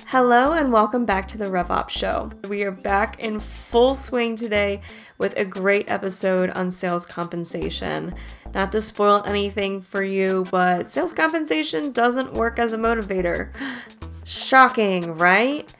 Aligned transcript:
Hello 0.00 0.52
and 0.54 0.72
welcome 0.72 1.04
back 1.04 1.28
to 1.28 1.38
the 1.38 1.44
RevOps 1.44 1.90
Show. 1.90 2.30
We 2.48 2.62
are 2.62 2.70
back 2.70 3.20
in 3.20 3.38
full 3.38 3.94
swing 3.94 4.36
today 4.36 4.80
with 5.18 5.36
a 5.36 5.44
great 5.44 5.90
episode 5.90 6.48
on 6.50 6.70
sales 6.70 7.04
compensation. 7.04 8.14
Not 8.54 8.72
to 8.72 8.80
spoil 8.80 9.22
anything 9.26 9.82
for 9.82 10.02
you, 10.02 10.46
but 10.50 10.90
sales 10.90 11.12
compensation 11.12 11.92
doesn't 11.92 12.32
work 12.32 12.58
as 12.58 12.72
a 12.72 12.78
motivator. 12.78 13.52
Shocking, 14.24 15.14
right? 15.18 15.70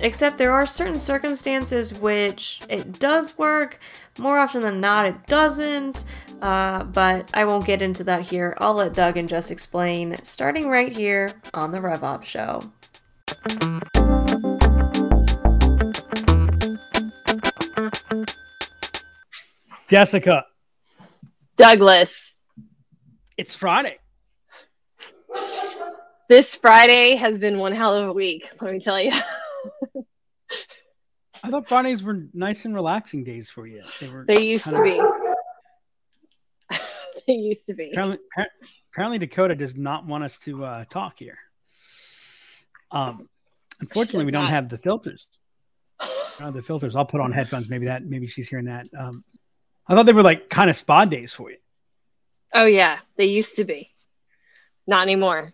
Except 0.00 0.38
there 0.38 0.52
are 0.52 0.66
certain 0.66 0.98
circumstances 0.98 1.92
which 1.92 2.62
it 2.70 2.98
does 2.98 3.36
work. 3.36 3.80
More 4.18 4.38
often 4.38 4.62
than 4.62 4.80
not, 4.80 5.04
it 5.04 5.26
doesn't. 5.26 6.04
Uh, 6.40 6.84
but 6.84 7.30
I 7.34 7.44
won't 7.44 7.66
get 7.66 7.82
into 7.82 8.02
that 8.04 8.22
here. 8.22 8.56
I'll 8.58 8.74
let 8.74 8.94
Doug 8.94 9.18
and 9.18 9.28
Jess 9.28 9.50
explain, 9.50 10.16
starting 10.22 10.68
right 10.70 10.96
here 10.96 11.34
on 11.52 11.70
the 11.70 11.78
RevOps 11.78 12.24
Show. 12.24 12.62
Jessica, 19.88 20.44
Douglas. 21.56 22.36
it's 23.38 23.54
Friday. 23.56 23.98
This 26.28 26.54
Friday 26.54 27.16
has 27.16 27.38
been 27.38 27.56
one 27.58 27.72
hell 27.72 27.94
of 27.94 28.08
a 28.08 28.12
week, 28.12 28.44
let 28.60 28.70
me 28.72 28.80
tell 28.80 29.00
you. 29.00 29.10
I 31.42 31.50
thought 31.50 31.66
Fridays 31.66 32.02
were 32.02 32.26
nice 32.34 32.66
and 32.66 32.74
relaxing 32.74 33.24
days 33.24 33.48
for 33.48 33.66
you. 33.66 33.82
They 34.00 34.10
were. 34.10 34.26
They 34.28 34.42
used 34.42 34.66
to 34.66 34.72
kinda- 34.72 35.10
be. 36.70 36.76
they 37.26 37.32
used 37.32 37.66
to 37.68 37.74
be. 37.74 37.90
Apparently, 37.92 38.18
apparently, 38.92 39.18
Dakota 39.18 39.54
does 39.54 39.74
not 39.74 40.04
want 40.06 40.22
us 40.24 40.38
to 40.40 40.64
uh, 40.64 40.84
talk 40.84 41.18
here. 41.18 41.38
Um, 42.90 43.28
unfortunately, 43.80 44.24
we 44.24 44.30
don't 44.30 44.44
not. 44.44 44.50
have 44.50 44.68
the 44.68 44.78
filters. 44.78 45.26
The 46.40 46.62
filters. 46.62 46.94
I'll 46.94 47.04
put 47.04 47.20
on 47.20 47.32
headphones. 47.32 47.68
Maybe 47.68 47.86
that. 47.86 48.04
Maybe 48.04 48.26
she's 48.26 48.48
hearing 48.48 48.66
that. 48.66 48.86
Um, 48.96 49.24
I 49.88 49.94
thought 49.94 50.06
they 50.06 50.12
were 50.12 50.22
like 50.22 50.48
kind 50.48 50.70
of 50.70 50.76
spa 50.76 51.04
days 51.04 51.32
for 51.32 51.50
you. 51.50 51.56
Oh 52.54 52.66
yeah, 52.66 52.98
they 53.16 53.24
used 53.26 53.56
to 53.56 53.64
be. 53.64 53.90
Not 54.86 55.02
anymore. 55.02 55.52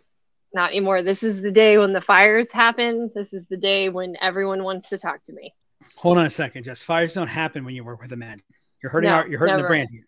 Not 0.53 0.71
anymore. 0.71 1.03
This 1.03 1.23
is 1.23 1.41
the 1.41 1.51
day 1.51 1.79
when 1.79 1.93
the 1.93 2.01
fires 2.01 2.53
happen. 2.53 3.11
This 3.15 3.33
is 3.33 3.47
the 3.47 3.57
day 3.57 3.89
when 3.89 4.17
everyone 4.21 4.63
wants 4.63 4.91
to 4.91 4.99
talk 4.99 5.25
to 5.25 5.33
me. 5.33 5.55
Hold 5.97 6.19
on 6.19 6.27
a 6.27 6.31
second, 6.31 6.65
Jess. 6.65 6.83
Fires 6.83 7.15
don't 7.15 7.27
happen 7.29 7.65
when 7.65 7.75
you 7.75 7.83
work 7.83 8.01
with 8.01 8.13
a 8.13 8.17
man. 8.17 8.43
You're 8.83 8.91
hurting 8.91 9.11
No, 9.11 9.17
our. 9.17 9.27
You're 9.29 9.39
hurting 9.39 9.57
the 9.57 9.63
brand 9.63 9.89
here. 9.91 10.07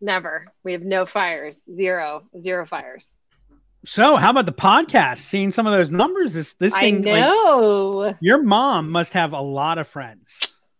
Never. 0.00 0.46
We 0.64 0.72
have 0.72 0.82
no 0.82 1.06
fires. 1.06 1.60
Zero. 1.72 2.28
Zero 2.40 2.64
fires. 2.66 3.14
So, 3.84 4.16
how 4.16 4.30
about 4.30 4.46
the 4.46 4.52
podcast? 4.52 5.18
Seeing 5.18 5.50
some 5.52 5.66
of 5.66 5.72
those 5.72 5.90
numbers, 5.90 6.32
this 6.32 6.54
this 6.54 6.72
I 6.74 6.80
thing. 6.80 6.96
Like, 7.02 7.22
know. 7.22 8.14
your 8.20 8.42
mom 8.42 8.90
must 8.90 9.12
have 9.12 9.32
a 9.32 9.40
lot 9.40 9.78
of 9.78 9.86
friends. 9.88 10.28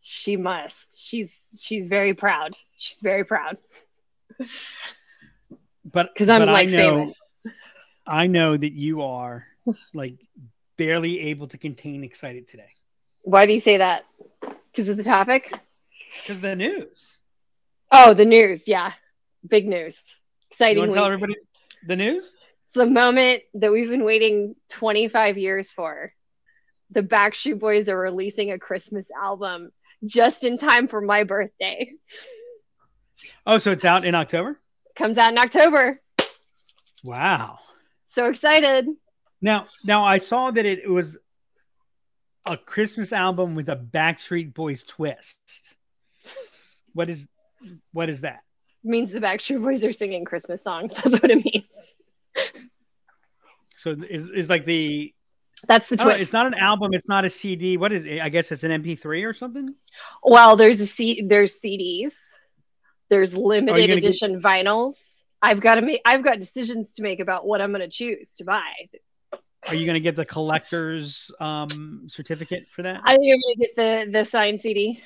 she 0.01 0.37
must. 0.37 0.99
She's 1.01 1.41
she's 1.63 1.85
very 1.85 2.15
proud. 2.15 2.55
She's 2.79 3.01
very 3.01 3.25
proud. 3.25 3.57
But 5.85 6.13
Because 6.13 6.29
I'm 6.29 6.43
but 6.43 6.49
like 6.49 6.69
I 6.69 6.73
know, 6.73 6.77
famous. 7.07 7.15
I 8.07 8.27
know 8.27 8.57
that 8.57 8.73
you 8.73 9.03
are 9.03 9.47
like 9.95 10.15
barely 10.77 11.21
able 11.21 11.49
to 11.49 11.59
contain 11.59 12.05
excited 12.05 12.47
today 12.47 12.71
Why 13.23 13.47
do 13.47 13.53
you 13.53 13.59
say 13.61 13.79
that? 13.79 14.05
Because 14.71 14.89
of 14.89 14.97
the 14.97 15.03
topic? 15.03 15.53
because 16.23 16.41
the 16.41 16.55
news. 16.57 17.19
Oh, 17.91 18.15
the 18.15 18.25
news. 18.25 18.67
Yeah. 18.69 18.93
Big 19.47 19.67
news. 19.67 19.99
You 20.09 20.15
Exciting. 20.51 20.79
want 20.79 20.91
to 20.91 20.95
tell 20.97 21.05
everybody 21.07 21.35
the 21.87 21.97
news? 21.97 22.37
It's 22.69 22.75
the 22.75 22.85
moment 22.85 23.45
that 23.55 23.73
we've 23.73 23.89
been 23.89 24.05
waiting 24.05 24.55
25 24.69 25.39
years 25.39 25.73
for. 25.73 26.13
The 26.91 27.03
Backstreet 27.03 27.59
Boys 27.59 27.89
are 27.89 27.99
releasing 27.99 28.51
a 28.51 28.59
Christmas 28.59 29.07
album 29.19 29.73
just 30.05 30.45
in 30.45 30.59
time 30.59 30.87
for 30.87 31.01
my 31.01 31.25
birthday. 31.25 31.95
Oh, 33.47 33.57
so 33.57 33.73
it's 33.73 33.87
out 33.87 34.05
in 34.05 34.15
October. 34.15 34.61
Comes 34.97 35.17
out 35.17 35.33
in 35.33 35.39
October. 35.39 35.99
Wow. 37.03 37.59
So 38.09 38.27
excited. 38.27 38.87
Now, 39.41 39.69
now 39.83 40.05
I 40.05 40.19
saw 40.19 40.51
that 40.51 40.67
it, 40.67 40.91
was 40.91 41.17
a 42.45 42.59
Christmas 42.59 43.15
album 43.15 43.55
with 43.55 43.71
a 43.71 43.77
Backstreet 43.77 44.53
Boys 44.53 44.83
twist. 44.83 45.39
What 46.93 47.09
is 47.09 47.27
what 47.93 48.11
is 48.11 48.21
that? 48.21 48.41
means 48.85 49.11
the 49.11 49.21
Backstreet 49.21 49.63
Boys 49.63 49.87
are 49.87 49.93
singing 49.95 50.27
Christmas 50.27 50.63
songs. 50.63 50.93
That's 51.03 51.23
what 51.23 51.31
it 51.31 51.43
means. 51.43 51.95
So 53.77 53.91
is 54.09 54.29
is 54.31 54.49
like 54.49 54.65
the 54.65 55.15
That's 55.67 55.89
the 55.89 55.97
twist. 55.97 56.21
it's 56.21 56.33
not 56.33 56.47
an 56.47 56.55
album, 56.55 56.91
it's 56.95 57.09
not 57.09 57.25
a 57.25 57.31
CD. 57.31 57.77
What 57.77 57.93
is 57.93 58.05
it? 58.05 58.21
I 58.21 58.29
guess 58.29 58.51
it's 58.53 58.65
an 58.65 58.73
MP3 58.83 59.25
or 59.25 59.33
something. 59.33 59.75
Well, 60.23 60.57
there's 60.57 60.81
a 60.81 60.87
C- 60.87 61.23
there's 61.27 61.61
CDs, 61.61 62.13
there's 63.09 63.35
Oh, 63.35 63.41
limited 63.41 63.75
gonna 63.75 63.87
get- 63.87 63.99
edition 63.99 64.41
vinyls. 64.43 65.13
I've 65.41 65.61
got 65.61 65.77
to 65.77 65.83
make 65.83 66.01
I've 66.05 66.25
got 66.25 66.41
decisions 66.41 66.95
to 66.95 67.03
make 67.03 67.21
about 67.21 67.47
what 67.47 67.61
I'm 67.61 67.71
going 67.71 67.81
to 67.83 67.89
choose 67.89 68.35
to 68.39 68.45
buy. 68.45 68.73
Are 69.69 69.75
you 69.77 69.85
going 69.87 69.95
to 69.95 70.01
get 70.01 70.17
the 70.17 70.25
collector's 70.25 71.31
um, 71.39 72.07
certificate 72.09 72.67
for 72.73 72.83
that? 72.83 73.01
I 73.05 73.17
think 73.17 73.33
I'm 73.33 73.41
going 73.41 73.55
to 73.55 73.61
get 73.61 73.77
the 73.77 74.11
the 74.19 74.25
signed 74.25 74.61
CD. 74.61 75.01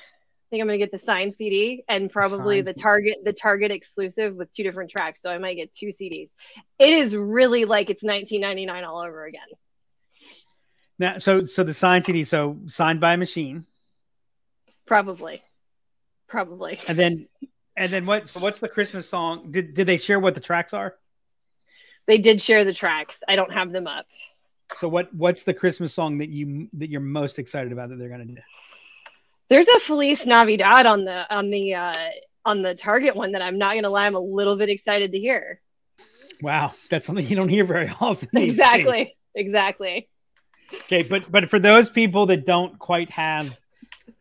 I 0.53 0.55
think 0.55 0.61
I'm 0.61 0.67
going 0.67 0.79
to 0.79 0.85
get 0.85 0.91
the 0.91 0.99
signed 0.99 1.33
CD 1.33 1.83
and 1.89 2.11
probably 2.11 2.57
signed 2.57 2.67
the 2.67 2.73
Target 2.73 3.17
the 3.23 3.33
Target 3.33 3.71
exclusive 3.71 4.35
with 4.35 4.53
two 4.53 4.61
different 4.61 4.91
tracks. 4.91 5.19
So 5.19 5.31
I 5.31 5.39
might 5.39 5.55
get 5.55 5.73
two 5.73 5.87
CDs. 5.87 6.29
It 6.77 6.89
is 6.89 7.15
really 7.15 7.65
like 7.65 7.89
it's 7.89 8.03
1999 8.03 8.83
all 8.83 8.99
over 8.99 9.25
again. 9.25 9.47
Now, 10.99 11.17
so 11.17 11.43
so 11.43 11.63
the 11.63 11.73
signed 11.73 12.05
CD, 12.05 12.23
so 12.23 12.59
signed 12.67 12.99
by 12.99 13.15
a 13.15 13.17
machine, 13.17 13.65
Probably, 14.85 15.41
probably. 16.27 16.79
and 16.87 16.99
then 16.99 17.27
and 17.75 17.91
then 17.91 18.05
what? 18.05 18.27
So 18.27 18.39
what's 18.39 18.59
the 18.59 18.69
Christmas 18.69 19.09
song? 19.09 19.51
Did 19.51 19.73
did 19.73 19.87
they 19.87 19.97
share 19.97 20.19
what 20.19 20.35
the 20.35 20.41
tracks 20.41 20.71
are? 20.71 20.95
They 22.05 22.19
did 22.19 22.39
share 22.39 22.63
the 22.63 22.73
tracks. 22.73 23.23
I 23.27 23.35
don't 23.35 23.51
have 23.51 23.71
them 23.71 23.87
up. 23.87 24.05
So 24.75 24.87
what 24.87 25.11
what's 25.15 25.45
the 25.45 25.53
Christmas 25.55 25.95
song 25.95 26.19
that 26.19 26.29
you 26.29 26.69
that 26.73 26.91
you're 26.91 27.01
most 27.01 27.39
excited 27.39 27.71
about 27.71 27.89
that 27.89 27.97
they're 27.97 28.09
going 28.09 28.27
to 28.27 28.35
do? 28.35 28.41
There's 29.49 29.67
a 29.67 29.79
Feliz 29.79 30.25
Navidad 30.25 30.85
on 30.85 31.05
the 31.05 31.33
on 31.33 31.49
the 31.49 31.75
uh, 31.75 32.09
on 32.45 32.61
the 32.61 32.75
Target 32.75 33.15
one 33.15 33.33
that 33.33 33.41
I'm 33.41 33.57
not 33.57 33.75
gonna 33.75 33.89
lie, 33.89 34.05
I'm 34.05 34.15
a 34.15 34.19
little 34.19 34.55
bit 34.55 34.69
excited 34.69 35.11
to 35.11 35.19
hear. 35.19 35.61
Wow, 36.41 36.73
that's 36.89 37.05
something 37.05 37.25
you 37.25 37.35
don't 37.35 37.49
hear 37.49 37.63
very 37.63 37.89
often. 38.01 38.29
these 38.33 38.57
days. 38.57 38.59
Exactly, 38.59 39.17
exactly. 39.35 40.09
Okay, 40.73 41.03
but 41.03 41.31
but 41.31 41.49
for 41.49 41.59
those 41.59 41.89
people 41.89 42.25
that 42.27 42.45
don't 42.45 42.77
quite 42.79 43.11
have 43.11 43.55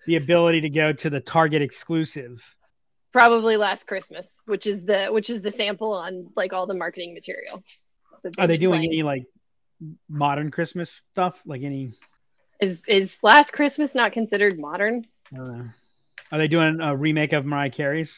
the 0.06 0.16
ability 0.16 0.62
to 0.62 0.69
go 0.69 0.93
to 0.93 1.11
the 1.11 1.21
Target 1.21 1.62
exclusive, 1.62 2.43
Probably 3.12 3.59
last 3.59 3.87
Christmas, 3.87 4.41
which 4.47 4.66
is 4.66 4.84
the 4.84 5.09
which 5.09 5.28
is 5.28 5.43
the 5.43 5.50
sample 5.50 5.93
on 5.93 6.31
like 6.34 6.55
all 6.55 6.66
the 6.66 6.75
marketing 6.75 7.12
material. 7.12 7.62
are 8.38 8.47
they 8.47 8.56
doing 8.56 8.78
playing. 8.81 8.91
any 8.91 9.03
like 9.03 9.27
modern 10.09 10.50
Christmas 10.50 11.03
stuff? 11.12 11.38
Like 11.44 11.62
any? 11.62 11.93
Is 12.59 12.81
is 12.88 13.19
last 13.22 13.53
Christmas 13.53 13.94
not 13.94 14.12
considered 14.12 14.59
modern? 14.59 15.05
I. 15.37 15.65
Are 16.31 16.38
they 16.38 16.48
doing 16.48 16.81
a 16.81 16.97
remake 16.97 17.32
of 17.32 17.44
Mariah 17.44 17.70
Carey's? 17.70 18.16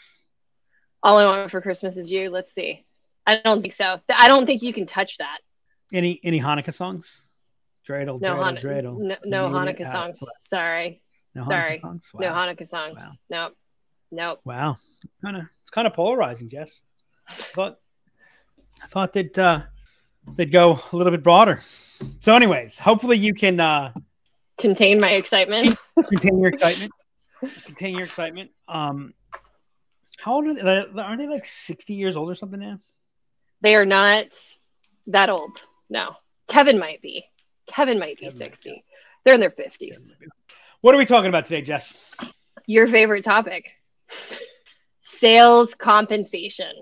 All 1.03 1.19
I 1.19 1.25
want 1.25 1.51
for 1.51 1.61
Christmas 1.61 1.97
is 1.97 2.11
you. 2.11 2.31
Let's 2.31 2.53
see. 2.55 2.85
I 3.27 3.41
don't 3.45 3.61
think 3.63 3.75
so. 3.75 4.01
I 4.15 4.29
don't 4.29 4.47
think 4.47 4.63
you 4.63 4.73
can 4.73 4.87
touch 4.87 5.19
that. 5.19 5.39
Any 5.93 6.21
any 6.23 6.41
Hanukkah 6.41 6.75
songs? 6.75 7.07
Dreidel, 7.89 8.21
No, 8.21 8.35
dreidel, 8.35 8.43
Han- 8.43 8.57
dreidel. 8.57 8.99
no, 8.99 9.17
no 9.25 9.49
Hanukkah 9.49 9.91
songs. 9.93 10.21
Sorry, 10.41 11.03
No 11.35 11.43
Hanukkah 11.43 11.47
sorry. 11.49 11.81
songs? 11.83 12.11
no 12.19 12.27
Hanukkah 12.29 12.69
songs. 12.69 12.97
Wow. 13.05 13.13
Nope, 13.31 13.57
nope. 14.11 14.41
Wow, 14.45 14.77
kind 15.23 15.37
of 15.37 15.43
it's 15.63 15.71
kind 15.71 15.87
of 15.87 15.93
polarizing, 15.95 16.49
Jess. 16.49 16.81
I 17.29 17.33
thought 17.35 17.79
I 18.83 18.87
thought 18.87 19.13
that 19.15 19.39
uh, 19.39 19.63
they'd 20.37 20.51
go 20.53 20.81
a 20.93 20.97
little 20.97 21.11
bit 21.11 21.23
broader. 21.23 21.61
So, 22.21 22.35
anyways, 22.35 22.79
hopefully 22.79 23.19
you 23.19 23.35
can 23.35 23.61
uh, 23.61 23.93
Contain 24.59 25.01
my 25.01 25.11
excitement. 25.13 25.77
contain 26.09 26.39
your 26.39 26.49
excitement. 26.49 26.91
Contain 27.65 27.95
your 27.95 28.05
excitement. 28.05 28.51
Um, 28.69 29.15
how 30.19 30.35
old 30.35 30.47
are 30.47 30.55
they? 30.55 31.01
Aren't 31.01 31.21
they 31.21 31.27
like 31.27 31.47
sixty 31.47 31.95
years 31.95 32.17
old 32.17 32.31
or 32.31 32.35
something 32.35 32.61
now? 32.61 32.81
They 33.61 33.75
are 33.75 33.87
not 33.87 34.27
that 35.07 35.31
old. 35.31 35.61
No. 35.89 36.17
Kevin 36.49 36.79
might 36.79 37.01
be. 37.01 37.25
Kevin 37.67 37.99
might 37.99 38.19
be 38.19 38.27
Kevin 38.27 38.39
might 38.39 38.51
be. 38.51 38.57
60. 38.57 38.85
They're 39.25 39.35
in 39.35 39.41
their 39.41 39.51
50s. 39.51 40.13
What 40.83 40.95
are 40.95 40.99
we 40.99 41.07
talking 41.07 41.29
about 41.29 41.47
today, 41.47 41.63
Jess? 41.63 41.95
Your 42.67 42.87
favorite 42.89 43.25
topic 43.25 43.73
sales 45.03 45.75
compensation. 45.75 46.73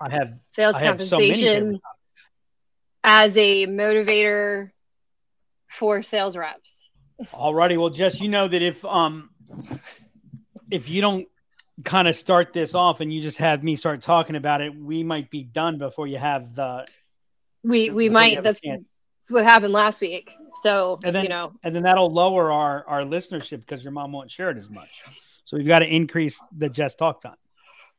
I 0.00 0.10
have 0.10 0.32
Sales 0.54 0.74
I 0.74 0.80
have 0.80 1.02
so 1.02 1.18
many 1.18 1.32
compensation 1.32 1.80
as 3.02 3.36
a 3.36 3.66
motivator 3.66 4.70
for 5.68 6.02
sales 6.02 6.36
reps. 6.36 6.88
Alrighty, 7.32 7.76
well, 7.78 7.90
Jess, 7.90 8.20
you 8.20 8.28
know 8.28 8.46
that 8.46 8.62
if 8.62 8.84
um 8.84 9.30
if 10.70 10.88
you 10.88 11.00
don't 11.00 11.28
kind 11.84 12.08
of 12.08 12.16
start 12.16 12.52
this 12.52 12.74
off 12.74 13.00
and 13.00 13.12
you 13.12 13.22
just 13.22 13.38
have 13.38 13.62
me 13.62 13.76
start 13.76 14.02
talking 14.02 14.36
about 14.36 14.60
it, 14.60 14.74
we 14.74 15.02
might 15.02 15.30
be 15.30 15.42
done 15.42 15.78
before 15.78 16.06
you 16.06 16.18
have 16.18 16.54
the 16.54 16.86
We 17.62 17.90
we 17.90 18.08
might 18.08 18.42
that's, 18.42 18.60
that's 18.60 19.30
what 19.30 19.44
happened 19.44 19.72
last 19.72 20.00
week. 20.00 20.30
So 20.62 20.98
And 21.04 21.14
then 21.14 21.24
you 21.24 21.28
know, 21.28 21.52
and 21.62 21.74
then 21.74 21.82
that'll 21.82 22.12
lower 22.12 22.50
our 22.52 22.84
our 22.86 23.02
listenership 23.02 23.60
because 23.60 23.82
your 23.82 23.92
mom 23.92 24.12
won't 24.12 24.30
share 24.30 24.50
it 24.50 24.56
as 24.56 24.68
much. 24.68 24.90
So 25.44 25.56
we've 25.56 25.66
got 25.66 25.80
to 25.80 25.86
increase 25.86 26.40
the 26.56 26.68
just 26.68 26.98
talk 26.98 27.20
time. 27.20 27.36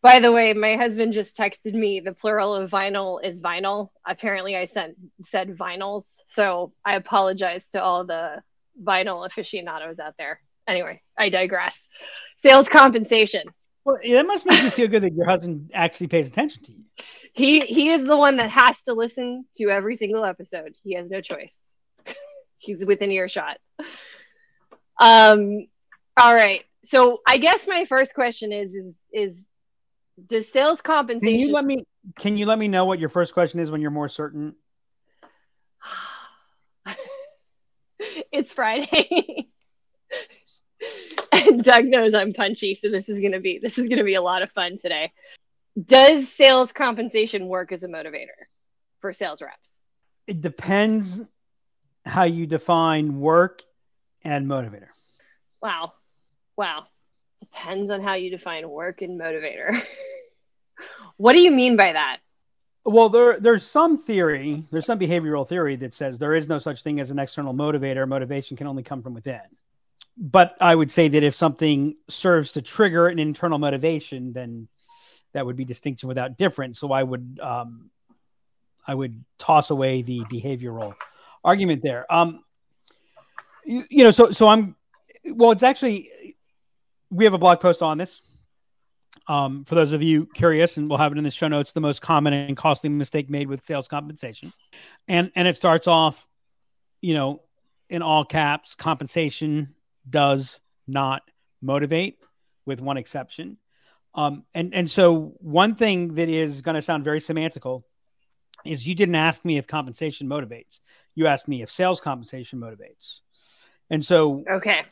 by 0.01 0.19
the 0.19 0.31
way, 0.31 0.53
my 0.53 0.75
husband 0.77 1.13
just 1.13 1.37
texted 1.37 1.73
me 1.73 1.99
the 1.99 2.13
plural 2.13 2.55
of 2.55 2.71
vinyl 2.71 3.23
is 3.23 3.41
vinyl. 3.41 3.89
Apparently 4.05 4.55
I 4.55 4.65
sent 4.65 4.95
said 5.23 5.57
vinyls. 5.57 6.21
So 6.27 6.73
I 6.85 6.95
apologize 6.95 7.69
to 7.71 7.83
all 7.83 8.05
the 8.05 8.41
vinyl 8.81 9.25
aficionados 9.25 9.99
out 9.99 10.15
there. 10.17 10.41
Anyway, 10.67 11.01
I 11.17 11.29
digress. 11.29 11.87
Sales 12.41 12.67
compensation. 12.67 13.43
Well, 13.83 13.97
that 14.07 14.25
must 14.27 14.45
make 14.45 14.61
you 14.61 14.69
feel 14.69 14.87
good 14.87 15.03
that 15.03 15.13
your 15.13 15.25
husband 15.25 15.71
actually 15.73 16.07
pays 16.07 16.27
attention 16.27 16.63
to 16.63 16.71
you. 16.71 16.83
He 17.33 17.61
he 17.61 17.89
is 17.89 18.03
the 18.03 18.17
one 18.17 18.37
that 18.37 18.49
has 18.49 18.83
to 18.83 18.93
listen 18.93 19.45
to 19.55 19.69
every 19.69 19.95
single 19.95 20.23
episode. 20.25 20.75
He 20.83 20.93
has 20.93 21.09
no 21.09 21.21
choice. 21.21 21.59
He's 22.57 22.85
within 22.85 23.11
earshot. 23.11 23.57
Um 24.99 25.67
all 26.17 26.33
right. 26.33 26.63
So 26.83 27.21
I 27.27 27.37
guess 27.37 27.67
my 27.67 27.85
first 27.85 28.13
question 28.13 28.51
is 28.51 28.75
is 28.75 28.95
is 29.13 29.45
does 30.27 30.47
sales 30.51 30.81
Can 30.81 30.93
compensation 30.93 31.39
you 31.39 31.51
let 31.51 31.65
me 31.65 31.85
can 32.17 32.37
you 32.37 32.45
let 32.45 32.59
me 32.59 32.67
know 32.67 32.85
what 32.85 32.99
your 32.99 33.09
first 33.09 33.33
question 33.33 33.59
is 33.59 33.71
when 33.71 33.81
you're 33.81 33.91
more 33.91 34.09
certain? 34.09 34.55
it's 38.31 38.53
Friday. 38.53 39.47
Doug 41.61 41.85
knows 41.85 42.13
I'm 42.13 42.33
punchy, 42.33 42.75
so 42.75 42.89
this 42.89 43.09
is 43.09 43.19
gonna 43.19 43.39
be 43.39 43.59
this 43.59 43.77
is 43.77 43.87
gonna 43.87 44.03
be 44.03 44.15
a 44.15 44.21
lot 44.21 44.41
of 44.41 44.51
fun 44.51 44.77
today. 44.77 45.11
Does 45.85 46.27
sales 46.29 46.71
compensation 46.71 47.47
work 47.47 47.71
as 47.71 47.83
a 47.83 47.87
motivator 47.87 48.47
for 48.99 49.13
sales 49.13 49.41
reps? 49.41 49.79
It 50.27 50.41
depends 50.41 51.21
how 52.05 52.23
you 52.23 52.45
define 52.45 53.19
work 53.19 53.63
and 54.23 54.47
motivator. 54.47 54.89
Wow. 55.61 55.93
Wow. 56.57 56.85
Depends 57.39 57.91
on 57.91 58.01
how 58.01 58.15
you 58.15 58.29
define 58.29 58.69
work 58.69 59.01
and 59.01 59.19
motivator. 59.19 59.81
what 61.17 61.33
do 61.33 61.39
you 61.39 61.51
mean 61.51 61.75
by 61.75 61.93
that? 61.93 62.19
Well, 62.83 63.09
there 63.09 63.39
there's 63.39 63.63
some 63.63 63.97
theory, 63.97 64.63
there's 64.71 64.85
some 64.85 64.99
behavioral 64.99 65.47
theory 65.47 65.75
that 65.77 65.93
says 65.93 66.17
there 66.17 66.33
is 66.33 66.47
no 66.47 66.57
such 66.57 66.81
thing 66.81 66.99
as 66.99 67.11
an 67.11 67.19
external 67.19 67.53
motivator. 67.53 68.07
Motivation 68.07 68.57
can 68.57 68.67
only 68.67 68.83
come 68.83 69.03
from 69.03 69.13
within. 69.13 69.41
But 70.17 70.55
I 70.59 70.75
would 70.75 70.91
say 70.91 71.07
that 71.07 71.23
if 71.23 71.35
something 71.35 71.95
serves 72.09 72.53
to 72.53 72.61
trigger 72.61 73.07
an 73.07 73.17
internal 73.17 73.57
motivation, 73.57 74.33
then 74.33 74.67
that 75.33 75.45
would 75.45 75.55
be 75.55 75.65
distinction 75.65 76.07
without 76.07 76.37
difference. 76.37 76.79
So 76.79 76.91
I 76.91 77.03
would 77.03 77.39
um, 77.41 77.89
I 78.85 78.93
would 78.93 79.23
toss 79.37 79.69
away 79.69 80.01
the 80.01 80.21
behavioral 80.21 80.93
argument 81.43 81.81
there. 81.81 82.11
Um, 82.11 82.43
you, 83.65 83.85
you 83.89 84.03
know, 84.03 84.11
so 84.11 84.31
so 84.31 84.47
I'm 84.47 84.75
well. 85.25 85.51
It's 85.51 85.63
actually 85.63 86.35
we 87.09 87.25
have 87.25 87.33
a 87.33 87.37
blog 87.37 87.59
post 87.59 87.81
on 87.81 87.97
this. 87.97 88.21
Um, 89.27 89.65
for 89.65 89.75
those 89.75 89.93
of 89.93 90.01
you 90.01 90.27
curious, 90.33 90.77
and 90.77 90.89
we'll 90.89 90.97
have 90.97 91.11
it 91.11 91.17
in 91.17 91.23
the 91.23 91.31
show 91.31 91.47
notes, 91.47 91.73
the 91.73 91.79
most 91.79 92.01
common 92.01 92.33
and 92.33 92.57
costly 92.57 92.89
mistake 92.89 93.29
made 93.29 93.47
with 93.47 93.63
sales 93.63 93.87
compensation, 93.87 94.51
and 95.07 95.31
and 95.35 95.47
it 95.47 95.55
starts 95.55 95.87
off, 95.87 96.27
you 97.01 97.13
know, 97.13 97.41
in 97.89 98.01
all 98.01 98.25
caps, 98.25 98.75
compensation 98.75 99.75
does 100.11 100.59
not 100.87 101.23
motivate, 101.61 102.19
with 102.65 102.81
one 102.81 102.97
exception. 102.97 103.57
Um, 104.13 104.43
and 104.53 104.73
and 104.75 104.89
so 104.89 105.33
one 105.39 105.75
thing 105.75 106.15
that 106.15 106.27
is 106.29 106.61
going 106.61 106.75
to 106.75 106.81
sound 106.81 107.03
very 107.03 107.19
semantical 107.19 107.83
is 108.65 108.87
you 108.87 108.93
didn't 108.93 109.15
ask 109.15 109.43
me 109.45 109.57
if 109.57 109.67
compensation 109.67 110.27
motivates. 110.27 110.79
You 111.15 111.27
asked 111.27 111.47
me 111.47 111.61
if 111.61 111.71
sales 111.71 111.99
compensation 111.99 112.59
motivates. 112.59 113.19
And 113.89 114.03
so 114.03 114.43
Okay. 114.49 114.83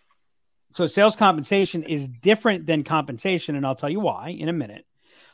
so 0.74 0.88
sales 0.88 1.16
compensation 1.16 1.84
is 1.84 2.08
different 2.08 2.66
than 2.66 2.84
compensation, 2.84 3.56
and 3.56 3.66
I'll 3.66 3.76
tell 3.76 3.90
you 3.90 4.00
why 4.00 4.30
in 4.30 4.50
a 4.50 4.54
minute. 4.54 4.86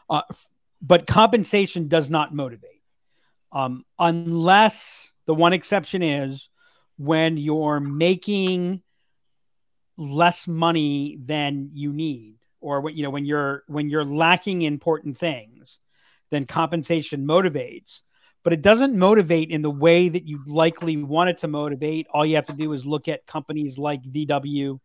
Uh, 0.09 0.21
f- 0.29 0.47
but 0.81 1.07
compensation 1.07 1.87
does 1.87 2.09
not 2.09 2.33
motivate, 2.33 2.81
um, 3.51 3.85
unless 3.97 5.11
the 5.25 5.33
one 5.33 5.53
exception 5.53 6.03
is 6.03 6.49
when 6.97 7.37
you're 7.37 7.79
making 7.79 8.81
less 9.97 10.47
money 10.47 11.17
than 11.23 11.69
you 11.73 11.93
need, 11.93 12.37
or 12.59 12.81
when 12.81 12.95
you 12.95 13.03
know 13.03 13.09
when 13.09 13.25
you're 13.25 13.63
when 13.67 13.89
you're 13.89 14.05
lacking 14.05 14.61
important 14.61 15.17
things, 15.17 15.79
then 16.31 16.45
compensation 16.45 17.25
motivates. 17.25 18.01
But 18.43 18.53
it 18.53 18.61
doesn't 18.61 18.95
motivate 18.95 19.49
in 19.49 19.63
the 19.63 19.71
way 19.71 20.07
that 20.07 20.27
you 20.27 20.43
likely 20.45 20.97
want 20.97 21.31
it 21.31 21.39
to 21.39 21.47
motivate. 21.47 22.05
All 22.13 22.25
you 22.25 22.35
have 22.35 22.45
to 22.47 22.53
do 22.53 22.73
is 22.73 22.85
look 22.85 23.07
at 23.07 23.25
companies 23.25 23.79
like 23.79 24.03
VW 24.03 24.79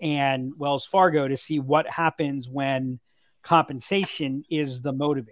and 0.00 0.52
Wells 0.58 0.84
Fargo 0.84 1.26
to 1.26 1.36
see 1.36 1.58
what 1.58 1.88
happens 1.88 2.46
when 2.46 3.00
compensation 3.42 4.44
is 4.50 4.82
the 4.82 4.92
motivator. 4.92 5.30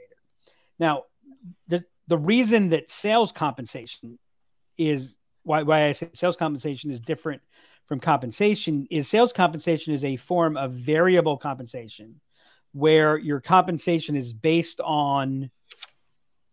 Now, 0.78 1.04
the 1.68 1.84
the 2.06 2.18
reason 2.18 2.70
that 2.70 2.90
sales 2.90 3.32
compensation 3.32 4.18
is 4.78 5.16
why 5.42 5.62
why 5.62 5.86
I 5.86 5.92
say 5.92 6.08
sales 6.14 6.36
compensation 6.36 6.90
is 6.90 7.00
different 7.00 7.42
from 7.86 8.00
compensation 8.00 8.86
is 8.90 9.08
sales 9.08 9.32
compensation 9.32 9.92
is 9.94 10.04
a 10.04 10.16
form 10.16 10.56
of 10.56 10.72
variable 10.72 11.36
compensation 11.36 12.20
where 12.72 13.16
your 13.16 13.40
compensation 13.40 14.16
is 14.16 14.32
based 14.32 14.80
on 14.80 15.50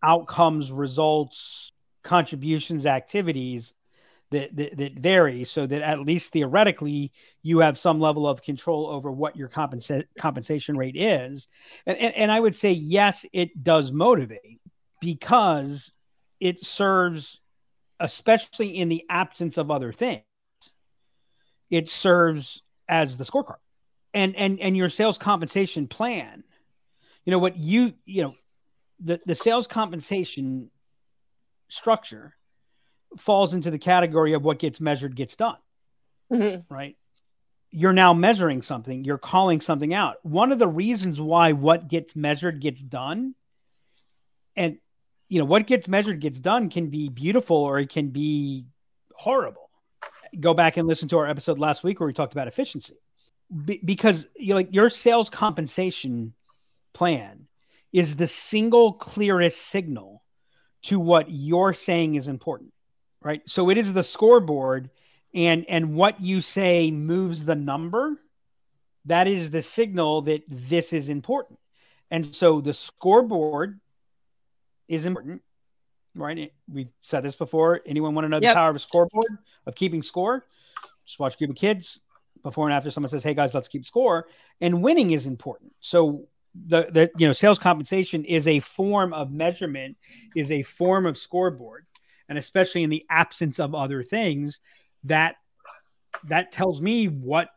outcomes, 0.04 0.72
results, 0.72 1.74
contributions, 2.04 2.86
activities 2.86 3.74
that, 4.31 4.56
that, 4.56 4.78
that 4.78 5.00
vary 5.00 5.44
so 5.44 5.68
that 5.68 5.81
at 5.81 6.00
least 6.00 6.31
theoretically 6.31 7.12
you 7.44 7.60
have 7.60 7.78
some 7.78 8.00
level 8.00 8.28
of 8.28 8.42
control 8.42 8.88
over 8.88 9.12
what 9.12 9.36
your 9.36 9.50
compensa- 9.50 10.06
compensation 10.18 10.78
rate 10.78 10.95
is. 10.95 11.48
And, 11.86 11.98
and, 11.98 12.16
and 12.16 12.31
i 12.31 12.39
would 12.39 12.56
say 12.56 12.72
yes 12.72 13.25
it 13.33 13.63
does 13.63 13.92
motivate 13.92 14.62
because 15.01 15.92
it 16.39 16.63
serves 16.63 17.39
especially 18.00 18.69
in 18.69 18.89
the 18.89 19.06
absence 19.10 19.57
of 19.57 19.69
other 19.69 19.92
things 19.92 20.24
it 21.71 21.89
serves 21.89 22.62
as 22.88 23.18
the 23.18 23.23
scorecard 23.23 23.56
and 24.13 24.35
and 24.35 24.59
and 24.59 24.77
your 24.77 24.89
sales 24.89 25.18
compensation 25.18 25.88
plan 25.88 26.44
you 27.25 27.31
know 27.31 27.39
what 27.39 27.57
you 27.57 27.94
you 28.06 28.21
know 28.23 28.35
the 29.00 29.19
the 29.25 29.35
sales 29.35 29.65
compensation 29.65 30.69
structure 31.69 32.35
falls 33.18 33.53
into 33.53 33.71
the 33.71 33.79
category 33.79 34.33
of 34.33 34.44
what 34.44 34.59
gets 34.59 34.79
measured 34.79 35.15
gets 35.15 35.35
done, 35.35 35.57
Mhm. 36.31 36.63
right? 36.69 36.97
You're 37.69 37.94
now 37.94 38.13
measuring 38.13 38.61
something, 38.61 39.04
you're 39.04 39.18
calling 39.18 39.59
something 39.59 39.94
out. 39.94 40.18
One 40.23 40.51
of 40.51 40.59
the 40.59 40.68
reasons 40.68 41.19
why 41.19 41.51
what 41.51 41.90
gets 41.90 42.16
measured 42.16 42.61
gets 42.61 42.81
done, 42.81 43.35
and 44.56 44.78
you 45.28 45.40
know, 45.40 45.45
what 45.45 45.68
gets 45.68 45.87
measured 45.87 46.19
gets 46.19 46.40
done 46.40 46.69
can 46.69 46.90
be 46.90 47.09
beautiful 47.09 47.57
or 47.57 47.80
it 47.80 47.90
can 47.90 48.09
be 48.09 48.66
horrible. 49.13 49.60
Go 50.40 50.54
back 50.54 50.78
and 50.78 50.88
listen 50.88 51.07
to 51.09 51.18
our 51.18 51.28
episode 51.28 51.59
last 51.59 51.83
week 51.83 52.00
where 52.00 52.07
we 52.07 52.14
talked 52.14 52.33
about 52.33 52.47
efficiency. 52.47 52.95
Be- 53.66 53.81
because 53.83 54.28
you 54.38 54.56
like 54.56 54.73
your 54.73 54.90
sales 54.90 55.30
compensation 55.30 56.33
plan 56.94 57.47
is 57.92 58.16
the 58.16 58.28
single 58.28 58.94
clearest 58.94 59.61
signal 59.61 60.23
to 60.83 61.00
what 61.00 61.30
you're 61.30 61.73
saying 61.73 62.16
is 62.16 62.28
important 62.28 62.71
right? 63.21 63.42
So 63.45 63.69
it 63.69 63.78
is 63.78 63.94
the 63.94 64.04
scoreboard 64.04 64.90
and 65.33 65.66
and 65.69 65.95
what 65.95 66.21
you 66.21 66.42
say 66.42 66.92
moves 66.92 67.45
the 67.45 67.56
number. 67.56 68.19
That 69.06 69.28
is 69.28 69.50
the 69.50 69.61
signal 69.61 70.23
that 70.23 70.44
this 70.47 70.94
is 70.94 71.09
important. 71.09 71.59
And 72.09 72.26
so 72.26 72.61
the 72.61 72.73
scoreboard 72.73 73.80
is 74.88 75.06
important 75.06 75.42
right? 76.15 76.51
We've 76.71 76.89
said 77.01 77.23
this 77.23 77.35
before. 77.35 77.81
Anyone 77.85 78.15
want 78.15 78.25
to 78.25 78.30
know 78.30 78.39
the 78.39 78.45
Yep. 78.47 78.56
power 78.56 78.69
of 78.69 78.75
a 78.75 78.80
scoreboard 78.80 79.37
of 79.65 79.75
keeping 79.75 80.03
score? 80.03 80.45
Just 81.06 81.19
watch 81.19 81.37
group 81.37 81.51
of 81.51 81.56
kids 81.56 81.99
before 82.44 82.65
and 82.65 82.73
after 82.73 82.89
someone 82.89 83.09
says 83.09 83.23
hey 83.23 83.33
guys 83.33 83.53
let's 83.53 83.68
keep 83.68 83.85
score. 83.85 84.27
And 84.61 84.81
winning 84.81 85.11
is 85.11 85.27
important. 85.27 85.73
So 85.80 86.27
the 86.68 86.89
the 86.91 87.11
you 87.18 87.27
know 87.27 87.33
sales 87.33 87.59
compensation 87.59 88.25
is 88.25 88.47
a 88.47 88.59
form 88.59 89.13
of 89.13 89.31
measurement 89.31 89.97
is 90.35 90.51
a 90.51 90.63
form 90.63 91.06
of 91.06 91.18
scoreboard. 91.18 91.85
And 92.30 92.37
especially 92.37 92.83
in 92.83 92.89
the 92.89 93.06
absence 93.09 93.59
of 93.59 93.75
other 93.75 94.03
things 94.03 94.59
that 95.03 95.35
that 96.25 96.51
tells 96.51 96.81
me 96.81 97.07
what 97.07 97.49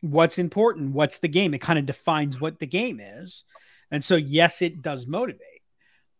what's 0.00 0.38
important 0.38 0.92
what's 0.92 1.18
the 1.18 1.28
game. 1.28 1.54
It 1.54 1.60
kind 1.60 1.78
of 1.78 1.86
defines 1.86 2.40
what 2.40 2.58
the 2.58 2.66
game 2.66 3.00
is. 3.00 3.44
And 3.90 4.04
so 4.04 4.16
yes 4.16 4.62
it 4.62 4.82
does 4.82 5.06
motivate 5.06 5.55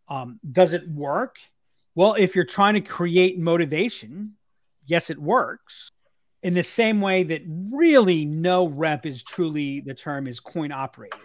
um, 0.09 0.39
does 0.51 0.73
it 0.73 0.87
work? 0.89 1.37
Well 1.95 2.15
if 2.17 2.35
you're 2.35 2.45
trying 2.45 2.75
to 2.75 2.81
create 2.81 3.39
motivation 3.39 4.33
yes 4.87 5.09
it 5.09 5.19
works. 5.19 5.91
In 6.43 6.53
the 6.53 6.63
same 6.63 7.01
way 7.01 7.23
that 7.23 7.41
really 7.47 8.25
no 8.25 8.67
rep 8.67 9.05
is 9.05 9.21
truly 9.21 9.81
the 9.81 9.93
term 9.93 10.27
is 10.27 10.39
coin 10.39 10.71
operated. 10.71 11.19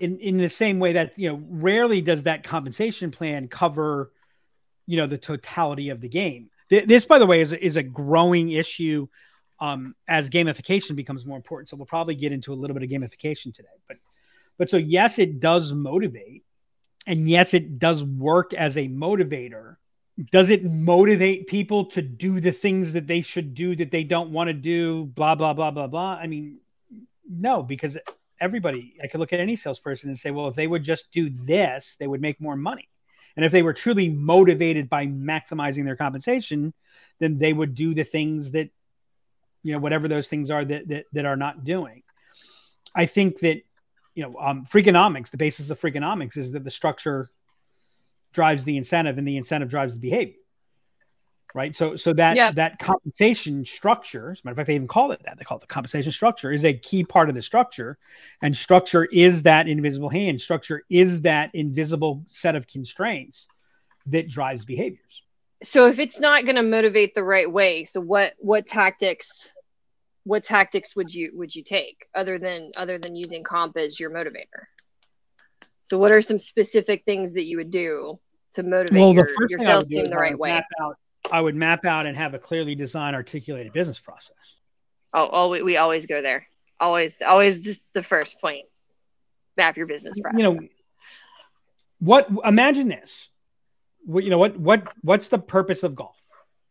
In 0.00 0.18
in 0.18 0.38
the 0.38 0.50
same 0.50 0.78
way 0.78 0.94
that 0.94 1.12
you 1.16 1.30
know 1.30 1.42
rarely 1.48 2.00
does 2.00 2.24
that 2.24 2.42
compensation 2.42 3.10
plan 3.10 3.48
cover 3.48 4.12
you 4.86 4.96
know 4.96 5.06
the 5.06 5.18
totality 5.18 5.90
of 5.90 6.00
the 6.00 6.08
game. 6.08 6.50
Th- 6.68 6.84
this, 6.86 7.04
by 7.04 7.18
the 7.18 7.26
way, 7.26 7.40
is 7.40 7.52
is 7.52 7.76
a 7.76 7.82
growing 7.82 8.50
issue 8.50 9.06
um, 9.60 9.94
as 10.08 10.30
gamification 10.30 10.96
becomes 10.96 11.24
more 11.26 11.36
important. 11.36 11.68
So 11.68 11.76
we'll 11.76 11.86
probably 11.86 12.14
get 12.14 12.32
into 12.32 12.52
a 12.52 12.54
little 12.54 12.74
bit 12.74 12.82
of 12.82 12.90
gamification 12.90 13.54
today. 13.54 13.68
But 13.86 13.98
but 14.58 14.68
so 14.68 14.78
yes, 14.78 15.18
it 15.18 15.38
does 15.38 15.72
motivate, 15.72 16.44
and 17.06 17.28
yes, 17.28 17.54
it 17.54 17.78
does 17.78 18.04
work 18.04 18.54
as 18.54 18.76
a 18.76 18.88
motivator. 18.88 19.76
Does 20.30 20.50
it 20.50 20.64
motivate 20.64 21.46
people 21.46 21.86
to 21.86 22.02
do 22.02 22.40
the 22.40 22.52
things 22.52 22.92
that 22.92 23.06
they 23.06 23.22
should 23.22 23.54
do 23.54 23.74
that 23.76 23.90
they 23.90 24.04
don't 24.04 24.32
want 24.32 24.48
to 24.48 24.54
do? 24.54 25.06
Blah 25.06 25.34
blah 25.34 25.54
blah 25.54 25.70
blah 25.70 25.86
blah. 25.86 26.18
I 26.20 26.26
mean, 26.26 26.58
no, 27.28 27.62
because 27.62 27.96
everybody, 28.40 28.96
I 29.02 29.06
could 29.06 29.20
look 29.20 29.32
at 29.32 29.40
any 29.40 29.56
salesperson 29.56 30.10
and 30.10 30.18
say, 30.18 30.30
well, 30.30 30.48
if 30.48 30.54
they 30.54 30.66
would 30.66 30.82
just 30.82 31.10
do 31.12 31.30
this, 31.30 31.96
they 31.98 32.06
would 32.06 32.20
make 32.20 32.40
more 32.40 32.56
money. 32.56 32.88
And 33.36 33.44
if 33.44 33.52
they 33.52 33.62
were 33.62 33.72
truly 33.72 34.08
motivated 34.08 34.90
by 34.90 35.06
maximizing 35.06 35.84
their 35.84 35.96
compensation, 35.96 36.74
then 37.18 37.38
they 37.38 37.52
would 37.52 37.74
do 37.74 37.94
the 37.94 38.04
things 38.04 38.50
that, 38.50 38.70
you 39.62 39.72
know, 39.72 39.78
whatever 39.78 40.08
those 40.08 40.28
things 40.28 40.50
are 40.50 40.64
that 40.64 40.88
that, 40.88 41.04
that 41.12 41.24
are 41.24 41.36
not 41.36 41.64
doing. 41.64 42.02
I 42.94 43.06
think 43.06 43.38
that, 43.40 43.62
you 44.14 44.22
know, 44.22 44.38
um, 44.38 44.66
Freakonomics, 44.66 45.30
the 45.30 45.36
basis 45.36 45.70
of 45.70 45.80
Freakonomics 45.80 46.36
is 46.36 46.52
that 46.52 46.64
the 46.64 46.70
structure 46.70 47.30
drives 48.32 48.64
the 48.64 48.76
incentive 48.76 49.18
and 49.18 49.26
the 49.26 49.36
incentive 49.36 49.68
drives 49.68 49.94
the 49.94 50.00
behavior 50.00 50.34
right? 51.54 51.74
So 51.74 51.96
so 51.96 52.12
that 52.14 52.36
yeah. 52.36 52.52
that 52.52 52.78
compensation 52.78 53.64
structure, 53.64 54.30
as 54.32 54.40
a 54.40 54.42
matter 54.44 54.52
of 54.52 54.56
fact, 54.56 54.66
they 54.68 54.74
even 54.74 54.88
call 54.88 55.12
it 55.12 55.20
that. 55.24 55.38
They 55.38 55.44
call 55.44 55.58
it 55.58 55.62
the 55.62 55.66
compensation 55.66 56.12
structure, 56.12 56.52
is 56.52 56.64
a 56.64 56.74
key 56.74 57.04
part 57.04 57.28
of 57.28 57.34
the 57.34 57.42
structure. 57.42 57.98
And 58.42 58.56
structure 58.56 59.04
is 59.06 59.42
that 59.42 59.68
invisible 59.68 60.08
hand. 60.08 60.40
Structure 60.40 60.84
is 60.88 61.22
that 61.22 61.50
invisible 61.54 62.24
set 62.28 62.56
of 62.56 62.66
constraints 62.66 63.48
that 64.06 64.28
drives 64.28 64.64
behaviors. 64.64 65.22
So 65.62 65.88
if 65.88 65.98
it's 65.98 66.20
not 66.20 66.44
going 66.44 66.56
to 66.56 66.62
motivate 66.62 67.14
the 67.14 67.24
right 67.24 67.50
way, 67.50 67.84
so 67.84 68.00
what 68.00 68.34
what 68.38 68.66
tactics 68.66 69.50
what 70.30 70.44
tactics 70.44 70.94
would 70.94 71.12
you 71.12 71.32
would 71.34 71.52
you 71.52 71.64
take 71.64 72.06
other 72.14 72.38
than 72.38 72.70
other 72.76 72.98
than 72.98 73.16
using 73.16 73.42
comp 73.42 73.76
as 73.76 73.98
your 73.98 74.10
motivator? 74.10 74.62
So 75.82 75.98
what 75.98 76.12
are 76.12 76.20
some 76.20 76.38
specific 76.38 77.04
things 77.04 77.32
that 77.32 77.46
you 77.46 77.56
would 77.56 77.72
do 77.72 78.20
to 78.52 78.62
motivate 78.62 79.00
well, 79.00 79.12
your, 79.12 79.28
your 79.48 79.58
sales 79.58 79.88
team 79.88 80.04
the 80.04 80.14
right 80.14 80.38
way? 80.38 80.52
Out 80.80 80.96
I 81.32 81.40
would 81.40 81.56
map 81.56 81.84
out 81.84 82.06
and 82.06 82.16
have 82.16 82.34
a 82.34 82.38
clearly 82.38 82.76
designed, 82.76 83.16
articulated 83.16 83.72
business 83.72 83.98
process. 83.98 84.36
Oh, 85.12 85.28
oh 85.32 85.48
we, 85.48 85.62
we 85.62 85.76
always 85.78 86.06
go 86.06 86.22
there. 86.22 86.46
Always, 86.78 87.14
always 87.26 87.60
this, 87.60 87.80
the 87.92 88.02
first 88.02 88.40
point. 88.40 88.66
Map 89.56 89.76
your 89.76 89.86
business 89.86 90.20
process. 90.20 90.38
You 90.38 90.44
know, 90.44 90.60
what? 91.98 92.28
Imagine 92.44 92.86
this. 92.86 93.28
What 94.04 94.22
you 94.22 94.30
know? 94.30 94.38
What? 94.38 94.56
What? 94.56 94.86
What's 95.02 95.28
the 95.28 95.40
purpose 95.40 95.82
of 95.82 95.96
golf? 95.96 96.16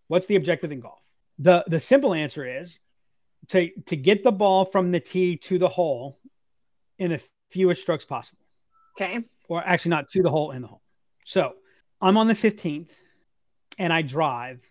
What's 0.07 0.27
the 0.27 0.37
objective 0.37 0.71
in 0.71 0.79
golf? 0.79 0.99
the 1.39 1.65
The 1.67 1.81
simple 1.81 2.13
answer 2.13 2.61
is 2.61 2.79
to 3.49 3.69
to 3.87 3.95
get 3.95 4.23
the 4.23 4.31
ball 4.31 4.65
from 4.65 4.91
the 4.91 4.99
tee 4.99 5.37
to 5.37 5.57
the 5.57 5.69
hole 5.69 6.19
in 6.97 7.11
the 7.11 7.21
fewest 7.49 7.81
strokes 7.81 8.05
possible. 8.05 8.43
Okay. 8.99 9.23
Or 9.47 9.65
actually, 9.65 9.89
not 9.89 10.09
to 10.11 10.21
the 10.21 10.29
hole 10.29 10.51
in 10.51 10.61
the 10.61 10.67
hole. 10.67 10.81
So 11.25 11.53
I'm 12.01 12.17
on 12.17 12.27
the 12.27 12.33
15th 12.33 12.91
and 13.77 13.93
I 13.93 14.01
drive, 14.01 14.61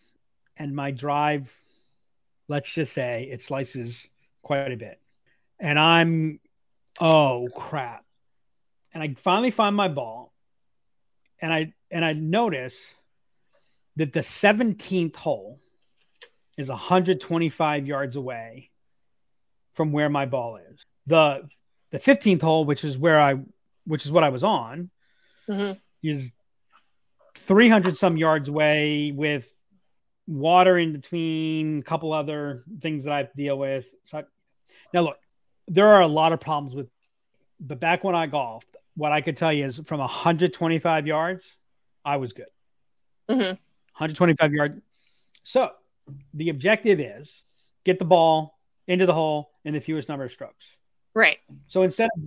and 0.56 0.76
my 0.76 0.90
drive, 0.90 1.52
let's 2.46 2.70
just 2.70 2.92
say 2.92 3.28
it 3.30 3.42
slices 3.42 4.06
quite 4.42 4.70
a 4.70 4.76
bit. 4.76 5.00
And 5.58 5.78
I'm, 5.78 6.40
oh 7.00 7.48
crap. 7.56 8.04
And 8.92 9.02
I 9.02 9.14
finally 9.18 9.50
find 9.50 9.74
my 9.74 9.88
ball, 9.88 10.32
and 11.40 11.52
I 11.52 11.72
and 11.90 12.04
I 12.04 12.12
notice 12.12 12.76
that 13.96 14.12
the 14.12 14.20
17th 14.20 15.16
hole 15.16 15.60
is 16.58 16.68
125 16.68 17.86
yards 17.86 18.16
away 18.16 18.70
from 19.74 19.92
where 19.92 20.10
my 20.10 20.26
ball 20.26 20.56
is. 20.56 20.84
The 21.06 21.48
the 21.90 21.98
15th 21.98 22.42
hole, 22.42 22.64
which 22.66 22.84
is 22.84 22.98
where 22.98 23.18
I 23.18 23.36
which 23.86 24.04
is 24.04 24.12
what 24.12 24.24
I 24.24 24.28
was 24.28 24.44
on, 24.44 24.90
mm-hmm. 25.48 25.78
is 26.02 26.30
300 27.36 27.96
some 27.96 28.18
yards 28.18 28.48
away 28.48 29.12
with 29.12 29.50
water 30.26 30.76
in 30.76 30.92
between, 30.92 31.78
a 31.78 31.82
couple 31.82 32.12
other 32.12 32.64
things 32.80 33.04
that 33.04 33.12
I 33.12 33.18
have 33.18 33.30
to 33.30 33.36
deal 33.36 33.58
with. 33.58 33.86
So 34.04 34.18
I, 34.18 34.24
now, 34.92 35.02
look, 35.02 35.16
there 35.66 35.86
are 35.88 36.02
a 36.02 36.06
lot 36.06 36.32
of 36.32 36.40
problems 36.40 36.74
with, 36.74 36.88
but 37.60 37.80
back 37.80 38.04
when 38.04 38.14
I 38.14 38.26
golfed, 38.26 38.76
what 38.94 39.12
I 39.12 39.22
could 39.22 39.36
tell 39.36 39.52
you 39.52 39.64
is 39.64 39.80
from 39.86 40.00
125 40.00 41.06
yards, 41.06 41.46
I 42.04 42.16
was 42.16 42.34
good. 42.34 42.46
Mm-hmm. 43.30 43.40
125 43.40 44.52
yards. 44.52 44.76
So 45.44 45.70
the 46.34 46.48
objective 46.48 47.00
is 47.00 47.42
get 47.84 47.98
the 47.98 48.04
ball 48.04 48.58
into 48.86 49.06
the 49.06 49.14
hole 49.14 49.50
in 49.64 49.74
the 49.74 49.80
fewest 49.80 50.08
number 50.08 50.24
of 50.24 50.32
strokes. 50.32 50.66
Right. 51.14 51.38
So 51.66 51.82
instead 51.82 52.10
of 52.16 52.22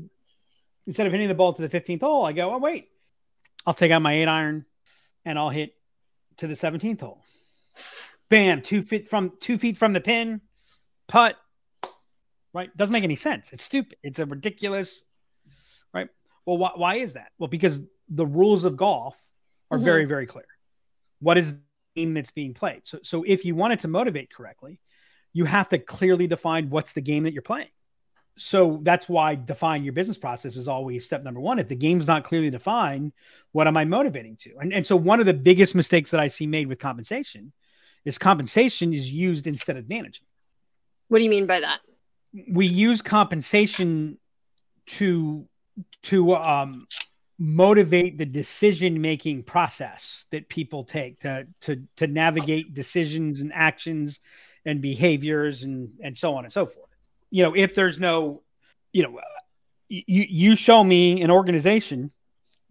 instead 0.88 1.07
of 1.07 1.11
hitting 1.11 1.27
the 1.27 1.35
ball 1.35 1.53
to 1.53 1.67
the 1.67 1.69
15th 1.79 2.01
hole, 2.01 2.25
I 2.25 2.33
go, 2.33 2.53
oh 2.53 2.57
wait, 2.57 2.89
I'll 3.65 3.73
take 3.73 3.91
out 3.91 4.01
my 4.01 4.13
eight 4.13 4.27
iron, 4.27 4.65
and 5.25 5.38
I'll 5.38 5.50
hit 5.50 5.73
to 6.38 6.47
the 6.47 6.53
17th 6.53 7.01
hole. 7.01 7.21
Bam, 8.29 8.61
two 8.61 8.81
feet 8.81 9.09
from 9.09 9.33
two 9.39 9.57
feet 9.57 9.77
from 9.77 9.93
the 9.93 10.01
pin, 10.01 10.41
putt. 11.07 11.35
Right? 12.53 12.75
Doesn't 12.75 12.91
make 12.91 13.03
any 13.03 13.15
sense. 13.15 13.53
It's 13.53 13.63
stupid. 13.63 13.97
It's 14.03 14.19
a 14.19 14.25
ridiculous. 14.25 15.03
Right? 15.93 16.09
Well, 16.45 16.57
why, 16.57 16.71
why 16.75 16.95
is 16.95 17.13
that? 17.13 17.31
Well, 17.38 17.47
because 17.47 17.81
the 18.09 18.25
rules 18.25 18.65
of 18.65 18.75
golf 18.75 19.15
are 19.69 19.77
mm-hmm. 19.77 19.85
very, 19.85 20.05
very 20.05 20.25
clear. 20.25 20.45
What 21.19 21.38
is 21.38 21.57
game 21.95 22.13
that's 22.13 22.31
being 22.31 22.53
played? 22.53 22.81
So, 22.83 23.00
so 23.03 23.24
if 23.24 23.45
you 23.45 23.55
want 23.55 23.74
it 23.74 23.79
to 23.81 23.88
motivate 23.88 24.33
correctly, 24.33 24.79
you 25.33 25.45
have 25.45 25.69
to 25.69 25.77
clearly 25.77 26.27
define 26.27 26.69
what's 26.69 26.93
the 26.93 27.01
game 27.01 27.24
that 27.24 27.33
you're 27.33 27.41
playing 27.41 27.69
so 28.38 28.79
that's 28.83 29.10
why 29.10 29.36
define 29.36 29.83
your 29.83 29.93
business 29.93 30.17
process 30.17 30.55
is 30.55 30.67
always 30.67 31.05
step 31.05 31.24
number 31.24 31.39
one. 31.39 31.60
If 31.60 31.67
the 31.67 31.75
game's 31.75 32.07
not 32.07 32.24
clearly 32.24 32.50
defined, 32.50 33.13
what 33.51 33.67
am 33.67 33.77
I 33.77 33.86
motivating 33.86 34.38
to? 34.38 34.57
And, 34.60 34.74
and 34.74 34.88
so 34.88 34.95
one 34.95 35.19
of 35.19 35.25
the 35.25 35.33
biggest 35.33 35.75
mistakes 35.75 36.12
that 36.12 36.19
I 36.19 36.27
see 36.27 36.48
made 36.48 36.67
with 36.67 36.79
compensation 36.79 37.51
is 38.05 38.17
compensation 38.17 38.93
is 38.93 39.12
used 39.12 39.48
instead 39.48 39.77
of 39.77 39.88
management. 39.88 40.27
What 41.10 41.19
do 41.19 41.24
you 41.24 41.29
mean 41.29 41.45
by 41.45 41.60
that? 41.60 41.81
We 42.50 42.65
use 42.65 43.01
compensation 43.01 44.17
to 44.88 45.48
to 46.03 46.36
um, 46.36 46.88
motivate 47.43 48.17
the 48.17 48.25
decision 48.25 49.01
making 49.01 49.41
process 49.41 50.27
that 50.29 50.48
people 50.48 50.83
take 50.83 51.19
to 51.19 51.48
to 51.62 51.81
to 51.95 52.05
navigate 52.05 52.74
decisions 52.74 53.41
and 53.41 53.51
actions 53.53 54.19
and 54.65 54.79
behaviors 54.81 55.63
and 55.63 55.91
and 56.01 56.15
so 56.15 56.36
on 56.36 56.43
and 56.43 56.53
so 56.53 56.65
forth 56.65 56.91
you 57.31 57.41
know, 57.43 57.55
if 57.55 57.74
there's 57.74 57.98
no, 57.98 58.43
you 58.93 59.03
know, 59.03 59.19
you 59.88 60.25
you 60.29 60.55
show 60.55 60.83
me 60.83 61.21
an 61.21 61.31
organization 61.31 62.12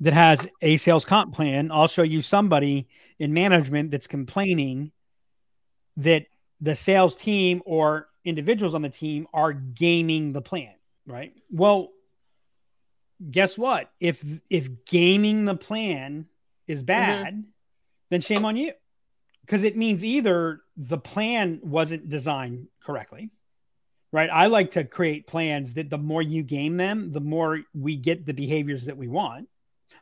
that 0.00 0.12
has 0.12 0.46
a 0.62 0.76
sales 0.76 1.04
comp 1.04 1.34
plan, 1.34 1.72
I'll 1.72 1.88
show 1.88 2.02
you 2.02 2.22
somebody 2.22 2.86
in 3.18 3.34
management 3.34 3.90
that's 3.90 4.06
complaining 4.06 4.92
that 5.96 6.26
the 6.60 6.76
sales 6.76 7.14
team 7.14 7.62
or 7.66 8.08
individuals 8.24 8.74
on 8.74 8.82
the 8.82 8.88
team 8.88 9.26
are 9.32 9.52
gaming 9.52 10.32
the 10.32 10.42
plan, 10.42 10.74
right? 11.06 11.34
Well, 11.50 11.88
guess 13.30 13.58
what? 13.58 13.90
If 14.00 14.24
if 14.48 14.84
gaming 14.84 15.44
the 15.44 15.56
plan 15.56 16.26
is 16.66 16.80
mm-hmm. 16.80 16.86
bad, 16.86 17.34
mm-hmm. 17.34 17.40
then 18.10 18.20
shame 18.20 18.44
on 18.44 18.56
you. 18.56 18.72
Because 19.42 19.64
it 19.64 19.76
means 19.76 20.04
either 20.04 20.60
the 20.76 20.98
plan 20.98 21.60
wasn't 21.62 22.08
designed 22.08 22.68
correctly, 22.80 23.30
right? 24.12 24.30
I 24.30 24.46
like 24.46 24.72
to 24.72 24.84
create 24.84 25.26
plans 25.26 25.74
that 25.74 25.90
the 25.90 25.98
more 25.98 26.22
you 26.22 26.44
game 26.44 26.76
them, 26.76 27.10
the 27.10 27.20
more 27.20 27.60
we 27.74 27.96
get 27.96 28.26
the 28.26 28.32
behaviors 28.32 28.84
that 28.84 28.96
we 28.96 29.08
want. 29.08 29.48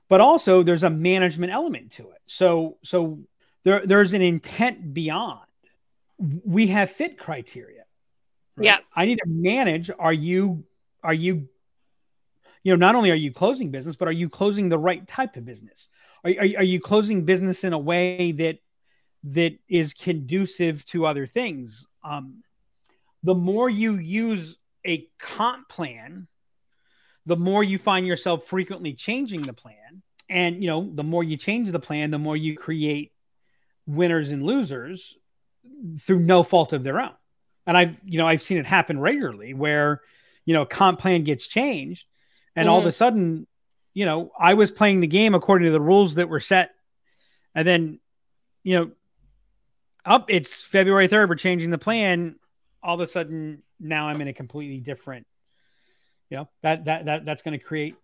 But 0.09 0.21
also 0.21 0.63
there's 0.63 0.83
a 0.83 0.91
management 0.91 1.53
element 1.53 1.93
to 1.93 2.11
it. 2.11 2.21
So 2.27 2.77
so 2.83 3.21
there 3.65 3.87
there's 3.87 4.13
an 4.13 4.23
intent 4.23 4.93
beyond. 4.93 5.41
We 6.19 6.69
have 6.69 6.91
fit 6.91 7.19
criteria. 7.19 7.85
Right? 8.57 8.65
Yeah. 8.67 8.79
I 8.95 9.07
need 9.07 9.19
to 9.19 9.29
manage 9.29 9.91
are 9.99 10.13
you 10.13 10.65
are 11.03 11.15
you 11.15 11.49
you 12.63 12.73
know 12.73 12.77
not 12.77 12.95
only 12.95 13.11
are 13.11 13.17
you 13.17 13.33
closing 13.33 13.71
business 13.71 13.97
but 13.97 14.09
are 14.09 14.13
you 14.13 14.29
closing 14.29 14.69
the 14.69 14.79
right 14.79 15.07
type 15.07 15.37
of 15.37 15.45
business? 15.45 15.89
Are, 16.25 16.31
are, 16.31 16.59
are 16.59 16.65
you 16.65 16.81
closing 16.81 17.25
business 17.25 17.65
in 17.65 17.73
a 17.73 17.79
way 17.79 18.33
that 18.33 18.59
that 19.25 19.59
is 19.69 19.95
conducive 19.95 20.85
to 20.87 21.07
other 21.07 21.27
things? 21.27 21.87
Um, 22.05 22.43
the 23.23 23.35
more 23.35 23.69
you 23.69 23.97
use 23.97 24.59
a 24.87 25.09
comp 25.19 25.69
plan, 25.69 26.29
the 27.27 27.37
more 27.37 27.63
you 27.63 27.79
find 27.79 28.07
yourself 28.07 28.45
frequently 28.45 28.95
changing 28.95 29.43
the 29.43 29.53
plan. 29.53 30.03
And, 30.31 30.63
you 30.63 30.69
know, 30.69 30.91
the 30.95 31.05
more 31.05 31.25
you 31.25 31.37
change 31.37 31.71
the 31.71 31.81
plan, 31.81 32.11
the 32.11 32.19
more 32.19 32.37
you 32.37 32.57
create 32.57 33.13
winners 33.87 34.31
and 34.31 34.43
losers 34.43 35.17
through 36.01 36.21
no 36.21 36.43
fault 36.43 36.73
of 36.73 36.85
their 36.85 37.01
own. 37.01 37.15
And 37.67 37.77
I've, 37.77 37.97
you 38.05 38.19
know, 38.19 38.27
I've 38.27 38.43
seen 38.43 38.59
it 38.59 38.67
happen 38.67 38.99
regularly 38.99 39.53
where, 39.55 40.01
you 40.45 40.55
know, 40.55 40.65
comp 40.65 41.01
plan 41.01 41.25
gets 41.25 41.47
changed 41.47 42.07
and 42.59 42.67
mm-hmm. 42.67 42.73
all 42.73 42.79
of 42.81 42.87
a 42.87 42.89
mm-hmm. 42.89 42.97
sudden, 42.97 43.47
you 43.95 44.05
know, 44.05 44.33
I 44.39 44.55
was 44.55 44.73
playing 44.73 44.99
the 44.99 45.07
game 45.07 45.35
according 45.35 45.67
to 45.67 45.73
the 45.73 45.81
rules 45.81 46.17
that 46.17 46.29
were 46.29 46.41
set. 46.41 46.73
And 47.55 47.67
then, 47.67 48.01
you 48.65 48.77
know, 48.77 48.91
up, 50.05 50.27
it's 50.29 50.61
February 50.61 51.07
3rd, 51.07 51.29
we're 51.29 51.37
changing 51.37 51.71
the 51.71 51.79
plan. 51.79 52.37
All 52.83 52.97
of 52.97 53.01
a 53.01 53.07
sudden, 53.07 53.63
now 53.79 54.09
I'm 54.09 54.21
in 54.21 54.27
a 54.27 54.33
completely 54.33 54.81
different, 54.81 55.27
you 56.31 56.39
know, 56.39 56.49
that 56.63 56.87
that 56.87 57.05
that 57.05 57.25
that's 57.25 57.43
going 57.43 57.59
to 57.59 57.65
create 57.65 57.95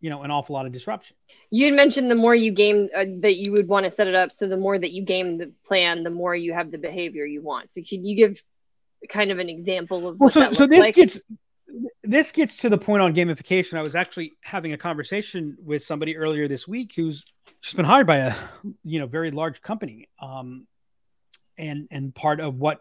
you 0.00 0.10
know 0.10 0.22
an 0.22 0.30
awful 0.30 0.54
lot 0.54 0.64
of 0.64 0.70
disruption 0.70 1.16
you 1.50 1.64
had 1.66 1.74
mentioned 1.74 2.08
the 2.08 2.14
more 2.14 2.32
you 2.32 2.52
game 2.52 2.88
uh, 2.94 3.04
that 3.18 3.34
you 3.34 3.50
would 3.50 3.66
want 3.66 3.82
to 3.82 3.90
set 3.90 4.06
it 4.06 4.14
up 4.14 4.30
so 4.30 4.46
the 4.46 4.56
more 4.56 4.78
that 4.78 4.92
you 4.92 5.02
game 5.02 5.38
the 5.38 5.52
plan 5.66 6.04
the 6.04 6.10
more 6.10 6.36
you 6.36 6.52
have 6.52 6.70
the 6.70 6.78
behavior 6.78 7.26
you 7.26 7.42
want 7.42 7.68
so 7.68 7.80
can 7.82 8.04
you 8.04 8.14
give 8.14 8.40
kind 9.08 9.32
of 9.32 9.40
an 9.40 9.48
example 9.48 10.06
of 10.06 10.20
well, 10.20 10.30
so, 10.30 10.52
so 10.52 10.68
this 10.68 10.84
like? 10.84 10.94
gets 10.94 11.20
this 12.02 12.32
gets 12.32 12.56
to 12.56 12.68
the 12.68 12.78
point 12.78 13.02
on 13.02 13.14
gamification 13.14 13.74
i 13.74 13.82
was 13.82 13.94
actually 13.94 14.32
having 14.40 14.72
a 14.72 14.78
conversation 14.78 15.56
with 15.62 15.82
somebody 15.82 16.16
earlier 16.16 16.48
this 16.48 16.66
week 16.66 16.92
who's 16.96 17.24
just 17.60 17.76
been 17.76 17.84
hired 17.84 18.06
by 18.06 18.16
a 18.16 18.34
you 18.84 18.98
know 18.98 19.06
very 19.06 19.30
large 19.30 19.60
company 19.60 20.08
um 20.20 20.66
and 21.58 21.88
and 21.90 22.14
part 22.14 22.40
of 22.40 22.58
what 22.58 22.80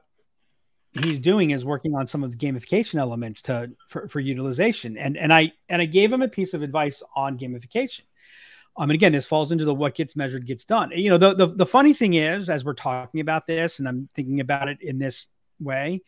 he's 1.03 1.19
doing 1.19 1.51
is 1.51 1.65
working 1.65 1.95
on 1.95 2.07
some 2.07 2.23
of 2.23 2.31
the 2.31 2.37
gamification 2.37 2.95
elements 2.95 3.41
to 3.43 3.71
for, 3.89 4.07
for 4.07 4.19
utilization. 4.19 4.97
And 4.97 5.17
and 5.17 5.33
I 5.33 5.51
and 5.69 5.81
I 5.81 5.85
gave 5.85 6.11
him 6.11 6.21
a 6.21 6.27
piece 6.27 6.53
of 6.53 6.61
advice 6.61 7.03
on 7.15 7.37
gamification. 7.37 8.01
Um, 8.77 8.91
and 8.91 8.95
again, 8.95 9.11
this 9.11 9.25
falls 9.25 9.51
into 9.51 9.65
the 9.65 9.73
what 9.73 9.95
gets 9.95 10.15
measured 10.15 10.45
gets 10.45 10.63
done. 10.63 10.91
You 10.93 11.09
know, 11.09 11.17
the, 11.17 11.33
the 11.33 11.47
the 11.47 11.65
funny 11.65 11.93
thing 11.93 12.13
is, 12.13 12.49
as 12.49 12.63
we're 12.63 12.73
talking 12.73 13.21
about 13.21 13.47
this, 13.47 13.79
and 13.79 13.87
I'm 13.87 14.09
thinking 14.13 14.39
about 14.39 14.69
it 14.69 14.81
in 14.81 14.99
this 14.99 15.27
way, 15.59 16.03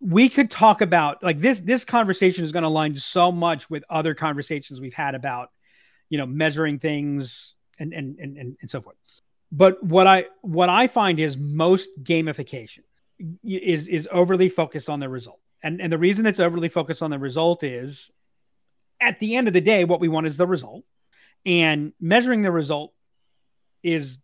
we 0.00 0.28
could 0.28 0.50
talk 0.50 0.80
about 0.80 1.22
like 1.22 1.38
this. 1.38 1.60
This 1.60 1.84
conversation 1.84 2.44
is 2.44 2.52
going 2.52 2.62
to 2.62 2.68
align 2.68 2.94
so 2.94 3.32
much 3.32 3.70
with 3.70 3.84
other 3.88 4.14
conversations 4.14 4.80
we've 4.80 4.94
had 4.94 5.14
about, 5.14 5.50
you 6.10 6.18
know, 6.18 6.26
measuring 6.26 6.78
things 6.78 7.54
and 7.78 7.92
and 7.92 8.18
and 8.18 8.36
and, 8.36 8.56
and 8.60 8.70
so 8.70 8.80
forth. 8.80 8.96
But 9.50 9.82
what 9.82 10.06
I 10.06 10.26
what 10.42 10.68
I 10.68 10.86
find 10.86 11.20
is 11.20 11.36
most 11.36 11.88
gamification 12.02 12.80
is 13.44 13.88
is 13.88 14.08
overly 14.10 14.48
focused 14.48 14.90
on 14.90 15.00
the 15.00 15.08
result. 15.08 15.40
And 15.62 15.80
and 15.80 15.92
the 15.92 15.98
reason 15.98 16.26
it's 16.26 16.40
overly 16.40 16.68
focused 16.68 17.02
on 17.02 17.10
the 17.10 17.18
result 17.18 17.62
is 17.62 18.10
at 19.00 19.20
the 19.20 19.36
end 19.36 19.48
of 19.48 19.54
the 19.54 19.60
day 19.60 19.84
what 19.84 20.00
we 20.00 20.08
want 20.08 20.26
is 20.26 20.36
the 20.36 20.46
result. 20.46 20.84
And 21.46 21.92
measuring 22.00 22.42
the 22.42 22.50
result 22.50 22.92
is 23.82 24.18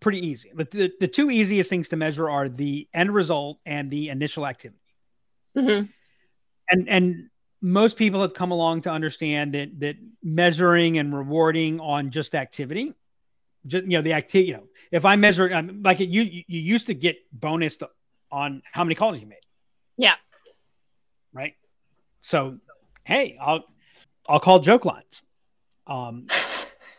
pretty 0.00 0.26
easy. 0.26 0.50
But 0.54 0.70
the, 0.70 0.92
the 1.00 1.08
two 1.08 1.30
easiest 1.30 1.70
things 1.70 1.88
to 1.88 1.96
measure 1.96 2.28
are 2.28 2.48
the 2.48 2.88
end 2.94 3.12
result 3.12 3.58
and 3.66 3.90
the 3.90 4.08
initial 4.08 4.46
activity. 4.46 4.80
Mm-hmm. 5.56 5.86
And 6.70 6.88
and 6.88 7.30
most 7.62 7.96
people 7.96 8.20
have 8.22 8.34
come 8.34 8.50
along 8.50 8.82
to 8.82 8.90
understand 8.90 9.54
that 9.54 9.80
that 9.80 9.96
measuring 10.22 10.98
and 10.98 11.16
rewarding 11.16 11.80
on 11.80 12.10
just 12.10 12.34
activity, 12.34 12.92
just 13.66 13.84
you 13.84 13.96
know 13.98 14.02
the 14.02 14.12
activity. 14.12 14.48
You 14.48 14.54
know, 14.54 14.66
if 14.90 15.04
I 15.04 15.16
measure 15.16 15.52
um, 15.54 15.82
like 15.82 16.00
it, 16.00 16.08
you 16.08 16.22
you 16.22 16.60
used 16.60 16.86
to 16.88 16.94
get 16.94 17.16
bonus 17.32 17.78
on 18.30 18.62
how 18.70 18.84
many 18.84 18.94
calls 18.94 19.18
you 19.18 19.26
made. 19.26 19.38
Yeah. 19.96 20.14
Right. 21.32 21.54
So, 22.22 22.58
hey, 23.04 23.38
I'll 23.40 23.64
I'll 24.28 24.40
call 24.40 24.58
joke 24.58 24.84
lines. 24.84 25.22
Um, 25.86 26.26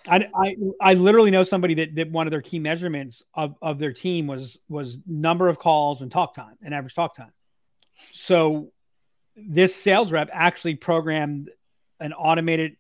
I, 0.08 0.28
I 0.36 0.56
I 0.82 0.94
literally 0.94 1.32
know 1.32 1.44
somebody 1.44 1.74
that, 1.76 1.96
that 1.96 2.12
one 2.12 2.28
of 2.28 2.32
their 2.32 2.42
key 2.42 2.60
measurements 2.60 3.24
of, 3.34 3.56
of 3.62 3.80
their 3.80 3.94
team 3.94 4.28
was 4.28 4.60
was 4.70 5.00
number 5.06 5.50
of 5.50 5.60
calls 5.60 6.02
and 6.02 6.12
talk 6.12 6.34
time 6.34 6.58
and 6.62 6.74
average 6.74 6.96
talk 6.96 7.16
time. 7.16 7.34
So 8.14 8.72
this 9.36 9.76
sales 9.76 10.12
rep 10.12 10.30
actually 10.32 10.76
programmed 10.76 11.50
an 12.00 12.14
automated 12.14 12.78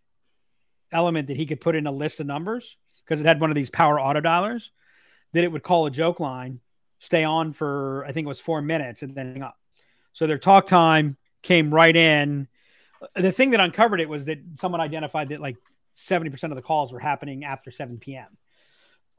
element 0.91 1.27
that 1.27 1.38
he 1.38 1.46
could 1.46 1.62
put 1.62 1.75
in 1.75 1.88
a 1.88 1.91
list 1.91 2.19
of 2.19 2.27
numbers 2.27 2.77
because 3.03 3.19
it 3.19 3.25
had 3.25 3.41
one 3.41 3.50
of 3.50 3.55
these 3.55 3.69
power 3.69 4.00
auto 4.00 4.22
dialers 4.22 4.69
that 5.34 5.43
it 5.43 5.51
would 5.51 5.63
call 5.63 5.86
a 5.86 5.91
joke 5.91 6.19
line 6.19 6.60
stay 7.00 7.24
on 7.24 7.53
for 7.53 8.03
I 8.05 8.12
think 8.12 8.25
it 8.25 8.29
was 8.29 8.39
four 8.39 8.62
minutes 8.62 9.03
and 9.03 9.15
then 9.15 9.34
hang 9.34 9.43
up. 9.43 9.57
So 10.13 10.27
their 10.27 10.38
talk 10.38 10.67
time 10.67 11.17
came 11.43 11.74
right 11.74 11.96
in. 11.96 12.48
The 13.15 13.31
thing 13.31 13.51
that 13.51 13.60
uncovered 13.60 14.01
it 14.01 14.09
was 14.09 14.25
that 14.25 14.40
someone 14.55 14.81
identified 14.81 15.29
that 15.29 15.40
like 15.40 15.57
70% 15.98 16.44
of 16.44 16.55
the 16.55 16.62
calls 16.62 16.94
were 16.94 17.00
happening 17.00 17.44
after 17.44 17.72
7 17.72 17.98
p.m. 17.98 18.27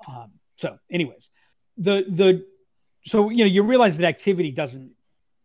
Um, 0.06 0.32
so, 0.56 0.78
anyways, 0.90 1.28
the 1.76 2.04
the 2.08 2.46
so 3.04 3.30
you 3.30 3.38
know 3.38 3.46
you 3.46 3.62
realize 3.62 3.96
that 3.96 4.06
activity 4.06 4.50
doesn't 4.50 4.92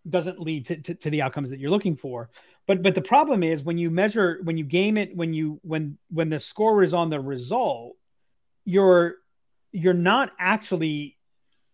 doesn't 0.10 0.40
lead 0.40 0.66
to, 0.66 0.76
to, 0.76 0.96
to 0.96 1.10
the 1.10 1.22
outcomes 1.22 1.50
that 1.50 1.60
you're 1.60 1.72
looking 1.72 1.96
for. 1.96 2.30
But 2.68 2.82
but 2.82 2.96
the 2.96 3.02
problem 3.02 3.44
is 3.44 3.64
when 3.64 3.78
you 3.78 3.90
measure 3.90 4.40
when 4.44 4.58
you 4.58 4.64
game 4.64 4.98
it 4.98 5.16
when 5.16 5.34
you 5.34 5.60
when 5.64 5.98
when 6.10 6.30
the 6.30 6.40
score 6.40 6.84
is 6.84 6.94
on 6.94 7.10
the 7.10 7.20
result, 7.20 7.96
you're 8.66 9.16
you're 9.72 9.94
not 9.94 10.32
actually 10.40 11.18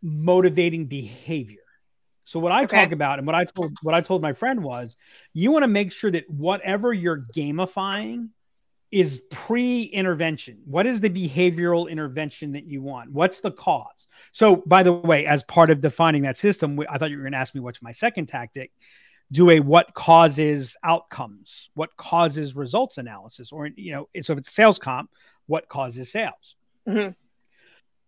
motivating 0.01 0.85
behavior. 0.85 1.57
So 2.25 2.39
what 2.39 2.51
I 2.51 2.63
okay. 2.63 2.83
talk 2.83 2.91
about 2.91 3.19
and 3.19 3.25
what 3.25 3.35
I 3.35 3.45
told 3.45 3.77
what 3.81 3.95
I 3.95 4.01
told 4.01 4.21
my 4.21 4.33
friend 4.33 4.63
was 4.63 4.95
you 5.33 5.51
want 5.51 5.63
to 5.63 5.67
make 5.67 5.91
sure 5.91 6.11
that 6.11 6.29
whatever 6.29 6.93
you're 6.93 7.25
gamifying 7.35 8.29
is 8.91 9.21
pre-intervention. 9.29 10.59
What 10.65 10.87
is 10.87 10.99
the 10.99 11.09
behavioral 11.09 11.89
intervention 11.89 12.53
that 12.53 12.65
you 12.65 12.81
want? 12.81 13.11
What's 13.11 13.39
the 13.39 13.51
cause? 13.51 14.07
So 14.31 14.57
by 14.65 14.83
the 14.83 14.93
way, 14.93 15.25
as 15.25 15.43
part 15.43 15.69
of 15.69 15.81
defining 15.81 16.23
that 16.23 16.37
system, 16.37 16.79
I 16.89 16.97
thought 16.97 17.11
you 17.11 17.17
were 17.17 17.23
going 17.23 17.33
to 17.33 17.37
ask 17.37 17.53
me 17.53 17.61
what's 17.61 17.81
my 17.81 17.91
second 17.91 18.27
tactic. 18.27 18.71
Do 19.31 19.51
a 19.51 19.59
what 19.59 19.93
causes 19.93 20.75
outcomes, 20.83 21.69
what 21.75 21.95
causes 21.97 22.55
results 22.55 22.97
analysis, 22.97 23.51
or 23.51 23.67
you 23.67 23.91
know, 23.91 24.09
so 24.21 24.33
if 24.33 24.39
it's 24.39 24.51
sales 24.51 24.79
comp, 24.79 25.11
what 25.45 25.69
causes 25.69 26.11
sales? 26.11 26.55
Mm-hmm. 26.87 27.11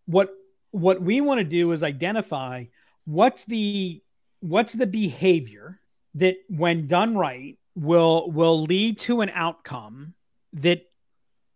What 0.08 0.32
what 0.72 1.00
we 1.00 1.22
want 1.22 1.38
to 1.38 1.44
do 1.44 1.72
is 1.74 1.84
identify 1.84 2.66
what's 3.06 3.46
the 3.46 4.02
what's 4.40 4.74
the 4.74 4.88
behavior 4.88 5.80
that 6.16 6.38
when 6.50 6.88
done 6.88 7.16
right 7.16 7.60
will 7.76 8.32
will 8.32 8.64
lead 8.64 8.98
to 9.00 9.22
an 9.22 9.30
outcome 9.30 10.16
that 10.54 10.82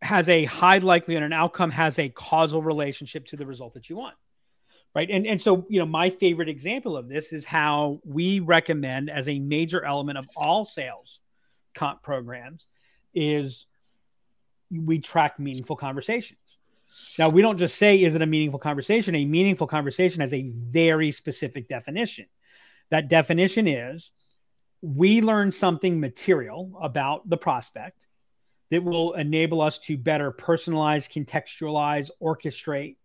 has 0.02 0.30
a 0.30 0.46
high 0.46 0.78
likelihood 0.78 1.24
an 1.24 1.34
outcome 1.34 1.72
has 1.72 1.98
a 2.00 2.10
causal 2.10 2.62
relationship 2.62 3.26
to 3.26 3.36
the 3.36 3.46
result 3.46 3.74
that 3.74 3.90
you 3.90 3.96
want 3.96 4.16
right 4.94 5.10
and 5.10 5.26
and 5.26 5.42
so 5.42 5.66
you 5.70 5.80
know 5.80 5.86
my 5.86 6.10
favorite 6.10 6.50
example 6.50 6.96
of 6.96 7.08
this 7.08 7.34
is 7.34 7.44
how 7.46 8.00
we 8.06 8.40
recommend 8.40 9.10
as 9.10 9.28
a 9.28 9.40
major 9.40 9.84
element 9.84 10.18
of 10.18 10.28
all 10.36 10.66
sales 10.66 11.20
comp 11.74 12.04
programs 12.04 12.68
is 13.14 13.66
we 14.72 15.00
track 15.00 15.40
meaningful 15.40 15.76
conversations 15.76 16.58
now, 17.20 17.30
we 17.30 17.42
don't 17.42 17.58
just 17.58 17.78
say, 17.78 18.02
is 18.02 18.16
it 18.16 18.22
a 18.22 18.26
meaningful 18.26 18.60
conversation? 18.60 19.16
A 19.16 19.26
meaningful 19.26 19.68
conversation 19.68 20.22
has 20.22 20.34
a 20.34 20.52
very 20.54 21.12
specific 21.12 21.68
definition. 21.68 22.26
That 22.90 23.10
definition 23.10 23.68
is 23.68 24.12
we 24.82 25.22
learn 25.22 25.52
something 25.52 26.00
material 26.00 26.78
about 26.82 27.28
the 27.30 27.38
prospect 27.38 28.05
that 28.72 28.84
will 28.84 29.14
enable 29.14 29.62
us 29.62 29.78
to 29.80 29.98
better 29.98 30.32
personalize, 30.32 31.10
contextualize, 31.10 32.10
orchestrate 32.22 32.98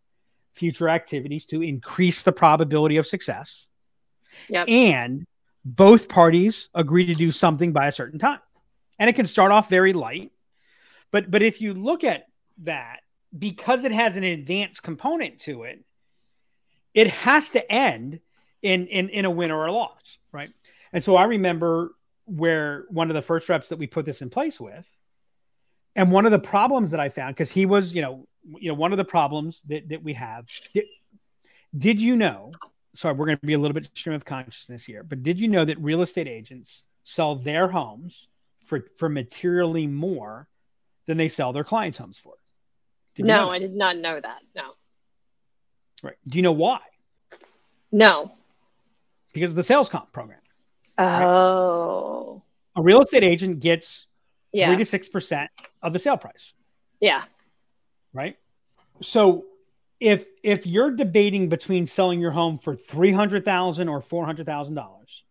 future 0.52 0.88
activities 0.88 1.44
to 1.46 1.62
increase 1.62 2.22
the 2.22 2.32
probability 2.32 2.96
of 2.96 3.06
success. 3.06 3.66
Yep. 4.48 4.68
And 4.68 5.26
both 5.64 6.08
parties 6.08 6.68
agree 6.74 7.06
to 7.06 7.14
do 7.14 7.30
something 7.32 7.72
by 7.72 7.86
a 7.88 7.92
certain 7.92 8.18
time. 8.18 8.40
And 8.98 9.08
it 9.08 9.14
can 9.14 9.26
start 9.26 9.52
off 9.52 9.68
very 9.68 9.92
light. 9.92 10.32
But 11.10 11.30
but 11.30 11.42
if 11.42 11.60
you 11.60 11.74
look 11.74 12.04
at 12.04 12.26
that 12.58 13.00
because 13.36 13.84
it 13.84 13.92
has 13.92 14.16
an 14.16 14.24
advanced 14.24 14.82
component 14.82 15.38
to 15.40 15.64
it, 15.64 15.84
it 16.94 17.08
has 17.08 17.50
to 17.50 17.72
end 17.72 18.20
in 18.62 18.86
in 18.86 19.08
in 19.08 19.24
a 19.24 19.30
win 19.30 19.50
or 19.50 19.66
a 19.66 19.72
loss, 19.72 20.18
right? 20.32 20.50
And 20.92 21.02
so 21.02 21.16
I 21.16 21.24
remember 21.24 21.92
where 22.26 22.84
one 22.90 23.10
of 23.10 23.14
the 23.14 23.22
first 23.22 23.48
reps 23.48 23.70
that 23.70 23.78
we 23.78 23.86
put 23.86 24.04
this 24.04 24.22
in 24.22 24.30
place 24.30 24.60
with, 24.60 24.86
and 25.96 26.10
one 26.10 26.26
of 26.26 26.32
the 26.32 26.38
problems 26.38 26.90
that 26.92 27.00
I 27.00 27.08
found 27.08 27.34
because 27.34 27.50
he 27.50 27.66
was, 27.66 27.94
you 27.94 28.02
know, 28.02 28.26
you 28.58 28.68
know, 28.68 28.74
one 28.74 28.92
of 28.92 28.98
the 28.98 29.04
problems 29.04 29.62
that 29.68 29.88
that 29.88 30.02
we 30.02 30.14
have. 30.14 30.46
Did, 30.74 30.84
did 31.76 32.00
you 32.00 32.16
know? 32.16 32.52
Sorry, 32.94 33.14
we're 33.14 33.26
going 33.26 33.38
to 33.38 33.46
be 33.46 33.52
a 33.52 33.58
little 33.58 33.74
bit 33.74 33.88
stream 33.94 34.16
of 34.16 34.24
consciousness 34.24 34.84
here, 34.84 35.04
but 35.04 35.22
did 35.22 35.38
you 35.38 35.48
know 35.48 35.64
that 35.64 35.78
real 35.78 36.02
estate 36.02 36.26
agents 36.26 36.82
sell 37.04 37.36
their 37.36 37.68
homes 37.68 38.28
for 38.66 38.86
for 38.96 39.08
materially 39.08 39.86
more 39.86 40.48
than 41.06 41.16
they 41.16 41.28
sell 41.28 41.52
their 41.52 41.64
clients' 41.64 41.98
homes 41.98 42.18
for? 42.18 42.34
Did 43.14 43.26
no, 43.26 43.50
I 43.50 43.58
did 43.58 43.74
not 43.74 43.96
know 43.96 44.20
that. 44.20 44.38
No. 44.54 44.72
Right. 46.02 46.16
Do 46.26 46.38
you 46.38 46.42
know 46.42 46.52
why? 46.52 46.80
No. 47.92 48.32
Because 49.32 49.52
of 49.52 49.56
the 49.56 49.62
sales 49.62 49.88
comp 49.88 50.12
program. 50.12 50.40
Oh. 50.98 52.42
Right? 52.76 52.80
A 52.80 52.82
real 52.82 53.02
estate 53.02 53.24
agent 53.24 53.60
gets 53.60 54.06
yeah. 54.52 54.68
three 54.68 54.76
to 54.76 54.84
six 54.84 55.08
percent 55.08 55.50
of 55.82 55.92
the 55.92 55.98
sale 55.98 56.16
price. 56.16 56.54
Yeah. 57.00 57.24
Right. 58.12 58.36
So 59.02 59.46
if 60.00 60.24
if 60.42 60.66
you're 60.66 60.90
debating 60.90 61.48
between 61.48 61.86
selling 61.86 62.20
your 62.20 62.30
home 62.30 62.58
for 62.58 62.74
three 62.74 63.12
hundred 63.12 63.44
thousand 63.44 63.88
or 63.88 64.00
four 64.00 64.24
hundred 64.24 64.46
thousand 64.46 64.74
dollars, 64.74 65.24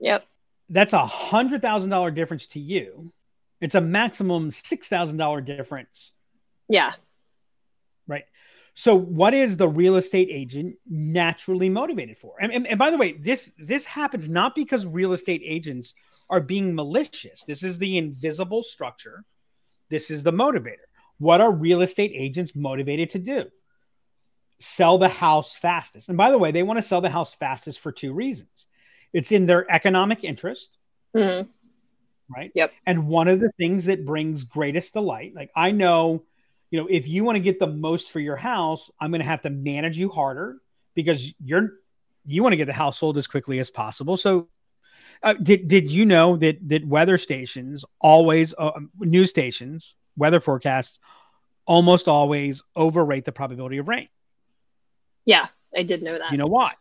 yep, 0.00 0.26
that's 0.70 0.92
a 0.92 1.06
hundred 1.06 1.62
thousand 1.62 1.90
dollar 1.90 2.10
difference 2.10 2.46
to 2.48 2.60
you. 2.60 3.12
It's 3.60 3.74
a 3.74 3.80
maximum 3.80 4.50
six 4.50 4.88
thousand 4.88 5.16
dollar 5.16 5.40
difference. 5.40 6.12
Yeah? 6.68 6.92
So, 8.76 8.96
what 8.96 9.34
is 9.34 9.56
the 9.56 9.68
real 9.68 9.96
estate 9.96 10.28
agent 10.30 10.76
naturally 10.88 11.68
motivated 11.68 12.18
for? 12.18 12.34
And, 12.40 12.52
and, 12.52 12.66
and, 12.66 12.78
by 12.78 12.90
the 12.90 12.96
way, 12.96 13.12
this 13.12 13.52
this 13.56 13.86
happens 13.86 14.28
not 14.28 14.56
because 14.56 14.84
real 14.84 15.12
estate 15.12 15.42
agents 15.44 15.94
are 16.28 16.40
being 16.40 16.74
malicious. 16.74 17.44
This 17.44 17.62
is 17.62 17.78
the 17.78 17.96
invisible 17.96 18.64
structure. 18.64 19.24
This 19.90 20.10
is 20.10 20.24
the 20.24 20.32
motivator. 20.32 20.88
What 21.18 21.40
are 21.40 21.52
real 21.52 21.82
estate 21.82 22.10
agents 22.14 22.56
motivated 22.56 23.10
to 23.10 23.20
do? 23.20 23.44
Sell 24.58 24.98
the 24.98 25.08
house 25.08 25.54
fastest. 25.54 26.08
And 26.08 26.18
by 26.18 26.32
the 26.32 26.38
way, 26.38 26.50
they 26.50 26.64
want 26.64 26.78
to 26.78 26.82
sell 26.82 27.00
the 27.00 27.10
house 27.10 27.32
fastest 27.32 27.78
for 27.78 27.92
two 27.92 28.12
reasons. 28.12 28.66
It's 29.12 29.30
in 29.30 29.46
their 29.46 29.70
economic 29.70 30.24
interest, 30.24 30.76
mm-hmm. 31.14 31.48
right? 32.34 32.50
Yep. 32.56 32.72
And 32.86 33.06
one 33.06 33.28
of 33.28 33.38
the 33.38 33.52
things 33.56 33.84
that 33.84 34.04
brings 34.04 34.42
greatest 34.42 34.94
delight, 34.94 35.32
like 35.36 35.52
I 35.54 35.70
know 35.70 36.24
you 36.74 36.80
know, 36.80 36.88
if 36.90 37.06
you 37.06 37.22
want 37.22 37.36
to 37.36 37.40
get 37.40 37.60
the 37.60 37.68
most 37.68 38.10
for 38.10 38.18
your 38.18 38.34
house, 38.34 38.90
I'm 38.98 39.12
going 39.12 39.20
to 39.20 39.26
have 39.26 39.42
to 39.42 39.50
manage 39.50 39.96
you 39.96 40.08
harder 40.08 40.56
because 40.94 41.32
you're 41.38 41.74
you 42.26 42.42
want 42.42 42.52
to 42.52 42.56
get 42.56 42.64
the 42.64 42.72
household 42.72 43.16
as 43.16 43.28
quickly 43.28 43.60
as 43.60 43.70
possible. 43.70 44.16
So, 44.16 44.48
uh, 45.22 45.34
did 45.34 45.68
did 45.68 45.92
you 45.92 46.04
know 46.04 46.36
that 46.38 46.68
that 46.68 46.84
weather 46.84 47.16
stations 47.16 47.84
always 48.00 48.54
uh, 48.58 48.72
news 48.98 49.30
stations 49.30 49.94
weather 50.16 50.40
forecasts 50.40 50.98
almost 51.64 52.08
always 52.08 52.60
overrate 52.74 53.24
the 53.24 53.30
probability 53.30 53.78
of 53.78 53.86
rain? 53.86 54.08
Yeah, 55.24 55.46
I 55.76 55.84
did 55.84 56.02
know 56.02 56.18
that. 56.18 56.32
You 56.32 56.38
know 56.38 56.48
why? 56.48 56.72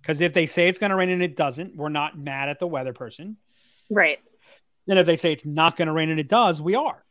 Because 0.00 0.22
if 0.22 0.32
they 0.32 0.46
say 0.46 0.66
it's 0.66 0.78
going 0.78 0.92
to 0.92 0.96
rain 0.96 1.10
and 1.10 1.22
it 1.22 1.36
doesn't, 1.36 1.76
we're 1.76 1.90
not 1.90 2.16
mad 2.18 2.48
at 2.48 2.58
the 2.58 2.66
weather 2.66 2.94
person. 2.94 3.36
Right. 3.90 4.18
And 4.88 4.98
if 4.98 5.04
they 5.04 5.16
say 5.16 5.34
it's 5.34 5.44
not 5.44 5.76
going 5.76 5.88
to 5.88 5.92
rain 5.92 6.08
and 6.08 6.18
it 6.18 6.28
does, 6.28 6.62
we 6.62 6.74
are. 6.74 7.04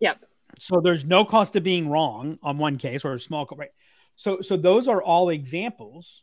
Yep. 0.00 0.18
So 0.58 0.80
there's 0.80 1.04
no 1.04 1.24
cost 1.24 1.56
of 1.56 1.62
being 1.62 1.88
wrong 1.88 2.38
on 2.42 2.58
one 2.58 2.78
case 2.78 3.04
or 3.04 3.12
a 3.12 3.20
small 3.20 3.48
right. 3.56 3.72
So 4.16 4.40
so 4.40 4.56
those 4.56 4.88
are 4.88 5.02
all 5.02 5.28
examples 5.28 6.22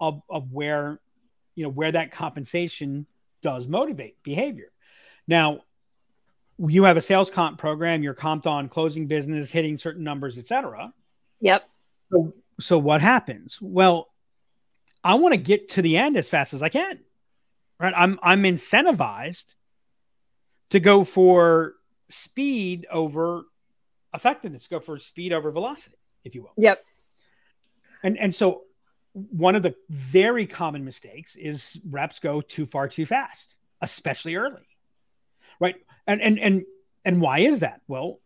of 0.00 0.22
of 0.28 0.52
where 0.52 1.00
you 1.54 1.64
know 1.64 1.70
where 1.70 1.92
that 1.92 2.10
compensation 2.10 3.06
does 3.42 3.66
motivate 3.66 4.22
behavior. 4.22 4.70
Now 5.26 5.62
you 6.58 6.84
have 6.84 6.96
a 6.96 7.00
sales 7.00 7.30
comp 7.30 7.58
program, 7.58 8.02
you're 8.02 8.14
comped 8.14 8.46
on 8.46 8.68
closing 8.68 9.06
business, 9.06 9.50
hitting 9.50 9.78
certain 9.78 10.02
numbers, 10.02 10.38
etc. 10.38 10.92
Yep. 11.40 11.68
So, 12.10 12.34
so 12.58 12.78
what 12.78 13.00
happens? 13.00 13.58
Well, 13.60 14.08
I 15.04 15.14
want 15.14 15.34
to 15.34 15.38
get 15.38 15.68
to 15.70 15.82
the 15.82 15.96
end 15.96 16.16
as 16.16 16.28
fast 16.28 16.54
as 16.54 16.62
I 16.62 16.68
can. 16.68 16.98
Right? 17.78 17.94
I'm 17.96 18.18
I'm 18.22 18.42
incentivized 18.42 19.54
to 20.70 20.80
go 20.80 21.04
for 21.04 21.74
speed 22.08 22.86
over 22.90 23.44
effectiveness, 24.18 24.66
go 24.66 24.80
for 24.80 24.98
speed 24.98 25.32
over 25.32 25.50
velocity, 25.50 25.96
if 26.24 26.34
you 26.34 26.42
will. 26.42 26.52
Yep. 26.56 26.84
And 28.02 28.18
and 28.18 28.34
so 28.34 28.62
one 29.12 29.54
of 29.54 29.62
the 29.62 29.74
very 29.88 30.46
common 30.46 30.84
mistakes 30.84 31.36
is 31.36 31.80
reps 31.88 32.18
go 32.18 32.40
too 32.40 32.66
far 32.66 32.88
too 32.88 33.06
fast, 33.06 33.54
especially 33.80 34.36
early. 34.36 34.66
Right? 35.60 35.76
And 36.06 36.20
and 36.20 36.38
and 36.38 36.64
and 37.04 37.20
why 37.20 37.40
is 37.40 37.60
that? 37.60 37.80
Well, 37.88 38.20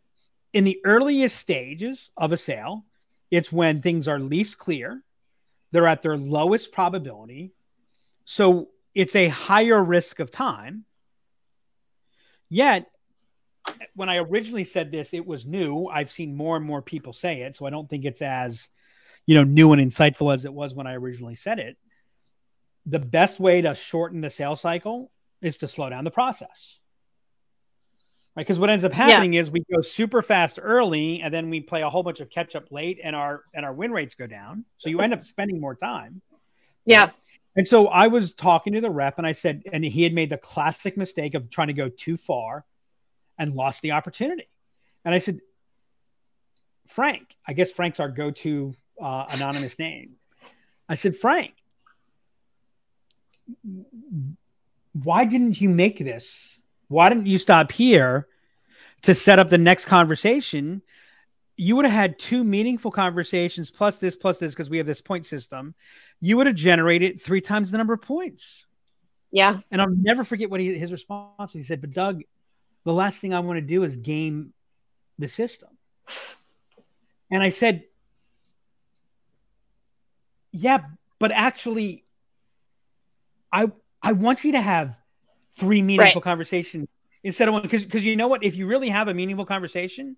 in 0.52 0.64
the 0.64 0.80
earliest 0.84 1.36
stages 1.36 2.10
of 2.16 2.32
a 2.32 2.36
sale, 2.36 2.84
it's 3.30 3.52
when 3.52 3.80
things 3.80 4.08
are 4.08 4.18
least 4.18 4.58
clear, 4.58 5.02
they're 5.70 5.86
at 5.86 6.02
their 6.02 6.16
lowest 6.16 6.72
probability. 6.72 7.52
So 8.24 8.68
it's 8.94 9.16
a 9.16 9.28
higher 9.28 9.82
risk 9.82 10.20
of 10.20 10.30
time. 10.30 10.84
Yet 12.50 12.90
when 13.94 14.08
I 14.08 14.18
originally 14.18 14.64
said 14.64 14.90
this, 14.90 15.14
it 15.14 15.26
was 15.26 15.46
new. 15.46 15.86
I've 15.86 16.10
seen 16.10 16.36
more 16.36 16.56
and 16.56 16.64
more 16.64 16.82
people 16.82 17.12
say 17.12 17.42
it, 17.42 17.56
so 17.56 17.66
I 17.66 17.70
don't 17.70 17.88
think 17.88 18.04
it's 18.04 18.22
as 18.22 18.68
you 19.26 19.34
know 19.34 19.44
new 19.44 19.72
and 19.72 19.80
insightful 19.80 20.34
as 20.34 20.44
it 20.44 20.52
was 20.52 20.74
when 20.74 20.86
I 20.86 20.94
originally 20.94 21.36
said 21.36 21.58
it. 21.58 21.76
The 22.86 22.98
best 22.98 23.38
way 23.38 23.60
to 23.60 23.74
shorten 23.74 24.20
the 24.20 24.30
sales 24.30 24.60
cycle 24.60 25.10
is 25.40 25.58
to 25.58 25.68
slow 25.68 25.90
down 25.90 26.04
the 26.04 26.10
process. 26.10 26.78
Right? 28.34 28.46
Because 28.46 28.58
what 28.58 28.70
ends 28.70 28.84
up 28.84 28.92
happening 28.92 29.34
yeah. 29.34 29.40
is 29.40 29.50
we 29.50 29.62
go 29.72 29.82
super 29.82 30.22
fast 30.22 30.58
early 30.60 31.20
and 31.20 31.32
then 31.32 31.50
we 31.50 31.60
play 31.60 31.82
a 31.82 31.90
whole 31.90 32.02
bunch 32.02 32.20
of 32.20 32.30
catch 32.30 32.56
up 32.56 32.72
late 32.72 32.98
and 33.02 33.14
our 33.14 33.44
and 33.54 33.64
our 33.64 33.74
win 33.74 33.92
rates 33.92 34.14
go 34.14 34.26
down. 34.26 34.64
So 34.78 34.88
you 34.88 35.00
end 35.00 35.12
up 35.12 35.22
spending 35.22 35.60
more 35.60 35.74
time. 35.74 36.22
Yeah. 36.84 37.10
And 37.54 37.68
so 37.68 37.88
I 37.88 38.06
was 38.06 38.32
talking 38.32 38.72
to 38.72 38.80
the 38.80 38.90
rep 38.90 39.18
and 39.18 39.26
I 39.26 39.32
said, 39.32 39.64
and 39.70 39.84
he 39.84 40.02
had 40.02 40.14
made 40.14 40.30
the 40.30 40.38
classic 40.38 40.96
mistake 40.96 41.34
of 41.34 41.50
trying 41.50 41.68
to 41.68 41.74
go 41.74 41.90
too 41.90 42.16
far 42.16 42.64
and 43.42 43.54
lost 43.54 43.82
the 43.82 43.90
opportunity. 43.90 44.48
And 45.04 45.12
I 45.12 45.18
said, 45.18 45.40
Frank, 46.86 47.34
I 47.46 47.54
guess 47.54 47.72
Frank's 47.72 47.98
our 47.98 48.08
go 48.08 48.30
to 48.30 48.72
uh, 49.02 49.26
anonymous 49.30 49.80
name. 49.80 50.12
I 50.88 50.94
said, 50.94 51.16
Frank, 51.16 51.52
why 54.92 55.24
didn't 55.24 55.60
you 55.60 55.68
make 55.68 55.98
this? 55.98 56.56
Why 56.86 57.08
didn't 57.08 57.26
you 57.26 57.38
stop 57.38 57.72
here 57.72 58.28
to 59.02 59.12
set 59.12 59.40
up 59.40 59.48
the 59.50 59.58
next 59.58 59.86
conversation? 59.86 60.80
You 61.56 61.74
would 61.74 61.84
have 61.84 61.94
had 61.94 62.18
two 62.20 62.44
meaningful 62.44 62.92
conversations 62.92 63.72
plus 63.72 63.98
this, 63.98 64.14
plus 64.14 64.38
this, 64.38 64.52
because 64.52 64.70
we 64.70 64.76
have 64.78 64.86
this 64.86 65.00
point 65.00 65.26
system. 65.26 65.74
You 66.20 66.36
would 66.36 66.46
have 66.46 66.54
generated 66.54 67.20
three 67.20 67.40
times 67.40 67.72
the 67.72 67.78
number 67.78 67.94
of 67.94 68.02
points. 68.02 68.66
Yeah. 69.32 69.58
And 69.72 69.82
I'll 69.82 69.90
never 69.90 70.22
forget 70.22 70.48
what 70.48 70.60
he, 70.60 70.78
his 70.78 70.92
response. 70.92 71.52
He 71.52 71.64
said, 71.64 71.80
"But 71.80 71.90
Doug, 71.90 72.22
the 72.84 72.92
last 72.92 73.18
thing 73.18 73.32
I 73.34 73.40
want 73.40 73.58
to 73.58 73.62
do 73.62 73.84
is 73.84 73.96
game 73.96 74.52
the 75.18 75.28
system. 75.28 75.70
And 77.30 77.42
I 77.42 77.48
said, 77.48 77.84
yeah, 80.52 80.80
but 81.18 81.32
actually, 81.32 82.04
I 83.50 83.70
I 84.02 84.12
want 84.12 84.44
you 84.44 84.52
to 84.52 84.60
have 84.60 84.96
three 85.56 85.80
meaningful 85.82 86.20
right. 86.20 86.24
conversations 86.24 86.88
instead 87.22 87.48
of 87.48 87.54
one 87.54 87.62
because 87.62 87.84
because 87.84 88.04
you 88.04 88.16
know 88.16 88.28
what? 88.28 88.44
If 88.44 88.56
you 88.56 88.66
really 88.66 88.90
have 88.90 89.08
a 89.08 89.14
meaningful 89.14 89.46
conversation, 89.46 90.16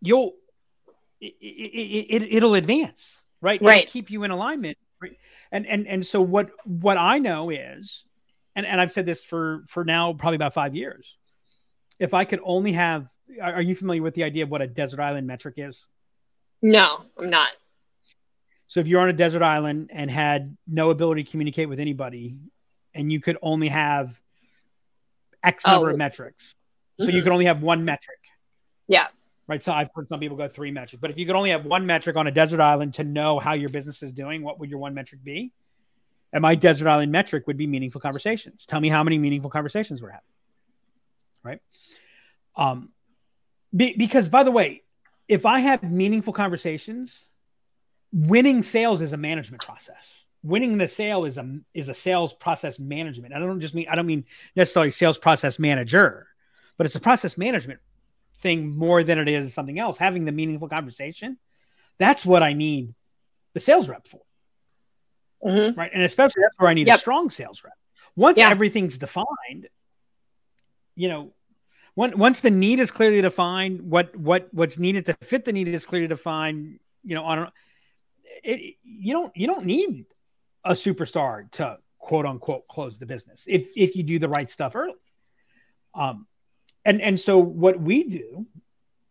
you'll 0.00 0.34
it, 1.20 1.34
it, 1.40 2.22
it 2.22 2.42
will 2.42 2.54
advance, 2.54 3.22
right? 3.40 3.60
Right. 3.62 3.84
It'll 3.84 3.92
keep 3.92 4.10
you 4.10 4.24
in 4.24 4.30
alignment, 4.30 4.78
right? 5.00 5.16
And 5.52 5.66
and 5.66 5.86
and 5.86 6.04
so 6.04 6.20
what 6.20 6.50
what 6.64 6.96
I 6.96 7.18
know 7.18 7.50
is 7.50 8.04
and, 8.60 8.66
and 8.66 8.80
I've 8.80 8.92
said 8.92 9.06
this 9.06 9.24
for 9.24 9.64
for 9.66 9.84
now 9.84 10.12
probably 10.12 10.36
about 10.36 10.52
five 10.52 10.74
years. 10.74 11.16
If 11.98 12.14
I 12.14 12.24
could 12.24 12.40
only 12.42 12.72
have, 12.72 13.08
are 13.42 13.62
you 13.62 13.74
familiar 13.74 14.02
with 14.02 14.14
the 14.14 14.24
idea 14.24 14.44
of 14.44 14.50
what 14.50 14.62
a 14.62 14.66
desert 14.66 15.00
island 15.00 15.26
metric 15.26 15.54
is? 15.56 15.86
No, 16.62 17.04
I'm 17.18 17.30
not. 17.30 17.50
So 18.66 18.80
if 18.80 18.86
you're 18.86 19.00
on 19.00 19.08
a 19.08 19.14
desert 19.14 19.42
island 19.42 19.90
and 19.92 20.10
had 20.10 20.56
no 20.66 20.90
ability 20.90 21.24
to 21.24 21.30
communicate 21.30 21.68
with 21.68 21.80
anybody, 21.80 22.36
and 22.94 23.10
you 23.10 23.20
could 23.20 23.38
only 23.42 23.68
have 23.68 24.18
X 25.42 25.66
number 25.66 25.88
oh. 25.88 25.92
of 25.92 25.98
metrics, 25.98 26.54
so 26.98 27.06
mm-hmm. 27.06 27.16
you 27.16 27.22
could 27.22 27.32
only 27.32 27.46
have 27.46 27.62
one 27.62 27.84
metric. 27.84 28.18
Yeah. 28.88 29.06
Right. 29.48 29.62
So 29.62 29.72
I've 29.72 29.88
heard 29.94 30.08
some 30.08 30.20
people 30.20 30.36
go 30.36 30.48
three 30.48 30.70
metrics, 30.70 31.00
but 31.00 31.10
if 31.10 31.18
you 31.18 31.26
could 31.26 31.34
only 31.34 31.50
have 31.50 31.64
one 31.64 31.86
metric 31.86 32.16
on 32.16 32.26
a 32.26 32.30
desert 32.30 32.60
island 32.60 32.94
to 32.94 33.04
know 33.04 33.38
how 33.38 33.54
your 33.54 33.70
business 33.70 34.02
is 34.02 34.12
doing, 34.12 34.42
what 34.42 34.60
would 34.60 34.70
your 34.70 34.78
one 34.78 34.94
metric 34.94 35.24
be? 35.24 35.52
And 36.32 36.42
my 36.42 36.54
desert 36.54 36.88
island 36.88 37.10
metric 37.10 37.46
would 37.46 37.56
be 37.56 37.66
meaningful 37.66 38.00
conversations. 38.00 38.64
Tell 38.66 38.80
me 38.80 38.88
how 38.88 39.02
many 39.02 39.18
meaningful 39.18 39.50
conversations 39.50 40.00
we're 40.00 40.10
having. 40.10 40.22
Right. 41.42 41.60
Um, 42.56 42.90
be, 43.74 43.94
because 43.96 44.28
by 44.28 44.42
the 44.42 44.50
way, 44.50 44.82
if 45.28 45.46
I 45.46 45.60
have 45.60 45.82
meaningful 45.82 46.32
conversations, 46.32 47.18
winning 48.12 48.62
sales 48.62 49.00
is 49.00 49.12
a 49.12 49.16
management 49.16 49.64
process. 49.64 50.24
Winning 50.42 50.78
the 50.78 50.88
sale 50.88 51.24
is 51.24 51.36
a 51.36 51.58
is 51.74 51.88
a 51.88 51.94
sales 51.94 52.32
process 52.32 52.78
management. 52.78 53.34
I 53.34 53.38
don't 53.38 53.60
just 53.60 53.74
mean 53.74 53.86
I 53.90 53.94
don't 53.94 54.06
mean 54.06 54.24
necessarily 54.56 54.90
sales 54.90 55.18
process 55.18 55.58
manager, 55.58 56.26
but 56.76 56.86
it's 56.86 56.94
a 56.94 57.00
process 57.00 57.36
management 57.36 57.80
thing 58.38 58.74
more 58.76 59.04
than 59.04 59.18
it 59.18 59.28
is 59.28 59.52
something 59.52 59.78
else. 59.78 59.98
Having 59.98 60.24
the 60.24 60.32
meaningful 60.32 60.68
conversation, 60.68 61.38
that's 61.98 62.24
what 62.24 62.42
I 62.42 62.54
need 62.54 62.94
the 63.52 63.60
sales 63.60 63.88
rep 63.88 64.06
for. 64.06 64.20
Mm-hmm. 65.44 65.78
Right. 65.78 65.90
And 65.92 66.02
especially 66.02 66.42
that's 66.42 66.58
where 66.58 66.68
I 66.68 66.74
need 66.74 66.86
yep. 66.86 66.96
a 66.96 67.00
strong 67.00 67.30
sales 67.30 67.62
rep. 67.64 67.72
Once 68.16 68.38
yeah. 68.38 68.50
everything's 68.50 68.98
defined, 68.98 69.68
you 70.96 71.08
know, 71.08 71.32
once 71.96 72.40
the 72.40 72.50
need 72.50 72.80
is 72.80 72.90
clearly 72.90 73.20
defined, 73.20 73.82
what 73.82 74.16
what 74.16 74.48
what's 74.52 74.78
needed 74.78 75.06
to 75.06 75.14
fit 75.22 75.44
the 75.44 75.52
need 75.52 75.68
is 75.68 75.84
clearly 75.84 76.06
defined. 76.06 76.78
You 77.04 77.14
know, 77.14 77.24
on 77.24 77.50
it, 78.42 78.76
you 78.82 79.12
don't 79.12 79.36
you 79.36 79.46
don't 79.46 79.66
need 79.66 80.06
a 80.64 80.72
superstar 80.72 81.50
to 81.52 81.78
quote 81.98 82.26
unquote 82.26 82.66
close 82.68 82.98
the 82.98 83.06
business 83.06 83.44
if 83.46 83.76
if 83.76 83.96
you 83.96 84.02
do 84.02 84.18
the 84.18 84.28
right 84.28 84.50
stuff 84.50 84.76
early. 84.76 84.94
Um, 85.94 86.26
and 86.84 87.02
and 87.02 87.18
so 87.18 87.38
what 87.38 87.80
we 87.80 88.04
do, 88.04 88.46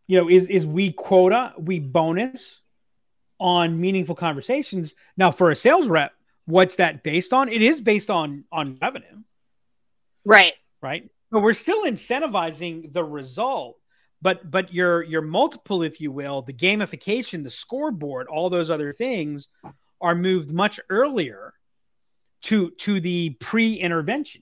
you 0.08 0.20
know, 0.20 0.30
is 0.30 0.48
is 0.48 0.66
we 0.66 0.92
quota 0.92 1.54
we 1.58 1.80
bonus 1.80 2.62
on 3.40 3.80
meaningful 3.80 4.16
conversations. 4.16 4.96
Now, 5.16 5.32
for 5.32 5.52
a 5.52 5.56
sales 5.56 5.88
rep, 5.88 6.14
what's 6.50 6.78
that 6.78 7.04
based 7.04 7.34
on? 7.34 7.50
It 7.50 7.62
is 7.62 7.82
based 7.82 8.10
on 8.10 8.46
on 8.52 8.78
revenue. 8.82 9.24
Right. 10.26 10.54
Right. 10.82 11.10
But 11.32 11.42
we're 11.42 11.54
still 11.54 11.84
incentivizing 11.86 12.92
the 12.92 13.04
result 13.04 13.78
but 14.22 14.50
but 14.50 14.74
your 14.74 15.02
your 15.04 15.22
multiple, 15.22 15.82
if 15.82 16.02
you 16.02 16.12
will, 16.12 16.42
the 16.42 16.54
gamification, 16.54 17.44
the 17.44 17.50
scoreboard, 17.50 18.28
all 18.28 18.50
those 18.50 18.70
other 18.70 18.92
things 18.92 19.48
are 20.02 20.16
moved 20.16 20.52
much 20.52 20.80
earlier 20.90 21.54
to 22.42 22.72
to 22.72 23.00
the 23.02 23.32
pre-intervention 23.32 24.42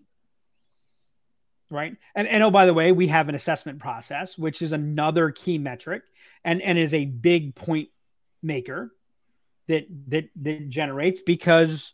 right 1.71 1.97
and, 2.15 2.27
and 2.27 2.43
oh 2.43 2.51
by 2.51 2.65
the 2.65 2.73
way 2.73 2.91
we 2.91 3.07
have 3.07 3.27
an 3.27 3.35
assessment 3.35 3.79
process 3.79 4.37
which 4.37 4.61
is 4.61 4.71
another 4.71 5.31
key 5.31 5.57
metric 5.57 6.03
and 6.45 6.61
and 6.61 6.77
is 6.77 6.93
a 6.93 7.05
big 7.05 7.55
point 7.55 7.89
maker 8.43 8.93
that 9.67 9.85
that 10.07 10.29
that 10.35 10.69
generates 10.69 11.21
because 11.21 11.93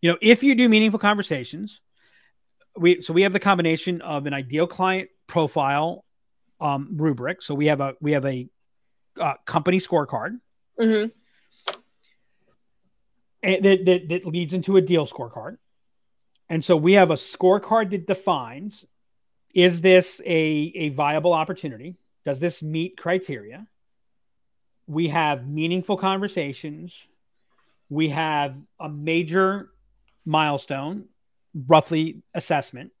you 0.00 0.10
know 0.10 0.18
if 0.20 0.42
you 0.42 0.54
do 0.54 0.68
meaningful 0.68 0.98
conversations 0.98 1.80
we 2.76 3.00
so 3.00 3.12
we 3.12 3.22
have 3.22 3.32
the 3.32 3.40
combination 3.40 4.00
of 4.02 4.26
an 4.26 4.34
ideal 4.34 4.66
client 4.66 5.08
profile 5.26 6.04
um, 6.60 6.88
rubric. 6.96 7.42
So 7.42 7.54
we 7.54 7.66
have 7.66 7.80
a 7.80 7.94
we 8.00 8.12
have 8.12 8.24
a 8.24 8.48
uh, 9.20 9.34
company 9.44 9.78
scorecard. 9.78 10.38
Mm-hmm. 10.78 11.08
and 13.42 13.64
that, 13.64 13.84
that 13.86 14.08
that 14.10 14.26
leads 14.26 14.52
into 14.52 14.76
a 14.76 14.82
deal 14.82 15.06
scorecard. 15.06 15.56
And 16.48 16.64
so 16.64 16.76
we 16.76 16.92
have 16.94 17.10
a 17.10 17.14
scorecard 17.14 17.90
that 17.90 18.06
defines 18.06 18.84
is 19.54 19.80
this 19.80 20.20
a, 20.26 20.36
a 20.74 20.90
viable 20.90 21.32
opportunity? 21.32 21.96
Does 22.26 22.40
this 22.40 22.62
meet 22.62 22.98
criteria? 22.98 23.66
We 24.86 25.08
have 25.08 25.48
meaningful 25.48 25.96
conversations. 25.96 27.08
We 27.88 28.10
have 28.10 28.54
a 28.78 28.88
major 28.90 29.70
milestone 30.26 31.06
roughly 31.66 32.22
assessment 32.34 32.92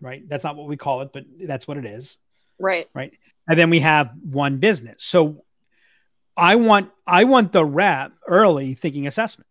right? 0.00 0.28
That's 0.28 0.44
not 0.44 0.56
what 0.56 0.68
we 0.68 0.76
call 0.76 1.00
it 1.02 1.12
but 1.12 1.24
that's 1.40 1.66
what 1.66 1.76
it 1.76 1.86
is. 1.86 2.16
Right. 2.58 2.88
right? 2.94 3.12
And 3.48 3.58
then 3.58 3.70
we 3.70 3.80
have 3.80 4.12
won 4.22 4.58
business. 4.58 5.04
So 5.04 5.44
i 6.36 6.54
want 6.54 6.88
i 7.04 7.24
want 7.24 7.50
the 7.50 7.64
rep 7.64 8.12
early 8.26 8.74
thinking 8.74 9.06
assessment. 9.06 9.46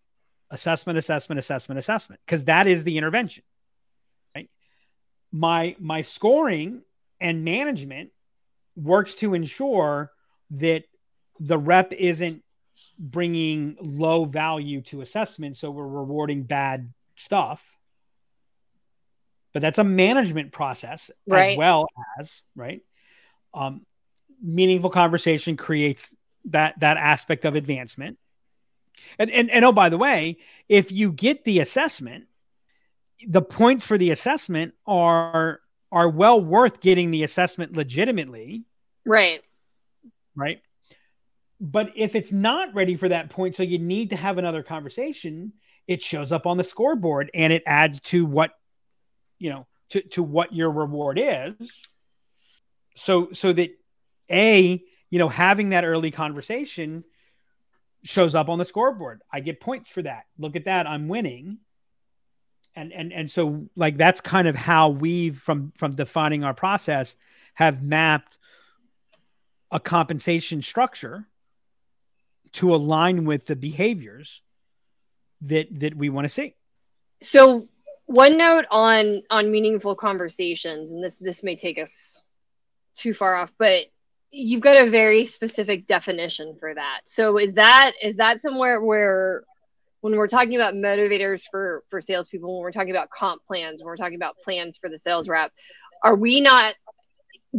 Assessment 0.49 0.97
assessment 0.97 1.39
assessment 1.39 1.79
assessment 1.79 2.21
because 2.25 2.45
that 2.45 2.67
is 2.67 2.85
the 2.85 2.97
intervention 2.97 3.43
right? 4.33 4.49
My 5.31 5.75
my 5.79 6.01
scoring 6.01 6.83
and 7.19 7.43
management 7.43 8.11
works 8.77 9.15
to 9.15 9.33
ensure 9.33 10.11
that 10.51 10.83
the 11.39 11.57
rep 11.57 11.91
isn't 11.91 12.43
bringing 12.99 13.77
low 13.79 14.25
value 14.25 14.81
to 14.81 15.01
assessment 15.01 15.57
so 15.57 15.71
we're 15.71 15.87
rewarding 15.87 16.43
bad 16.43 16.93
stuff. 17.15 17.63
But 19.53 19.61
that's 19.61 19.79
a 19.79 19.83
management 19.83 20.51
process 20.51 21.09
Right. 21.27 21.51
as 21.53 21.57
well 21.57 21.87
as 22.19 22.41
right? 22.55 22.81
Um, 23.53 23.85
meaningful 24.41 24.89
conversation 24.89 25.57
creates 25.57 26.15
that 26.45 26.79
that 26.79 26.97
aspect 26.97 27.45
of 27.45 27.55
advancement. 27.55 28.17
And, 29.19 29.29
and 29.31 29.49
and 29.49 29.63
oh 29.65 29.71
by 29.71 29.89
the 29.89 29.97
way 29.97 30.37
if 30.69 30.91
you 30.91 31.11
get 31.11 31.43
the 31.43 31.59
assessment 31.59 32.25
the 33.27 33.41
points 33.41 33.85
for 33.85 33.97
the 33.97 34.11
assessment 34.11 34.73
are 34.85 35.59
are 35.91 36.09
well 36.09 36.39
worth 36.41 36.81
getting 36.81 37.11
the 37.11 37.23
assessment 37.23 37.73
legitimately. 37.75 38.63
Right. 39.05 39.41
right 40.35 40.61
but 41.59 41.91
if 41.95 42.15
it's 42.15 42.31
not 42.31 42.73
ready 42.73 42.95
for 42.95 43.09
that 43.09 43.29
point 43.29 43.55
so 43.55 43.63
you 43.63 43.79
need 43.79 44.11
to 44.11 44.15
have 44.15 44.37
another 44.37 44.63
conversation 44.63 45.53
it 45.87 46.01
shows 46.01 46.31
up 46.31 46.45
on 46.45 46.57
the 46.57 46.63
scoreboard 46.63 47.31
and 47.33 47.51
it 47.51 47.63
adds 47.65 47.99
to 48.01 48.25
what 48.25 48.51
you 49.39 49.49
know 49.49 49.65
to, 49.89 50.01
to 50.01 50.23
what 50.23 50.53
your 50.53 50.69
reward 50.69 51.19
is. 51.21 51.83
So 52.95 53.29
so 53.31 53.53
that 53.53 53.71
a 54.29 54.83
you 55.09 55.19
know 55.19 55.29
having 55.29 55.69
that 55.69 55.85
early 55.85 56.11
conversation 56.11 57.03
shows 58.03 58.35
up 58.35 58.49
on 58.49 58.59
the 58.59 58.65
scoreboard. 58.65 59.21
I 59.31 59.39
get 59.39 59.61
points 59.61 59.89
for 59.89 60.01
that. 60.01 60.25
Look 60.37 60.55
at 60.55 60.65
that. 60.65 60.87
I'm 60.87 61.07
winning. 61.07 61.59
And 62.75 62.91
and 62.91 63.13
and 63.13 63.31
so 63.31 63.67
like 63.75 63.97
that's 63.97 64.21
kind 64.21 64.47
of 64.47 64.55
how 64.55 64.89
we've 64.89 65.37
from 65.37 65.71
from 65.77 65.95
defining 65.95 66.43
our 66.43 66.53
process 66.53 67.15
have 67.53 67.81
mapped 67.81 68.37
a 69.71 69.79
compensation 69.79 70.61
structure 70.61 71.27
to 72.53 72.73
align 72.73 73.25
with 73.25 73.45
the 73.45 73.55
behaviors 73.55 74.41
that 75.41 75.67
that 75.79 75.95
we 75.95 76.09
want 76.09 76.25
to 76.25 76.29
see 76.29 76.55
So 77.21 77.67
one 78.05 78.37
note 78.37 78.65
on 78.71 79.23
on 79.29 79.51
meaningful 79.51 79.95
conversations, 79.95 80.91
and 80.91 81.03
this 81.03 81.17
this 81.17 81.43
may 81.43 81.55
take 81.55 81.77
us 81.77 82.19
too 82.95 83.13
far 83.13 83.35
off, 83.35 83.51
but 83.57 83.85
you've 84.31 84.61
got 84.61 84.77
a 84.77 84.89
very 84.89 85.25
specific 85.25 85.87
definition 85.87 86.55
for 86.59 86.73
that. 86.73 87.01
So 87.05 87.37
is 87.37 87.55
that 87.55 87.93
is 88.01 88.17
that 88.17 88.41
somewhere 88.41 88.81
where 88.81 89.43
when 90.01 90.15
we're 90.15 90.27
talking 90.27 90.55
about 90.55 90.73
motivators 90.73 91.43
for 91.49 91.83
for 91.89 92.01
salespeople, 92.01 92.53
when 92.53 92.61
we're 92.61 92.71
talking 92.71 92.91
about 92.91 93.09
comp 93.09 93.45
plans, 93.45 93.81
when 93.81 93.87
we're 93.87 93.97
talking 93.97 94.15
about 94.15 94.37
plans 94.43 94.77
for 94.77 94.89
the 94.89 94.97
sales 94.97 95.27
rep, 95.27 95.51
are 96.03 96.15
we 96.15 96.41
not? 96.41 96.75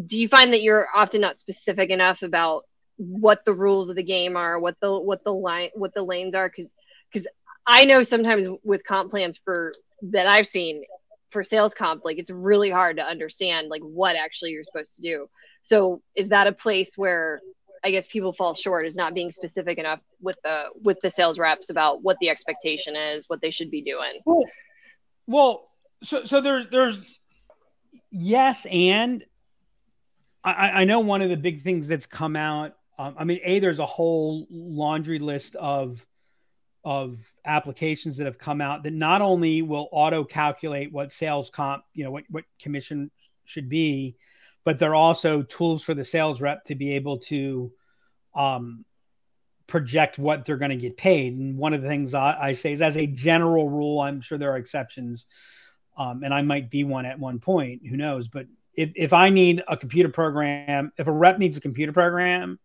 Do 0.07 0.19
you 0.19 0.29
find 0.29 0.53
that 0.53 0.63
you're 0.63 0.87
often 0.95 1.21
not 1.21 1.39
specific 1.39 1.91
enough 1.91 2.23
about 2.23 2.65
what 2.99 3.45
the 3.45 3.55
rules 3.55 3.89
of 3.89 3.97
the 3.97 4.03
game 4.03 4.37
are, 4.37 4.59
what 4.59 4.77
the 4.81 4.99
what 4.99 5.25
the 5.25 5.33
line 5.33 5.71
what 5.75 5.95
the 5.95 6.03
lanes 6.03 6.35
are? 6.35 6.49
Because 6.49 6.73
because 7.11 7.27
I 7.67 7.85
know 7.85 8.03
sometimes 8.03 8.47
with 8.63 8.85
comp 8.85 9.11
plans 9.11 9.39
for 9.39 9.73
that 10.03 10.27
I've 10.27 10.47
seen 10.47 10.85
for 11.31 11.45
sales 11.45 11.75
comp, 11.75 12.05
like 12.05 12.19
it's 12.19 12.31
really 12.31 12.71
hard 12.71 12.97
to 12.97 13.03
understand 13.03 13.69
like 13.69 13.83
what 13.83 14.17
actually 14.17 14.51
you're 14.51 14.65
supposed 14.65 14.97
to 14.97 15.03
do. 15.03 15.29
So 15.63 16.03
is 16.17 16.31
that 16.31 16.47
a 16.47 16.53
place 16.53 16.97
where 16.97 17.41
I 17.85 17.91
guess 17.91 18.07
people 18.07 18.33
fall 18.33 18.55
short 18.55 18.87
is 18.87 18.97
not 18.97 19.15
being 19.15 19.31
specific 19.31 19.79
enough 19.79 20.01
with 20.21 20.39
the 20.43 20.65
with 20.83 20.99
the 21.01 21.11
sales 21.11 21.39
reps 21.39 21.71
about 21.71 22.03
what 22.03 22.17
the 22.21 22.31
expectation 22.31 22.97
is, 22.97 23.29
what 23.29 23.41
they 23.41 23.51
should 23.51 23.71
be 23.71 23.83
doing. 23.83 24.45
Well, 25.27 25.69
so 26.03 26.25
so 26.25 26.41
there's 26.41 26.69
there's 26.69 27.01
yes, 28.11 28.67
and 28.71 29.25
I, 30.43 30.71
I 30.71 30.85
know 30.85 31.01
one 31.01 31.23
of 31.23 31.31
the 31.31 31.37
big 31.37 31.63
things 31.63 31.89
that's 31.89 32.07
come 32.07 32.37
out. 32.37 32.78
Um, 32.99 33.15
I 33.19 33.25
mean, 33.25 33.41
a 33.45 33.61
there's 33.61 33.79
a 33.79 33.87
whole 33.87 34.47
laundry 34.51 35.19
list 35.19 35.55
of 35.57 36.05
of 36.85 37.19
applications 37.45 38.17
that 38.17 38.25
have 38.25 38.39
come 38.39 38.61
out 38.61 38.83
that 38.85 38.93
not 38.93 39.21
only 39.21 39.63
will 39.63 39.89
auto 39.93 40.25
calculate 40.25 40.93
what 40.93 41.13
sales 41.13 41.51
comp, 41.51 41.85
you 41.95 42.05
know, 42.05 42.11
what 42.11 42.25
what 42.31 42.45
commission 42.61 43.11
should 43.45 43.69
be, 43.69 44.17
but 44.65 44.79
they're 44.79 44.95
also 44.95 45.43
tools 45.43 45.83
for 45.83 45.95
the 45.95 46.05
sales 46.05 46.41
rep 46.41 46.65
to 46.65 46.75
be 46.75 46.93
able 46.93 47.19
to 47.19 47.73
um, 48.35 48.85
project 49.67 50.19
what 50.19 50.45
they're 50.45 50.57
going 50.57 50.71
to 50.71 50.77
get 50.77 50.97
paid. 50.97 51.35
And 51.35 51.57
one 51.57 51.73
of 51.73 51.83
the 51.83 51.89
things 51.89 52.15
I, 52.15 52.37
I, 52.41 52.53
say 52.53 52.73
is, 52.73 52.83
as 52.83 52.97
a 52.97 53.07
general 53.07 53.69
rule, 53.69 54.01
I'm 54.01 54.21
sure 54.21 54.39
there 54.39 54.53
are 54.53 54.57
exceptions, 54.57 55.27
um, 55.97 56.23
and 56.25 56.35
I 56.35 56.43
might 56.43 56.71
be 56.71 56.85
one 56.85 57.07
at 57.07 57.19
one 57.19 57.39
point. 57.39 57.87
Who 57.87 57.97
knows? 57.97 58.29
But 58.29 58.47
if, 58.75 58.91
if 58.95 59.13
I 59.13 59.31
need 59.31 59.63
a 59.69 59.77
computer 59.77 60.09
program, 60.09 60.93
if 60.99 61.07
a 61.07 61.13
rep 61.13 61.39
needs 61.39 61.57
a 61.57 61.61
computer 61.61 61.93
program 61.93 62.59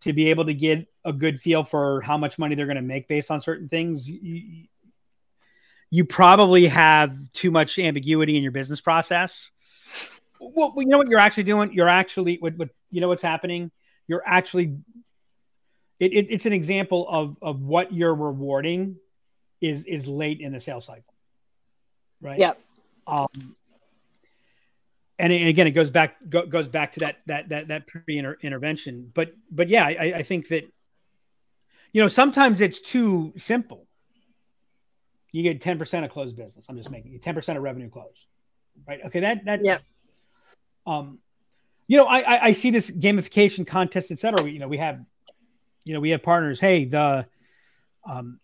to 0.00 0.12
be 0.12 0.30
able 0.30 0.44
to 0.44 0.54
get 0.54 0.86
a 1.04 1.12
good 1.12 1.40
feel 1.40 1.64
for 1.64 2.00
how 2.00 2.18
much 2.18 2.38
money 2.38 2.54
they're 2.54 2.66
going 2.66 2.76
to 2.76 2.82
make 2.82 3.08
based 3.08 3.30
on 3.30 3.40
certain 3.40 3.68
things, 3.68 4.08
you, 4.08 4.66
you 5.90 6.04
probably 6.04 6.66
have 6.66 7.16
too 7.32 7.50
much 7.50 7.78
ambiguity 7.78 8.36
in 8.36 8.42
your 8.42 8.52
business 8.52 8.80
process. 8.80 9.50
Well, 10.38 10.74
you 10.76 10.86
know 10.86 10.98
what 10.98 11.08
you're 11.08 11.18
actually 11.18 11.44
doing? 11.44 11.72
You're 11.72 11.88
actually 11.88 12.36
what, 12.40 12.56
what 12.56 12.68
you 12.90 13.00
know 13.00 13.08
what's 13.08 13.22
happening. 13.22 13.70
You're 14.06 14.22
actually 14.26 14.76
it, 15.98 16.12
it, 16.12 16.26
it's 16.30 16.46
an 16.46 16.52
example 16.52 17.08
of 17.08 17.36
of 17.40 17.62
what 17.62 17.92
you're 17.92 18.14
rewarding 18.14 18.96
is 19.60 19.84
is 19.84 20.06
late 20.06 20.40
in 20.40 20.52
the 20.52 20.60
sales 20.60 20.84
cycle 20.84 21.14
right 22.20 22.38
Yep. 22.38 22.60
um 23.06 23.56
and, 25.18 25.32
again 25.32 25.66
it 25.66 25.72
goes 25.72 25.90
back 25.90 26.16
go, 26.28 26.46
goes 26.46 26.68
back 26.68 26.92
to 26.92 27.00
that 27.00 27.16
that 27.26 27.48
that 27.48 27.68
that 27.68 27.86
pre 27.86 28.18
intervention 28.42 29.10
but 29.14 29.32
but 29.50 29.68
yeah 29.68 29.84
I, 29.84 30.14
I 30.16 30.22
think 30.22 30.48
that 30.48 30.64
you 31.92 32.02
know 32.02 32.08
sometimes 32.08 32.60
it's 32.60 32.80
too 32.80 33.32
simple 33.36 33.86
you 35.32 35.42
get 35.42 35.60
10% 35.60 36.04
of 36.04 36.10
closed 36.10 36.36
business 36.36 36.66
i'm 36.68 36.76
just 36.76 36.90
making 36.90 37.18
10% 37.18 37.56
of 37.56 37.62
revenue 37.62 37.90
closed 37.90 38.26
right 38.86 39.00
okay 39.06 39.20
that 39.20 39.44
that 39.46 39.64
Yep. 39.64 39.82
um 40.86 41.18
you 41.86 41.96
know 41.96 42.06
I, 42.06 42.20
I 42.20 42.44
i 42.46 42.52
see 42.52 42.70
this 42.70 42.90
gamification 42.90 43.66
contest 43.66 44.10
et 44.10 44.18
cetera 44.18 44.48
you 44.48 44.58
know 44.58 44.68
we 44.68 44.78
have 44.78 45.00
you 45.86 45.94
know, 45.94 46.00
we 46.00 46.10
have 46.10 46.22
partners. 46.22 46.60
Hey, 46.60 46.84
the 46.84 47.26
um, 48.04 48.40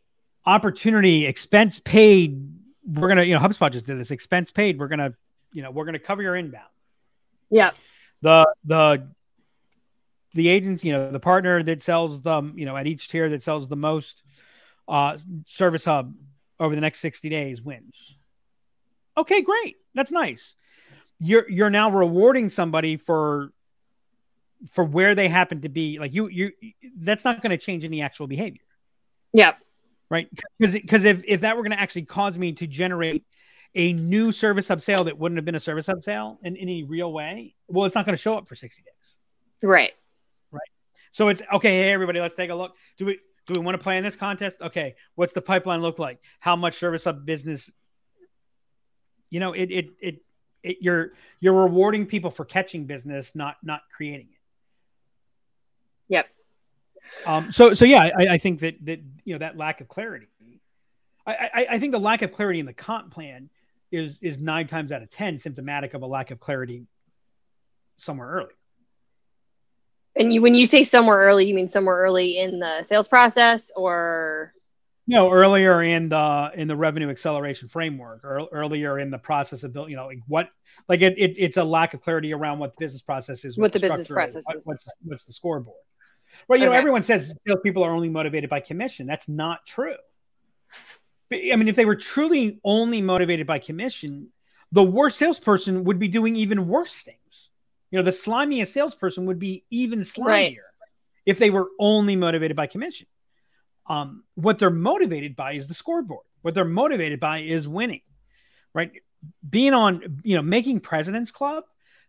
opportunity 0.46 1.26
expense 1.26 1.80
paid. 1.80 2.48
We're 2.86 3.08
gonna, 3.08 3.24
you 3.24 3.34
know, 3.34 3.40
HubSpot 3.40 3.70
just 3.70 3.86
did 3.86 3.98
this 3.98 4.12
expense 4.12 4.50
paid. 4.50 4.78
We're 4.78 4.88
gonna, 4.88 5.14
you 5.52 5.62
know, 5.62 5.70
we're 5.70 5.84
gonna 5.84 5.98
cover 5.98 6.22
your 6.22 6.36
inbound. 6.36 6.66
Yeah. 7.50 7.72
The 8.22 8.46
the 8.64 9.08
the 10.34 10.48
agents, 10.48 10.82
you 10.84 10.92
know, 10.92 11.10
the 11.10 11.20
partner 11.20 11.62
that 11.62 11.82
sells 11.82 12.22
them, 12.22 12.54
you 12.56 12.64
know, 12.64 12.76
at 12.76 12.86
each 12.86 13.08
tier 13.08 13.28
that 13.28 13.42
sells 13.42 13.68
the 13.68 13.76
most 13.76 14.22
uh, 14.88 15.16
service 15.46 15.84
hub 15.84 16.14
over 16.58 16.74
the 16.74 16.80
next 16.80 17.00
60 17.00 17.28
days 17.28 17.60
wins. 17.60 18.16
Okay, 19.16 19.42
great. 19.42 19.76
That's 19.94 20.10
nice. 20.10 20.54
You're 21.18 21.48
you're 21.50 21.70
now 21.70 21.90
rewarding 21.90 22.50
somebody 22.50 22.96
for 22.96 23.52
for 24.70 24.84
where 24.84 25.14
they 25.14 25.28
happen 25.28 25.60
to 25.60 25.68
be 25.68 25.98
like 25.98 26.14
you 26.14 26.28
you 26.28 26.52
that's 26.98 27.24
not 27.24 27.42
going 27.42 27.50
to 27.50 27.56
change 27.56 27.84
any 27.84 28.00
actual 28.00 28.28
behavior 28.28 28.62
Yep. 29.32 29.58
right 30.08 30.28
because 30.58 30.74
because 30.74 31.04
if 31.04 31.22
if 31.26 31.40
that 31.40 31.56
were 31.56 31.62
going 31.62 31.72
to 31.72 31.80
actually 31.80 32.02
cause 32.02 32.38
me 32.38 32.52
to 32.52 32.66
generate 32.68 33.24
a 33.74 33.92
new 33.94 34.32
service 34.32 34.68
hub 34.68 34.80
sale 34.80 35.04
that 35.04 35.18
wouldn't 35.18 35.36
have 35.36 35.44
been 35.44 35.54
a 35.54 35.60
service 35.60 35.86
hub 35.86 36.02
sale 36.02 36.38
in 36.42 36.56
any 36.56 36.84
real 36.84 37.12
way 37.12 37.54
well 37.68 37.84
it's 37.86 37.94
not 37.94 38.04
going 38.04 38.16
to 38.16 38.20
show 38.20 38.36
up 38.36 38.46
for 38.48 38.54
60 38.54 38.82
days 38.82 39.16
Right. 39.64 39.92
Right. 40.50 40.60
So 41.12 41.28
it's 41.28 41.42
okay 41.52 41.70
hey 41.70 41.92
everybody 41.92 42.20
let's 42.20 42.34
take 42.34 42.50
a 42.50 42.54
look 42.54 42.74
do 42.98 43.06
we 43.06 43.18
do 43.46 43.54
we 43.58 43.64
want 43.64 43.76
to 43.76 43.82
play 43.82 43.96
in 43.96 44.04
this 44.04 44.16
contest 44.16 44.60
okay 44.60 44.94
what's 45.14 45.32
the 45.32 45.42
pipeline 45.42 45.82
look 45.82 45.98
like 45.98 46.18
how 46.40 46.56
much 46.56 46.78
service 46.78 47.04
hub 47.04 47.24
business 47.24 47.70
you 49.30 49.40
know 49.40 49.52
it 49.52 49.70
it 49.70 49.86
it, 50.00 50.22
it 50.62 50.76
you're 50.80 51.12
you're 51.40 51.54
rewarding 51.54 52.06
people 52.06 52.30
for 52.30 52.44
catching 52.44 52.86
business 52.86 53.34
not 53.34 53.56
not 53.62 53.82
creating 53.94 54.28
it 54.30 54.38
Yep. 56.12 56.26
Um, 57.24 57.52
so, 57.52 57.72
so 57.72 57.86
yeah, 57.86 58.10
I, 58.16 58.34
I 58.34 58.38
think 58.38 58.60
that 58.60 58.84
that 58.84 59.00
you 59.24 59.34
know 59.34 59.38
that 59.38 59.56
lack 59.56 59.80
of 59.80 59.88
clarity. 59.88 60.28
I, 61.26 61.32
I, 61.32 61.66
I 61.70 61.78
think 61.78 61.92
the 61.92 62.00
lack 62.00 62.20
of 62.20 62.32
clarity 62.32 62.60
in 62.60 62.66
the 62.66 62.74
comp 62.74 63.12
plan 63.12 63.48
is 63.92 64.18
is 64.22 64.38
nine 64.38 64.66
times 64.66 64.90
out 64.90 65.02
of 65.02 65.10
ten 65.10 65.38
symptomatic 65.38 65.94
of 65.94 66.02
a 66.02 66.06
lack 66.06 66.30
of 66.30 66.40
clarity 66.40 66.86
somewhere 67.98 68.28
early. 68.28 68.54
And 70.16 70.32
you, 70.32 70.42
when 70.42 70.54
you 70.54 70.66
say 70.66 70.82
somewhere 70.82 71.18
early, 71.18 71.46
you 71.46 71.54
mean 71.54 71.68
somewhere 71.68 71.96
early 71.96 72.38
in 72.38 72.58
the 72.58 72.82
sales 72.82 73.08
process, 73.08 73.70
or 73.74 74.52
No, 75.06 75.30
earlier 75.32 75.82
in 75.82 76.08
the 76.10 76.50
in 76.54 76.68
the 76.68 76.76
revenue 76.76 77.08
acceleration 77.08 77.68
framework, 77.68 78.24
or 78.24 78.46
earlier 78.52 78.98
in 78.98 79.10
the 79.10 79.18
process 79.18 79.62
of 79.62 79.72
building, 79.72 79.92
you 79.92 79.96
know, 79.96 80.06
like 80.06 80.20
what, 80.26 80.50
like 80.88 81.00
it, 81.00 81.16
it 81.16 81.36
it's 81.38 81.56
a 81.56 81.64
lack 81.64 81.94
of 81.94 82.02
clarity 82.02 82.32
around 82.32 82.58
what 82.58 82.72
the 82.74 82.84
business 82.84 83.02
process 83.02 83.44
is, 83.44 83.56
What 83.56 83.72
the 83.72 83.80
business 83.80 84.08
process 84.08 84.36
is, 84.36 84.46
what- 84.46 84.62
what's 84.64 84.86
what's 85.02 85.24
the 85.24 85.32
scoreboard. 85.32 85.76
Well, 86.48 86.58
you 86.58 86.64
know, 86.66 86.72
everyone 86.72 87.02
says 87.02 87.34
salespeople 87.46 87.82
are 87.82 87.90
only 87.92 88.08
motivated 88.08 88.48
by 88.48 88.60
commission. 88.60 89.06
That's 89.06 89.28
not 89.28 89.66
true. 89.66 89.96
I 91.34 91.56
mean, 91.56 91.68
if 91.68 91.76
they 91.76 91.84
were 91.84 91.96
truly 91.96 92.60
only 92.64 93.00
motivated 93.00 93.46
by 93.46 93.58
commission, 93.58 94.28
the 94.72 94.82
worst 94.82 95.18
salesperson 95.18 95.84
would 95.84 95.98
be 95.98 96.08
doing 96.08 96.36
even 96.36 96.66
worse 96.68 97.02
things. 97.02 97.50
You 97.90 97.98
know, 97.98 98.04
the 98.04 98.10
slimiest 98.10 98.72
salesperson 98.72 99.26
would 99.26 99.38
be 99.38 99.64
even 99.70 100.00
slimier 100.00 100.26
Right. 100.26 100.56
if 101.26 101.38
they 101.38 101.50
were 101.50 101.68
only 101.78 102.16
motivated 102.16 102.56
by 102.56 102.66
commission. 102.66 103.06
Um, 103.86 104.24
what 104.34 104.58
they're 104.58 104.70
motivated 104.70 105.36
by 105.36 105.52
is 105.52 105.66
the 105.68 105.74
scoreboard. 105.74 106.24
What 106.42 106.54
they're 106.54 106.64
motivated 106.64 107.20
by 107.20 107.38
is 107.40 107.68
winning, 107.68 108.00
right? 108.72 108.92
Being 109.48 109.74
on, 109.74 110.20
you 110.24 110.36
know, 110.36 110.42
making 110.42 110.80
President's 110.80 111.30
Club, 111.30 111.64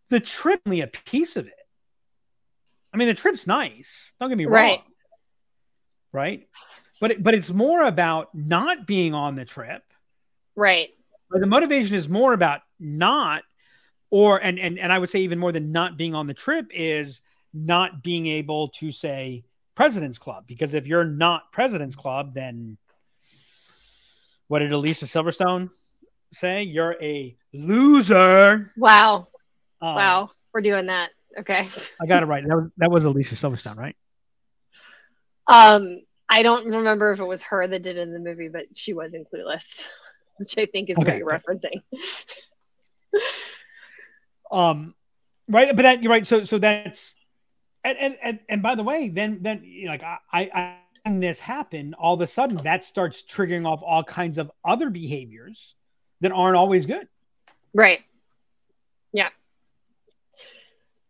the 0.10 0.20
trip 0.20 0.62
only 0.66 0.82
a 0.82 0.88
piece 0.88 1.36
of 1.36 1.48
it. 1.48 1.54
I 2.94 2.98
mean, 2.98 3.08
the 3.08 3.14
trip's 3.14 3.46
nice. 3.48 4.14
Don't 4.20 4.30
get 4.30 4.38
me 4.38 4.46
wrong. 4.46 4.82
Right. 6.12 6.48
But 7.04 7.12
it, 7.12 7.22
but 7.22 7.34
it's 7.34 7.50
more 7.50 7.82
about 7.82 8.34
not 8.34 8.88
being 8.88 9.14
on 9.14 9.36
the 9.36 9.44
trip. 9.44 9.84
right? 10.56 10.90
The 11.32 11.46
motivation 11.46 11.98
is 11.98 12.08
more 12.08 12.32
about 12.32 12.62
not, 12.80 13.44
or 14.10 14.38
and 14.38 14.58
and 14.58 14.80
and 14.80 14.90
I 14.90 15.00
would 15.00 15.10
say 15.10 15.20
even 15.20 15.38
more 15.38 15.52
than 15.52 15.74
not 15.74 15.98
being 15.98 16.16
on 16.16 16.28
the 16.28 16.34
trip 16.34 16.68
is 16.74 17.20
not 17.54 18.04
being 18.04 18.28
able 18.28 18.70
to 18.80 18.94
say 18.94 19.44
President's 19.76 20.18
Club 20.18 20.46
because 20.48 20.74
if 20.76 20.88
you're 20.88 21.04
not 21.04 21.52
President's 21.52 21.98
Club, 21.98 22.34
then 22.34 22.78
what 24.48 24.60
did 24.60 24.72
Alicia 24.72 25.04
Silverstone 25.04 25.72
say? 26.32 26.64
You're 26.64 26.96
a 27.04 27.36
loser. 27.52 28.72
Wow. 28.78 29.28
Um, 29.82 29.96
Wow. 29.96 30.32
We're 30.54 30.62
doing 30.62 30.86
that. 30.86 31.10
Okay. 31.38 31.70
I 32.02 32.06
got 32.06 32.24
it 32.24 32.28
right. 32.28 32.48
That 32.48 32.56
was 32.56 32.70
that 32.78 32.92
was 32.92 33.04
Alicia 33.04 33.36
Silverstone, 33.36 33.76
right? 33.76 33.98
Um, 35.48 36.00
I 36.34 36.42
don't 36.42 36.66
remember 36.66 37.12
if 37.12 37.20
it 37.20 37.26
was 37.26 37.44
her 37.44 37.68
that 37.68 37.84
did 37.84 37.98
it 37.98 38.02
in 38.02 38.12
the 38.12 38.20
movie, 38.20 38.48
but 38.48 38.66
she 38.74 38.94
was 38.94 39.14
in 39.14 39.24
Clueless, 39.24 39.88
which 40.38 40.58
I 40.58 40.66
think 40.66 40.90
is 40.90 40.98
what 40.98 41.16
you're 41.16 41.28
referencing. 41.28 41.82
um 44.52 44.94
right 45.48 45.76
but 45.76 45.84
that 45.84 46.02
you're 46.02 46.12
right 46.12 46.26
so 46.28 46.44
so 46.44 46.58
that's 46.58 47.14
and 47.84 47.98
and 47.98 48.18
and, 48.24 48.40
and 48.50 48.64
by 48.64 48.76
the 48.76 48.84
way 48.84 49.10
then 49.10 49.40
then 49.42 49.64
you 49.64 49.86
know, 49.86 49.92
like 49.92 50.04
i 50.04 50.18
i 50.32 50.42
I- 50.54 50.80
this 51.06 51.38
happen 51.40 51.94
all 51.96 52.14
of 52.14 52.22
a 52.22 52.28
sudden 52.28 52.58
that 52.64 52.84
starts 52.84 53.24
triggering 53.24 53.68
off 53.68 53.82
all 53.84 54.04
kinds 54.04 54.38
of 54.38 54.50
other 54.66 54.90
behaviors 54.90 55.76
that 56.22 56.32
aren't 56.32 56.56
always 56.56 56.86
good 56.86 57.08
Right. 57.74 58.00
Yeah. 59.12 59.30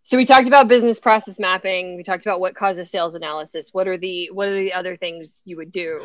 So 0.06 0.18
we 0.18 0.26
talked 0.26 0.48
about 0.48 0.68
business 0.68 1.00
process 1.00 1.40
mapping. 1.40 1.96
We 1.96 2.04
talked 2.04 2.26
about 2.26 2.40
what 2.40 2.56
causes 2.56 2.92
sales 2.92 3.16
analysis. 3.16 3.70
What 3.74 3.88
are 3.88 3.98
the 3.98 4.30
what 4.34 4.48
are 4.48 4.58
the 4.58 4.74
other 4.74 4.98
things 4.98 5.42
you 5.46 5.58
would 5.58 5.72
do? 5.72 6.02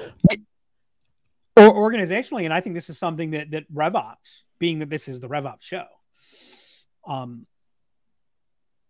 or 1.58 1.90
organizationally 1.90 2.44
and 2.44 2.54
i 2.54 2.60
think 2.60 2.74
this 2.74 2.88
is 2.88 2.98
something 2.98 3.32
that 3.32 3.50
that 3.50 3.72
revops 3.72 4.42
being 4.58 4.78
that 4.78 4.88
this 4.88 5.08
is 5.08 5.20
the 5.20 5.28
revops 5.28 5.62
show 5.62 5.84
um 7.06 7.46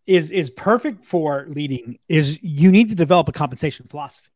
is 0.06 0.30
is 0.30 0.50
perfect 0.50 1.04
for 1.04 1.46
leading 1.50 1.98
is 2.08 2.38
you 2.42 2.70
need 2.70 2.88
to 2.88 2.94
develop 2.94 3.28
a 3.28 3.32
compensation 3.32 3.86
philosophy 3.88 4.30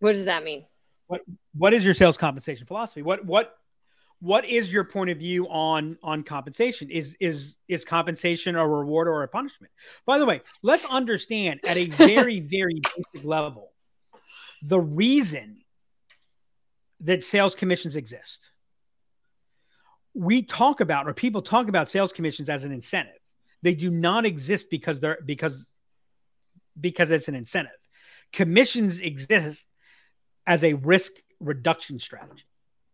What 0.00 0.12
does 0.12 0.24
that 0.24 0.44
mean? 0.44 0.64
What 1.06 1.22
what 1.54 1.74
is 1.74 1.84
your 1.84 1.94
sales 1.94 2.16
compensation 2.16 2.66
philosophy 2.66 3.02
what 3.02 3.24
what 3.24 3.56
what 4.20 4.44
is 4.44 4.72
your 4.72 4.84
point 4.84 5.10
of 5.10 5.18
view 5.18 5.46
on 5.48 5.96
on 6.02 6.22
compensation? 6.22 6.90
Is 6.90 7.16
is 7.20 7.56
is 7.68 7.84
compensation 7.84 8.56
a 8.56 8.66
reward 8.66 9.08
or 9.08 9.22
a 9.22 9.28
punishment? 9.28 9.72
By 10.06 10.18
the 10.18 10.26
way 10.26 10.42
let's 10.62 10.84
understand 10.84 11.60
at 11.66 11.76
a 11.76 11.86
very 11.88 12.40
very 12.40 12.80
basic 12.96 13.26
level 13.26 13.70
the 14.62 14.80
reason 14.80 15.58
that 17.00 17.24
sales 17.24 17.54
commissions 17.54 17.96
exist. 17.96 18.50
We 20.14 20.42
talk 20.42 20.80
about 20.80 21.08
or 21.08 21.14
people 21.14 21.40
talk 21.40 21.68
about 21.68 21.88
sales 21.88 22.12
commissions 22.12 22.48
as 22.48 22.64
an 22.64 22.72
incentive. 22.72 23.14
They 23.62 23.74
do 23.74 23.90
not 23.90 24.26
exist 24.26 24.70
because 24.70 25.00
they're 25.00 25.18
because 25.24 25.72
because 26.78 27.10
it's 27.10 27.28
an 27.28 27.34
incentive. 27.34 27.72
Commissions 28.32 29.00
exist 29.00 29.66
as 30.46 30.64
a 30.64 30.74
risk 30.74 31.12
reduction 31.40 31.98
strategy. 31.98 32.44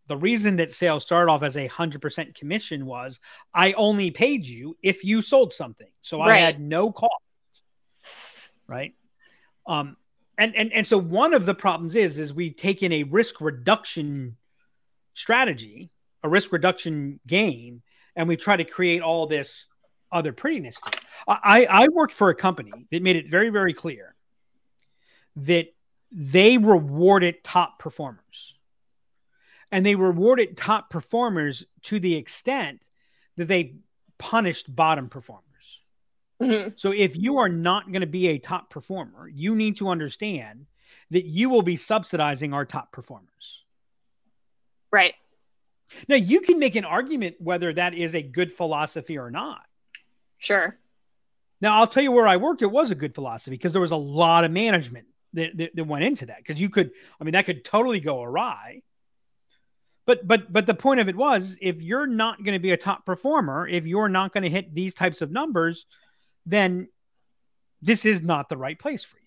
The 0.07 0.17
reason 0.17 0.55
that 0.57 0.71
sales 0.71 1.03
started 1.03 1.29
off 1.31 1.43
as 1.43 1.57
a 1.57 1.67
100% 1.67 2.35
commission 2.35 2.85
was 2.85 3.19
I 3.53 3.73
only 3.73 4.11
paid 4.11 4.45
you 4.45 4.77
if 4.81 5.03
you 5.03 5.21
sold 5.21 5.53
something. 5.53 5.89
So 6.01 6.21
I 6.21 6.37
had 6.37 6.61
no 6.61 6.91
cost. 6.91 7.13
Right? 8.67 8.95
Um 9.65 9.97
and 10.37 10.55
and 10.55 10.71
and 10.71 10.85
so 10.87 10.97
one 10.97 11.33
of 11.33 11.45
the 11.45 11.53
problems 11.53 11.95
is 11.95 12.19
is 12.19 12.33
we've 12.33 12.55
taken 12.55 12.91
a 12.91 13.03
risk 13.03 13.41
reduction 13.41 14.37
strategy, 15.13 15.89
a 16.23 16.29
risk 16.29 16.51
reduction 16.51 17.19
game 17.27 17.81
and 18.15 18.27
we 18.27 18.35
try 18.35 18.55
to 18.55 18.63
create 18.63 19.01
all 19.01 19.27
this 19.27 19.67
other 20.11 20.31
prettiness. 20.31 20.77
I 21.27 21.65
I 21.69 21.87
worked 21.89 22.13
for 22.13 22.29
a 22.29 22.35
company 22.35 22.71
that 22.91 23.01
made 23.01 23.15
it 23.15 23.29
very 23.29 23.49
very 23.49 23.73
clear 23.73 24.15
that 25.37 25.67
they 26.11 26.57
rewarded 26.57 27.43
top 27.43 27.79
performers. 27.79 28.56
And 29.71 29.85
they 29.85 29.95
rewarded 29.95 30.57
top 30.57 30.89
performers 30.89 31.65
to 31.83 31.99
the 31.99 32.15
extent 32.15 32.87
that 33.35 33.45
they 33.45 33.75
punished 34.17 34.73
bottom 34.73 35.09
performers. 35.09 35.81
Mhm. 36.41 36.79
So 36.79 36.91
if 36.91 37.15
you 37.17 37.37
are 37.37 37.49
not 37.49 37.91
going 37.91 38.01
to 38.01 38.07
be 38.07 38.27
a 38.29 38.37
top 38.37 38.69
performer, 38.69 39.27
you 39.27 39.55
need 39.55 39.77
to 39.77 39.89
understand 39.89 40.67
that 41.11 41.25
you 41.25 41.49
will 41.49 41.61
be 41.61 41.75
subsidizing 41.75 42.53
our 42.53 42.65
top 42.65 42.91
performers. 42.91 43.63
Right. 44.91 45.15
Now, 46.07 46.15
you 46.15 46.41
can 46.41 46.59
make 46.59 46.75
an 46.75 46.85
argument 46.85 47.37
whether 47.39 47.73
that 47.73 47.93
is 47.93 48.13
a 48.13 48.21
good 48.21 48.53
philosophy 48.53 49.17
or 49.17 49.31
not. 49.31 49.65
Sure. 50.37 50.77
Now, 51.61 51.75
I'll 51.75 51.87
tell 51.87 52.03
you 52.03 52.11
where 52.11 52.27
I 52.27 52.37
worked, 52.37 52.61
it 52.61 52.71
was 52.71 52.91
a 52.91 52.95
good 52.95 53.15
philosophy 53.15 53.51
because 53.51 53.71
there 53.71 53.81
was 53.81 53.91
a 53.91 53.97
lot 53.97 54.43
of 54.43 54.51
management 54.51 55.07
that, 55.33 55.57
that, 55.57 55.75
that 55.75 55.83
went 55.85 56.03
into 56.03 56.27
that. 56.27 56.37
Because 56.37 56.61
you 56.61 56.69
could, 56.69 56.91
I 57.19 57.23
mean, 57.23 57.33
that 57.33 57.45
could 57.45 57.65
totally 57.65 57.99
go 57.99 58.21
awry. 58.21 58.81
But 60.07 60.25
but 60.25 60.51
but 60.51 60.65
the 60.65 60.73
point 60.73 61.01
of 61.01 61.09
it 61.09 61.15
was 61.15 61.57
if 61.61 61.81
you're 61.81 62.07
not 62.07 62.43
going 62.43 62.53
to 62.53 62.59
be 62.59 62.71
a 62.71 62.77
top 62.77 63.05
performer, 63.05 63.67
if 63.67 63.85
you're 63.85 64.09
not 64.09 64.33
going 64.33 64.43
to 64.43 64.49
hit 64.49 64.73
these 64.73 64.93
types 64.93 65.21
of 65.21 65.31
numbers, 65.31 65.85
then 66.45 66.87
this 67.81 68.05
is 68.05 68.21
not 68.21 68.47
the 68.47 68.57
right 68.57 68.79
place 68.79 69.03
for 69.03 69.17
you. 69.17 69.23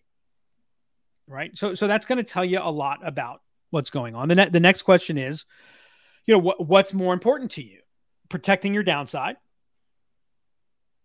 Right. 1.32 1.56
So 1.56 1.74
so 1.74 1.86
that's 1.86 2.06
going 2.06 2.16
to 2.16 2.24
tell 2.24 2.44
you 2.44 2.60
a 2.60 2.72
lot 2.72 3.06
about 3.06 3.42
what's 3.68 3.90
going 3.90 4.14
on. 4.14 4.28
The, 4.28 4.34
ne- 4.34 4.48
the 4.48 4.58
next 4.58 4.82
question 4.82 5.16
is, 5.18 5.44
you 6.24 6.34
know, 6.34 6.38
what, 6.38 6.66
what's 6.66 6.92
more 6.92 7.12
important 7.12 7.52
to 7.52 7.62
you? 7.62 7.80
Protecting 8.30 8.74
your 8.74 8.82
downside 8.82 9.36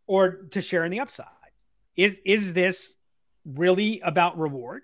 or 0.08 0.48
to 0.52 0.62
share 0.62 0.86
in 0.86 0.92
the 0.92 1.02
upside? 1.02 1.28
Is 1.98 2.18
is 2.26 2.54
this 2.54 2.94
really 3.46 4.00
about 4.00 4.40
reward? 4.40 4.84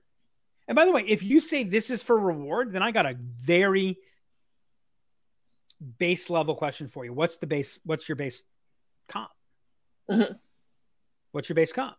And 0.68 0.76
by 0.76 0.86
the 0.86 0.92
way, 0.92 1.04
if 1.08 1.24
you 1.24 1.40
say 1.40 1.64
this 1.64 1.90
is 1.90 2.04
for 2.04 2.20
reward, 2.20 2.74
then 2.74 2.84
I 2.84 2.92
got 2.92 3.06
a 3.06 3.16
very 3.18 3.98
base 5.98 6.30
level 6.30 6.56
question 6.56 6.88
for 6.88 7.06
you. 7.06 7.14
What's 7.14 7.38
the 7.38 7.48
base? 7.48 7.80
What's 7.84 8.08
your 8.08 8.16
base 8.16 8.44
comp? 9.08 9.30
Mhm. 10.10 10.38
What's 11.32 11.50
your 11.50 11.56
base 11.56 11.74
comp? 11.74 11.96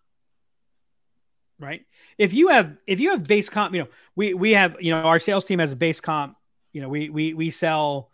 right? 1.59 1.87
If 2.19 2.35
you 2.35 2.49
have 2.49 2.77
if 2.89 2.99
you 2.99 3.11
have 3.11 3.23
base 3.23 3.49
comp, 3.49 3.73
you 3.73 3.83
know, 3.83 3.89
we 4.17 4.35
we 4.35 4.51
have 4.53 4.77
you 4.81 4.91
know 4.91 4.99
our 4.99 5.21
sales 5.21 5.45
team 5.45 5.61
has 5.61 5.71
a 5.71 5.77
base 5.77 6.01
comp. 6.01 6.37
You 6.73 6.83
know, 6.83 6.89
we 6.89 7.09
we 7.09 7.35
we 7.35 7.51
sell 7.51 8.11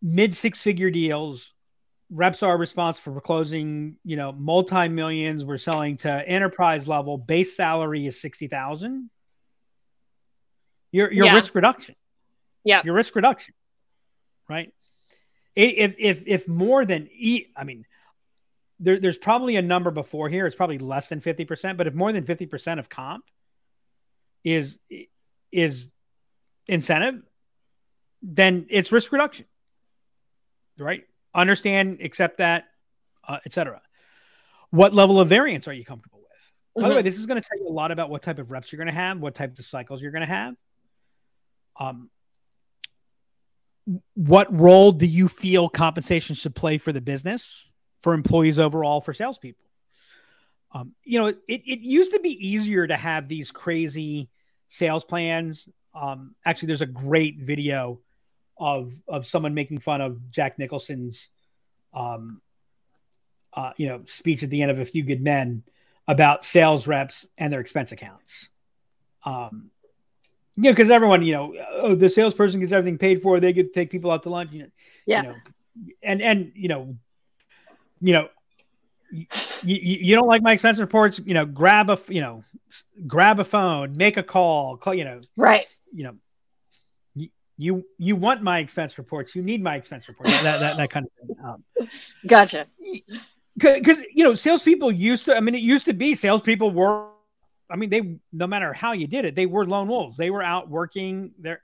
mid 0.00 0.34
six 0.34 0.62
figure 0.62 0.90
deals. 0.90 1.52
Reps 2.10 2.42
are 2.42 2.56
responsible 2.56 3.12
for 3.14 3.20
closing, 3.20 3.96
you 4.04 4.16
know, 4.16 4.32
multi 4.32 4.88
millions. 4.88 5.44
We're 5.44 5.58
selling 5.58 5.98
to 5.98 6.08
enterprise 6.26 6.88
level. 6.88 7.18
Base 7.18 7.54
salary 7.54 8.06
is 8.06 8.18
sixty 8.18 8.46
thousand. 8.48 9.10
Your 10.90 11.12
your 11.12 11.26
Yeah. 11.26 11.34
risk 11.34 11.54
reduction. 11.54 11.94
Yeah. 12.64 12.80
Your 12.84 12.94
risk 12.94 13.14
reduction. 13.14 13.52
Right. 14.48 14.72
If 15.54 15.96
if 15.98 16.22
if 16.26 16.48
more 16.48 16.84
than 16.84 17.08
e, 17.12 17.46
I 17.56 17.64
mean, 17.64 17.84
there, 18.80 18.98
there's 18.98 19.18
probably 19.18 19.56
a 19.56 19.62
number 19.62 19.90
before 19.90 20.28
here. 20.28 20.46
It's 20.46 20.56
probably 20.56 20.78
less 20.78 21.08
than 21.08 21.20
50%, 21.20 21.76
but 21.76 21.86
if 21.86 21.94
more 21.94 22.12
than 22.12 22.24
50% 22.24 22.78
of 22.78 22.88
comp 22.88 23.24
is 24.44 24.78
is 25.50 25.88
incentive, 26.66 27.22
then 28.22 28.66
it's 28.70 28.92
risk 28.92 29.12
reduction. 29.12 29.46
Right? 30.78 31.04
Understand, 31.34 31.98
accept 32.02 32.38
that, 32.38 32.66
uh, 33.26 33.38
etc. 33.44 33.82
What 34.70 34.94
level 34.94 35.18
of 35.18 35.28
variance 35.28 35.66
are 35.66 35.72
you 35.72 35.84
comfortable 35.84 36.20
with? 36.20 36.82
By 36.82 36.88
the 36.88 36.94
way, 36.94 37.02
this 37.02 37.18
is 37.18 37.26
going 37.26 37.40
to 37.40 37.46
tell 37.46 37.58
you 37.58 37.68
a 37.68 37.72
lot 37.72 37.90
about 37.90 38.10
what 38.10 38.22
type 38.22 38.38
of 38.38 38.50
reps 38.50 38.70
you're 38.70 38.78
going 38.78 38.94
to 38.94 39.00
have, 39.00 39.18
what 39.18 39.34
types 39.34 39.58
of 39.58 39.66
cycles 39.66 40.00
you're 40.00 40.12
going 40.12 40.26
to 40.26 40.32
have. 40.32 40.54
Um, 41.80 42.10
what 44.14 44.52
role 44.58 44.92
do 44.92 45.06
you 45.06 45.28
feel 45.28 45.68
compensation 45.68 46.34
should 46.34 46.54
play 46.54 46.78
for 46.78 46.92
the 46.92 47.00
business, 47.00 47.64
for 48.02 48.14
employees 48.14 48.58
overall, 48.58 49.00
for 49.00 49.14
salespeople? 49.14 49.64
Um, 50.72 50.92
you 51.02 51.18
know, 51.18 51.28
it, 51.28 51.38
it 51.48 51.80
used 51.80 52.12
to 52.12 52.20
be 52.20 52.30
easier 52.46 52.86
to 52.86 52.96
have 52.96 53.28
these 53.28 53.50
crazy 53.50 54.28
sales 54.68 55.04
plans. 55.04 55.68
Um, 55.94 56.34
actually, 56.44 56.66
there's 56.66 56.82
a 56.82 56.86
great 56.86 57.38
video 57.38 58.00
of 58.58 58.92
of 59.06 59.26
someone 59.26 59.54
making 59.54 59.78
fun 59.78 60.00
of 60.00 60.30
Jack 60.30 60.58
Nicholson's, 60.58 61.28
um, 61.94 62.42
uh, 63.54 63.72
you 63.76 63.88
know, 63.88 64.02
speech 64.04 64.42
at 64.42 64.50
the 64.50 64.60
end 64.60 64.70
of 64.70 64.78
A 64.78 64.84
Few 64.84 65.02
Good 65.02 65.22
Men 65.22 65.62
about 66.06 66.44
sales 66.44 66.86
reps 66.86 67.26
and 67.38 67.52
their 67.52 67.60
expense 67.60 67.92
accounts. 67.92 68.50
Um, 69.24 69.70
you 70.58 70.64
know, 70.64 70.72
because 70.72 70.90
everyone, 70.90 71.22
you 71.22 71.34
know, 71.34 71.54
oh, 71.70 71.94
the 71.94 72.08
salesperson 72.08 72.58
gets 72.58 72.72
everything 72.72 72.98
paid 72.98 73.22
for. 73.22 73.38
They 73.38 73.52
get 73.52 73.72
to 73.72 73.80
take 73.80 73.90
people 73.90 74.10
out 74.10 74.24
to 74.24 74.30
lunch. 74.30 74.50
You 74.52 74.62
know, 74.64 74.68
Yeah. 75.06 75.22
you 75.22 75.28
know, 75.28 75.34
and 76.02 76.20
and 76.20 76.52
you 76.56 76.66
know, 76.68 76.96
you 78.00 78.12
know, 78.12 78.28
you, 79.12 79.26
you, 79.62 80.16
don't 80.16 80.26
like 80.26 80.42
my 80.42 80.52
expense 80.52 80.80
reports. 80.80 81.20
You 81.24 81.34
know, 81.34 81.46
grab 81.46 81.90
a 81.90 81.98
you 82.08 82.20
know, 82.20 82.42
grab 83.06 83.38
a 83.38 83.44
phone, 83.44 83.96
make 83.96 84.16
a 84.16 84.22
call. 84.24 84.76
Call 84.76 84.94
you 84.94 85.04
know, 85.04 85.20
Right. 85.36 85.66
you 85.94 86.02
know, 86.02 86.16
you 87.14 87.28
you, 87.56 87.84
you 87.96 88.16
want 88.16 88.42
my 88.42 88.58
expense 88.58 88.98
reports. 88.98 89.36
You 89.36 89.42
need 89.42 89.62
my 89.62 89.76
expense 89.76 90.08
reports. 90.08 90.32
That 90.42 90.58
that, 90.58 90.76
that 90.76 90.90
kind 90.90 91.06
of 91.06 91.12
thing. 91.28 91.36
Um, 91.44 91.64
Gotcha. 92.26 92.66
because 93.56 93.98
you 94.12 94.24
know 94.24 94.34
salespeople 94.34 94.92
used 94.92 95.24
to 95.24 95.36
i 95.36 95.40
mean 95.40 95.54
it 95.54 95.62
used 95.62 95.84
to 95.84 95.92
be 95.92 96.14
salespeople 96.14 96.70
were 96.70 97.08
i 97.70 97.76
mean 97.76 97.90
they 97.90 98.18
no 98.32 98.46
matter 98.46 98.72
how 98.72 98.92
you 98.92 99.06
did 99.06 99.24
it 99.24 99.34
they 99.34 99.46
were 99.46 99.66
lone 99.66 99.88
wolves. 99.88 100.16
They 100.16 100.30
were 100.30 100.42
out 100.42 100.68
working 100.68 101.32
their 101.38 101.62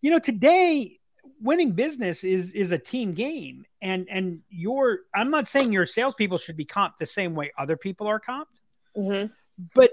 you 0.00 0.10
know 0.10 0.18
today 0.18 0.98
winning 1.40 1.72
business 1.72 2.24
is 2.24 2.52
is 2.54 2.72
a 2.72 2.78
team 2.78 3.12
game. 3.12 3.66
And 3.82 4.06
and 4.10 4.40
your 4.48 5.00
i'm 5.14 5.30
not 5.30 5.48
saying 5.48 5.72
your 5.72 5.86
salespeople 5.86 6.38
should 6.38 6.56
be 6.56 6.64
comped 6.64 6.98
the 6.98 7.06
same 7.06 7.34
way 7.34 7.52
other 7.58 7.76
people 7.76 8.06
are 8.06 8.20
comped 8.20 8.46
hmm 8.94 9.26
but 9.74 9.90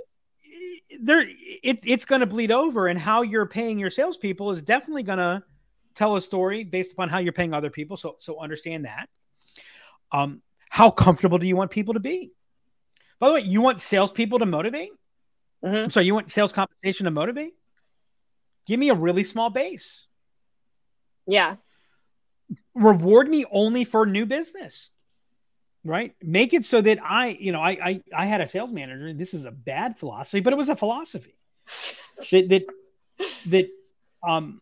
there 1.00 1.22
it, 1.22 1.80
it's 1.86 2.06
going 2.06 2.22
to 2.22 2.26
bleed 2.26 2.52
over 2.52 2.88
and 2.88 3.00
how 3.00 3.22
you're 3.22 3.46
paying 3.46 3.80
your 3.80 3.90
salespeople 3.90 4.52
is 4.52 4.62
definitely 4.62 5.04
going 5.04 5.18
to 5.20 5.44
tell 5.96 6.16
a 6.16 6.22
story 6.22 6.64
based 6.64 6.94
upon 6.94 7.10
how 7.10 7.20
you're 7.20 7.34
paying 7.34 7.54
other 7.54 7.70
people. 7.70 7.98
So 7.98 8.16
so 8.20 8.40
understand 8.40 8.86
that. 8.86 9.10
Um 10.12 10.42
how 10.70 10.90
comfortable 10.90 11.38
do 11.38 11.48
you 11.48 11.56
want 11.56 11.72
people 11.72 11.94
to 11.94 12.00
be? 12.00 12.32
By 13.20 13.28
the 13.28 13.34
way 13.36 13.42
you 13.42 13.62
want 13.62 13.82
salespeople 13.82 14.40
to 14.40 14.46
motivate 14.46 14.92
hmm 15.64 15.90
i'm 15.96 16.04
you 16.04 16.14
want 16.14 16.32
sales 16.32 16.54
compensation 16.54 17.06
to 17.06 17.12
motivate? 17.12 17.54
Give 18.68 18.80
me 18.80 18.90
a 18.90 18.96
really 18.96 19.24
small 19.24 19.50
base. 19.50 20.06
Yeah. 21.28 21.58
reward 22.76 23.30
me 23.30 23.46
only 23.52 23.84
for 23.84 24.06
new 24.06 24.26
business 24.26 24.90
right? 25.84 26.14
Make 26.22 26.54
it 26.54 26.66
so 26.66 26.82
that 26.82 27.00
i 27.04 27.30
you 27.40 27.52
know 27.52 27.62
i 27.62 27.72
i, 27.72 28.02
I 28.16 28.26
had 28.26 28.42
a 28.42 28.48
sales 28.48 28.72
manager 28.72 29.08
and 29.08 29.20
this 29.20 29.34
is 29.34 29.46
a 29.46 29.52
bad 29.52 29.98
philosophy 29.98 30.40
but 30.40 30.54
it 30.54 30.56
was 30.56 30.70
a 30.70 30.76
philosophy 30.76 31.38
that 32.32 32.50
that 32.50 32.66
that 33.48 33.70
um 34.28 34.62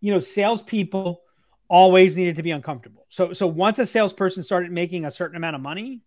you 0.00 0.12
know 0.12 0.20
salespeople 0.20 1.22
always 1.68 2.16
needed 2.16 2.36
to 2.36 2.42
be 2.42 2.50
uncomfortable. 2.50 3.06
So 3.10 3.32
so 3.32 3.46
once 3.46 3.78
a 3.78 3.86
salesperson 3.86 4.42
started 4.42 4.72
making 4.72 5.04
a 5.04 5.10
certain 5.10 5.36
amount 5.36 5.56
of 5.56 5.62
money 5.62 6.00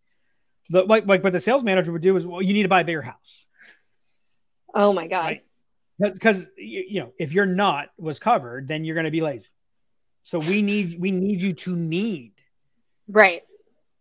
the, 0.72 0.84
like 0.84 1.05
like 1.05 1.24
what 1.24 1.34
the 1.34 1.39
sales 1.39 1.63
manager 1.63 1.91
would 1.91 2.01
do 2.01 2.15
is 2.15 2.26
well 2.26 2.41
you 2.41 2.53
need 2.53 2.63
to 2.63 2.69
buy 2.69 2.82
a 2.82 2.86
bigger 2.86 3.01
house. 3.01 3.45
Oh 4.74 4.93
my 4.93 5.07
god. 5.07 5.41
Right. 5.99 6.13
because 6.13 6.47
you, 6.57 6.86
you 6.88 6.99
know 7.01 7.11
if 7.19 7.34
you're 7.34 7.45
not 7.45 7.89
was 7.97 8.19
covered 8.19 8.67
then 8.67 8.86
you're 8.86 8.95
going 8.95 9.05
to 9.05 9.11
be 9.11 9.22
lazy. 9.22 9.49
So 10.24 10.39
we 10.39 10.61
need 10.61 10.99
we 10.99 11.11
need 11.11 11.41
you 11.41 11.53
to 11.53 11.76
need. 11.76 12.34
Right. 13.09 13.43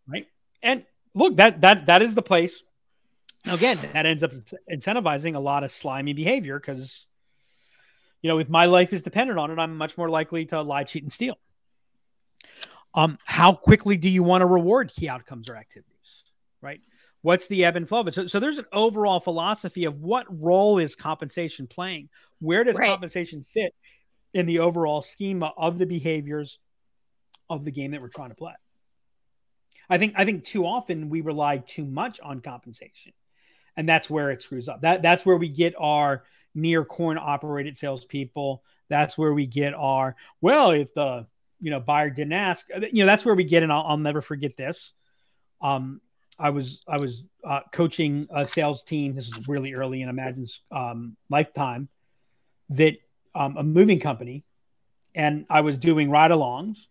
right? 0.07 0.27
And 0.63 0.85
look 1.13 1.37
that 1.37 1.61
that 1.63 1.87
that 1.87 2.03
is 2.03 2.15
the 2.15 2.23
place. 2.23 2.63
Again 3.47 3.79
that 3.93 4.07
ends 4.07 4.23
up 4.23 4.31
incentivizing 4.71 5.35
a 5.35 5.41
lot 5.41 5.65
of 5.65 5.73
slimy 5.73 6.13
behavior 6.13 6.61
because 6.61 7.07
you 8.23 8.29
know 8.29 8.39
if 8.39 8.49
my 8.49 8.67
life 8.67 8.93
is 8.93 9.03
dependent 9.03 9.39
on 9.39 9.51
it 9.51 9.59
i'm 9.59 9.79
much 9.79 9.97
more 9.97 10.11
likely 10.11 10.45
to 10.47 10.63
lie 10.63 10.85
cheat 10.85 11.03
and 11.03 11.13
steal. 11.13 11.37
Um 12.95 13.19
how 13.25 13.55
quickly 13.55 13.97
do 13.97 14.09
you 14.09 14.23
want 14.23 14.43
to 14.43 14.47
reward 14.47 14.93
key 14.95 15.09
outcomes 15.09 15.49
or 15.49 15.57
activities 15.57 15.90
right 16.63 16.81
what's 17.23 17.49
the 17.49 17.65
ebb 17.65 17.77
and 17.77 17.89
flow 17.89 18.01
of 18.01 18.09
it 18.09 18.15
so, 18.15 18.27
so 18.27 18.41
there's 18.41 18.59
an 18.59 18.67
overall 18.73 19.21
philosophy 19.21 19.85
of 19.85 20.01
what 20.01 20.27
role 20.41 20.79
is 20.79 20.95
compensation 20.95 21.67
playing 21.67 22.09
where 22.41 22.65
does 22.65 22.77
Right. 22.77 22.89
compensation 22.89 23.45
fit 23.45 23.75
in 24.35 24.47
the 24.47 24.61
overall 24.61 25.03
schema 25.03 25.53
of 25.57 25.79
the 25.79 25.87
behaviors 25.87 26.59
of 27.49 27.65
the 27.65 27.71
game 27.71 27.91
that 27.93 28.01
we're 28.01 28.09
trying 28.09 28.31
to 28.31 28.35
play 28.37 28.53
I 29.89 29.99
think 29.99 30.15
I 30.17 30.25
think 30.25 30.45
too 30.45 30.67
often 30.67 31.09
we 31.11 31.21
rely 31.21 31.59
too 31.59 31.85
much 31.85 32.21
on 32.21 32.41
compensation, 32.41 33.13
and 33.77 33.89
that's 33.89 34.09
where 34.09 34.31
it 34.31 34.41
screws 34.41 34.69
up. 34.69 34.83
That 34.83 35.03
that's 35.03 35.27
where 35.27 35.37
we 35.37 35.49
get 35.49 35.75
our 35.79 36.23
near 36.55 36.85
coin 36.85 37.19
operated 37.19 37.77
salespeople. 37.77 38.63
That's 38.89 39.19
where 39.19 39.35
we 39.35 39.47
get 39.47 39.75
our 39.75 40.15
well, 40.41 40.71
if 40.71 40.95
the 40.95 41.27
you 41.61 41.73
know 41.73 41.81
buyer 41.81 42.09
didn't 42.09 42.35
ask, 42.35 42.65
you 42.93 43.03
know 43.03 43.07
that's 43.07 43.25
where 43.25 43.35
we 43.35 43.43
get. 43.43 43.65
And 43.65 43.73
I'll, 43.73 43.83
I'll 43.85 43.97
never 43.97 44.23
forget 44.23 44.57
this. 44.57 44.93
Um, 45.61 46.01
I 46.41 46.51
was 46.51 46.83
I 46.89 46.97
was 46.97 47.25
uh, 47.45 47.61
coaching 47.73 48.27
a 48.35 48.47
sales 48.47 48.83
team. 48.83 49.15
This 49.15 49.29
is 49.29 49.49
really 49.49 49.75
early 49.75 50.03
in 50.03 50.09
Imagine's 50.09 50.61
um, 50.73 51.17
lifetime. 51.29 51.89
That 52.71 52.97
um, 53.35 53.57
a 53.57 53.63
moving 53.63 54.01
company, 54.01 54.45
and 55.15 55.45
I 55.51 55.61
was 55.61 55.77
doing 55.77 56.11
ride-alongs 56.11 56.87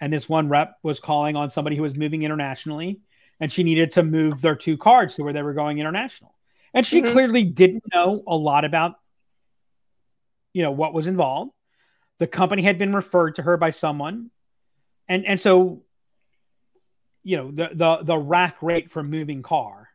and 0.00 0.12
this 0.12 0.28
one 0.28 0.48
rep 0.48 0.76
was 0.82 1.00
calling 1.00 1.36
on 1.36 1.50
somebody 1.50 1.76
who 1.76 1.82
was 1.82 1.96
moving 1.96 2.22
internationally 2.22 3.00
and 3.40 3.52
she 3.52 3.62
needed 3.62 3.90
to 3.92 4.02
move 4.02 4.40
their 4.40 4.54
two 4.56 4.76
cards 4.76 5.16
to 5.16 5.22
where 5.22 5.32
they 5.32 5.42
were 5.42 5.54
going 5.54 5.78
international 5.78 6.34
and 6.72 6.86
she 6.86 7.02
Mhm. 7.02 7.12
clearly 7.12 7.44
didn't 7.44 7.82
know 7.92 8.22
a 8.26 8.36
lot 8.36 8.64
about 8.64 8.94
you 10.52 10.62
know 10.62 10.70
what 10.70 10.94
was 10.94 11.06
involved 11.06 11.52
the 12.18 12.26
company 12.26 12.62
had 12.62 12.78
been 12.78 12.94
referred 12.94 13.34
to 13.36 13.42
her 13.42 13.56
by 13.56 13.70
someone 13.70 14.30
and 15.08 15.26
and 15.26 15.40
so 15.40 15.82
you 17.28 17.36
know 17.36 17.50
the 17.50 17.68
the 17.74 17.98
the 18.02 18.18
rack 18.18 18.56
rate 18.62 18.90
for 18.90 19.02
moving 19.02 19.42
car 19.42 19.88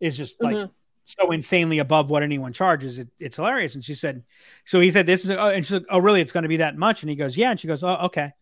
is 0.00 0.16
just 0.16 0.42
like 0.42 0.56
Mhm. 0.56 0.70
so 1.04 1.30
insanely 1.30 1.78
above 1.78 2.10
what 2.10 2.22
anyone 2.22 2.52
charges 2.52 2.98
it, 2.98 3.08
it's 3.18 3.36
hilarious 3.36 3.74
and 3.74 3.84
she 3.84 3.94
said 3.94 4.22
so 4.64 4.80
he 4.80 4.90
said 4.90 5.06
this 5.06 5.24
is 5.24 5.30
oh, 5.30 5.48
and 5.48 5.64
she's 5.64 5.74
like 5.74 5.86
oh 5.88 5.98
really 5.98 6.20
it's 6.20 6.32
going 6.32 6.42
to 6.42 6.48
be 6.48 6.58
that 6.58 6.76
much 6.76 7.02
and 7.02 7.08
he 7.08 7.16
goes 7.16 7.36
yeah 7.36 7.50
and 7.50 7.58
she 7.58 7.66
goes 7.68 7.82
oh 7.82 7.94
okay 8.08 8.32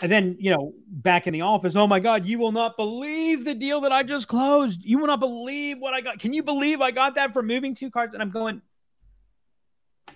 and 0.00 0.10
then, 0.10 0.36
you 0.40 0.50
know, 0.50 0.72
back 0.88 1.26
in 1.26 1.34
the 1.34 1.42
office, 1.42 1.76
oh 1.76 1.86
my 1.86 2.00
God, 2.00 2.24
you 2.24 2.38
will 2.38 2.52
not 2.52 2.76
believe 2.76 3.44
the 3.44 3.54
deal 3.54 3.82
that 3.82 3.92
I 3.92 4.02
just 4.02 4.28
closed. 4.28 4.80
You 4.82 4.98
will 4.98 5.08
not 5.08 5.20
believe 5.20 5.78
what 5.78 5.92
I 5.92 6.00
got. 6.00 6.18
Can 6.18 6.32
you 6.32 6.42
believe 6.42 6.80
I 6.80 6.90
got 6.90 7.16
that 7.16 7.34
for 7.34 7.42
moving 7.42 7.74
two 7.74 7.90
cards? 7.90 8.14
And 8.14 8.22
I'm 8.22 8.30
going, 8.30 8.62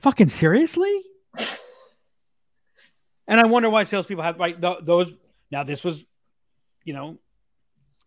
fucking 0.01 0.28
seriously? 0.28 1.03
and 3.28 3.39
I 3.39 3.45
wonder 3.47 3.68
why 3.68 3.84
salespeople 3.84 4.24
have 4.24 4.39
right 4.39 4.59
th- 4.61 4.78
those. 4.82 5.12
Now, 5.51 5.64
this 5.64 5.84
was, 5.84 6.03
you 6.89 6.95
know, 6.95 7.18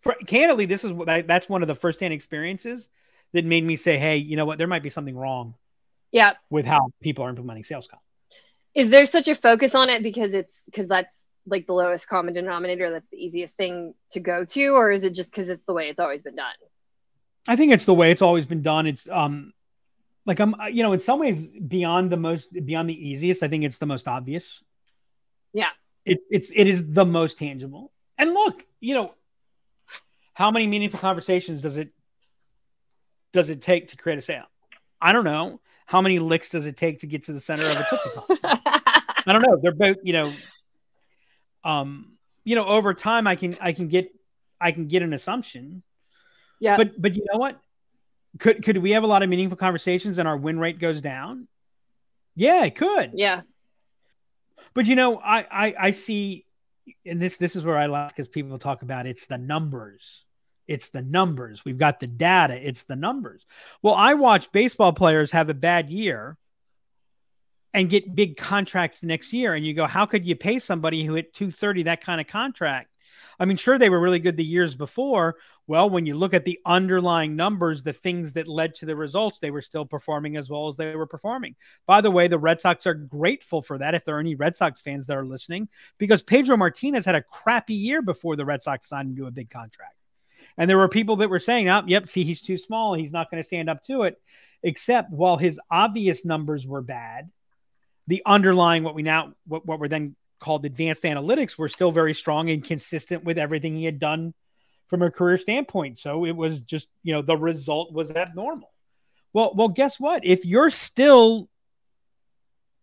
for 0.02 0.16
candidly, 0.26 0.66
this 0.66 0.84
is 0.84 0.92
what—that's 0.92 1.48
one 1.48 1.62
of 1.62 1.68
the 1.68 1.76
firsthand 1.76 2.14
experiences 2.16 2.90
that 3.34 3.46
made 3.46 3.64
me 3.64 3.76
say, 3.76 4.00
hey, 4.00 4.18
you 4.18 4.36
know 4.36 4.46
what? 4.46 4.58
There 4.58 4.68
might 4.68 4.82
be 4.82 4.90
something 4.90 5.16
wrong 5.16 5.54
Yeah. 6.12 6.34
with 6.50 6.66
how 6.66 6.90
people 7.00 7.24
are 7.24 7.30
implementing 7.30 7.64
sales 7.64 7.88
comp. 7.88 8.02
Is 8.74 8.90
there 8.90 9.06
such 9.06 9.28
a 9.28 9.36
focus 9.36 9.76
on 9.76 9.90
it 9.90 10.02
because 10.02 10.34
it's 10.34 10.66
because 10.66 10.88
that's 10.88 11.28
like 11.46 11.68
the 11.68 11.74
lowest 11.74 12.08
common 12.08 12.34
denominator? 12.34 12.90
That's 12.90 13.10
the 13.10 13.24
easiest 13.24 13.56
thing 13.56 13.94
to 14.14 14.20
go 14.20 14.46
to, 14.46 14.68
or 14.70 14.92
is 14.92 15.04
it 15.04 15.14
just 15.14 15.30
because 15.32 15.48
it's 15.50 15.66
the 15.66 15.74
way 15.74 15.90
it's 15.90 16.00
always 16.00 16.24
been 16.24 16.36
done? 16.36 16.58
I 17.48 17.56
think 17.56 17.72
it's 17.72 17.86
the 17.86 17.94
way 17.94 18.10
it's 18.12 18.24
always 18.24 18.48
been 18.48 18.64
done. 18.64 18.88
It's 18.88 19.08
um 19.08 19.54
like 20.26 20.40
I'm 20.40 20.56
you 20.72 20.82
know 20.82 20.94
in 20.94 21.00
some 21.00 21.20
ways 21.20 21.38
beyond 21.68 22.10
the 22.12 22.18
most 22.18 22.48
beyond 22.66 22.90
the 22.90 23.10
easiest. 23.10 23.44
I 23.44 23.48
think 23.48 23.64
it's 23.64 23.78
the 23.78 23.86
most 23.86 24.08
obvious. 24.08 24.64
Yeah. 25.54 25.70
It 26.04 26.20
it's 26.32 26.50
it 26.56 26.66
is 26.66 26.80
the 27.00 27.06
most 27.06 27.38
tangible. 27.38 27.92
And 28.22 28.36
look, 28.36 28.66
you 28.80 28.94
know, 28.94 29.16
how 30.36 30.52
many 30.52 30.68
meaningful 30.68 31.00
conversations 31.00 31.64
does 31.64 31.78
it 31.78 31.90
does 33.34 33.50
it 33.50 33.62
take 33.62 33.88
to 33.90 33.98
create 33.98 34.20
a 34.20 34.22
sale? 34.22 34.46
I 35.02 35.12
don't 35.12 35.26
know. 35.26 35.60
How 35.88 36.02
many 36.02 36.20
licks 36.20 36.50
does 36.50 36.68
it 36.68 36.78
take 36.78 37.00
to 37.00 37.08
get 37.08 37.26
to 37.26 37.34
the 37.34 37.40
center 37.40 37.64
of 37.64 37.78
a 37.78 37.88
Tootsie 37.90 38.10
Pop? 38.16 38.30
I 39.26 39.34
don't 39.34 39.42
know. 39.42 39.60
They're 39.62 39.74
both, 39.74 39.98
you 40.04 40.14
know, 40.14 40.32
um, 41.64 42.14
you 42.44 42.56
know, 42.56 42.66
over 42.66 42.94
time 42.94 43.26
I 43.26 43.36
can 43.36 43.58
I 43.60 43.74
can 43.74 43.88
get 43.88 44.14
I 44.60 44.72
can 44.72 44.88
get 44.88 45.02
an 45.02 45.14
assumption. 45.14 45.82
Yeah. 46.60 46.78
But 46.78 47.02
but 47.02 47.16
you 47.16 47.26
know 47.34 47.40
what? 47.40 47.60
Could 48.38 48.64
could 48.64 48.78
we 48.78 48.92
have 48.92 49.04
a 49.04 49.08
lot 49.08 49.24
of 49.24 49.30
meaningful 49.30 49.58
conversations 49.58 50.20
and 50.20 50.28
our 50.28 50.38
win 50.38 50.60
rate 50.60 50.78
goes 50.78 51.02
down? 51.02 51.48
Yeah, 52.36 52.66
it 52.66 52.76
could. 52.76 53.14
Yeah. 53.16 53.42
But 54.76 54.86
you 54.86 54.96
know, 54.96 55.18
I 55.18 55.40
I, 55.40 55.76
I 55.80 55.92
see, 55.92 56.46
and 57.06 57.22
this 57.22 57.38
this 57.38 57.56
is 57.56 57.64
where 57.64 57.78
I 57.78 57.88
like 57.88 58.10
because 58.10 58.28
people 58.28 58.58
talk 58.60 58.82
about 58.82 59.08
it's 59.08 59.26
the 59.26 59.38
numbers. 59.38 60.26
It's 60.68 60.90
the 60.90 61.02
numbers. 61.02 61.66
We've 61.66 61.78
got 61.78 62.00
the 62.00 62.08
data. 62.08 62.56
It's 62.56 62.84
the 62.84 62.96
numbers. 62.96 63.46
Well, 63.82 63.96
I 63.96 64.14
watch 64.14 64.52
baseball 64.52 64.94
players 64.94 65.32
have 65.32 65.50
a 65.50 65.54
bad 65.54 65.90
year 65.90 66.38
and 67.74 67.90
get 67.90 68.16
big 68.16 68.38
contracts 68.38 69.04
next 69.04 69.34
year. 69.34 69.54
And 69.54 69.66
you 69.66 69.74
go, 69.74 69.88
how 69.88 70.06
could 70.06 70.26
you 70.26 70.36
pay 70.36 70.60
somebody 70.60 71.04
who 71.04 71.16
hit 71.16 71.34
230 71.34 71.84
that 71.84 72.04
kind 72.04 72.22
of 72.22 72.28
contract? 72.28 72.90
I 73.42 73.46
mean, 73.46 73.58
sure, 73.58 73.80
they 73.80 73.90
were 73.90 74.00
really 74.00 74.20
good 74.20 74.38
the 74.38 74.46
years 74.46 74.76
before. 74.76 75.38
Well, 75.66 75.90
when 75.90 76.06
you 76.06 76.14
look 76.14 76.36
at 76.36 76.46
the 76.46 76.60
underlying 76.64 77.36
numbers, 77.36 77.82
the 77.82 77.92
things 77.92 78.34
that 78.34 78.48
led 78.48 78.76
to 78.76 78.86
the 78.86 78.96
results, 78.96 79.40
they 79.40 79.50
were 79.50 79.64
still 79.64 79.84
performing 79.84 80.38
as 80.38 80.48
well 80.48 80.68
as 80.68 80.78
they 80.78 80.96
were 80.96 81.08
performing. 81.08 81.56
By 81.88 82.02
the 82.02 82.12
way, 82.12 82.28
the 82.28 82.38
Red 82.38 82.62
Sox 82.62 82.86
are 82.86 82.94
grateful 82.94 83.64
for 83.64 83.80
that 83.80 83.96
if 83.96 84.06
there 84.06 84.16
are 84.16 84.20
any 84.20 84.36
Red 84.36 84.56
Sox 84.56 84.80
fans 84.82 85.08
that 85.08 85.18
are 85.18 85.26
listening, 85.26 85.70
because 85.98 86.22
Pedro 86.22 86.56
Martinez 86.56 87.04
had 87.04 87.16
a 87.16 87.24
crappy 87.24 87.74
year 87.74 88.04
before 88.04 88.36
the 88.36 88.46
Red 88.46 88.62
Sox 88.62 88.88
signed 88.88 89.10
him 89.10 89.16
to 89.16 89.26
a 89.26 89.32
big 89.32 89.50
contract. 89.50 89.96
And 90.60 90.70
there 90.70 90.78
were 90.78 90.88
people 90.88 91.16
that 91.16 91.30
were 91.32 91.40
saying, 91.40 91.68
oh, 91.68 91.82
yep, 91.88 92.08
see, 92.08 92.24
he's 92.24 92.44
too 92.44 92.60
small. 92.60 92.94
He's 92.94 93.12
not 93.12 93.32
going 93.32 93.42
to 93.42 93.48
stand 93.48 93.72
up 93.72 93.82
to 93.86 94.04
it. 94.04 94.22
Except 94.62 95.10
while 95.10 95.38
his 95.38 95.60
obvious 95.72 96.24
numbers 96.24 96.68
were 96.68 96.84
bad, 96.84 97.32
the 98.06 98.22
underlying, 98.24 98.84
what 98.84 98.94
we 98.94 99.02
now, 99.02 99.34
what, 99.48 99.66
what 99.66 99.80
were 99.80 99.88
then 99.88 100.16
called 100.42 100.66
advanced 100.66 101.04
analytics, 101.04 101.58
were 101.58 101.70
still 101.70 101.94
very 101.94 102.14
strong 102.14 102.50
and 102.50 102.64
consistent 102.64 103.24
with 103.24 103.38
everything 103.38 103.78
he 103.78 103.86
had 103.86 104.00
done 104.00 104.34
from 104.88 105.02
a 105.02 105.10
career 105.10 105.38
standpoint. 105.38 105.98
So 105.98 106.26
it 106.26 106.36
was 106.36 106.60
just, 106.60 106.90
you 107.04 107.14
know, 107.14 107.22
the 107.22 107.38
result 107.38 107.94
was 107.94 108.12
abnormal. 108.12 108.70
Well, 109.32 109.54
well, 109.56 109.70
guess 109.70 109.98
what? 109.98 110.26
If 110.26 110.44
you're 110.46 110.70
still, 110.70 111.48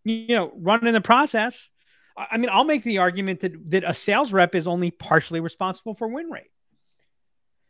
you 0.03 0.35
know, 0.35 0.51
running 0.55 0.93
the 0.93 1.01
process, 1.01 1.69
I 2.17 2.37
mean, 2.37 2.49
I'll 2.51 2.63
make 2.63 2.83
the 2.83 2.97
argument 2.97 3.41
that 3.41 3.53
that 3.69 3.83
a 3.83 3.93
sales 3.93 4.33
rep 4.33 4.55
is 4.55 4.67
only 4.67 4.91
partially 4.91 5.39
responsible 5.39 5.93
for 5.93 6.07
win 6.07 6.31
rate. 6.31 6.51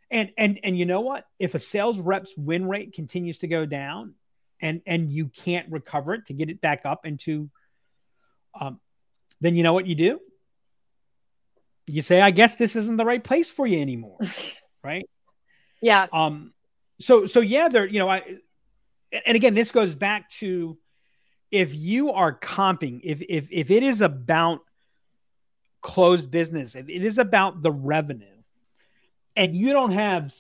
And 0.10 0.32
and 0.38 0.60
and 0.64 0.78
you 0.78 0.86
know 0.86 1.02
what? 1.02 1.26
If 1.38 1.54
a 1.54 1.60
sales 1.60 2.00
rep's 2.00 2.34
win 2.38 2.68
rate 2.68 2.94
continues 2.94 3.40
to 3.40 3.48
go 3.48 3.66
down, 3.66 4.16
and 4.62 4.82
and 4.88 5.12
you 5.12 5.28
can't 5.28 5.70
recover 5.72 6.14
it 6.16 6.28
to 6.28 6.34
get 6.34 6.50
it 6.50 6.62
back 6.62 6.86
up 6.86 7.06
into, 7.06 7.50
um, 8.60 8.80
then 9.42 9.56
you 9.56 9.64
know 9.64 9.74
what 9.74 9.88
you 9.88 9.96
do? 9.96 10.20
You 11.88 12.02
say, 12.02 12.22
I 12.22 12.32
guess 12.32 12.56
this 12.56 12.76
isn't 12.76 12.98
the 12.98 13.06
right 13.06 13.24
place 13.24 13.50
for 13.50 13.66
you 13.66 13.82
anymore, 13.82 14.20
right? 14.84 15.10
Yeah. 15.82 16.08
Um. 16.12 16.54
So 17.00 17.26
so 17.26 17.40
yeah, 17.40 17.70
there. 17.70 17.86
You 17.86 18.00
know, 18.00 18.10
I. 18.10 18.22
And 19.26 19.36
again, 19.36 19.56
this 19.56 19.72
goes 19.72 19.96
back 19.96 20.30
to 20.32 20.78
if 21.52 21.74
you 21.74 22.12
are 22.12 22.38
comping, 22.38 23.02
if 23.04 23.22
if 23.28 23.48
if 23.52 23.72
it 23.72 23.84
is 23.84 24.02
about 24.02 24.62
closed 25.82 26.30
business, 26.30 26.76
if 26.76 26.90
it 26.90 27.04
is 27.04 27.18
about 27.18 27.62
the 27.62 27.72
revenue 27.72 28.26
and 29.36 29.56
you 29.56 29.74
don't 29.74 29.92
have 29.92 30.34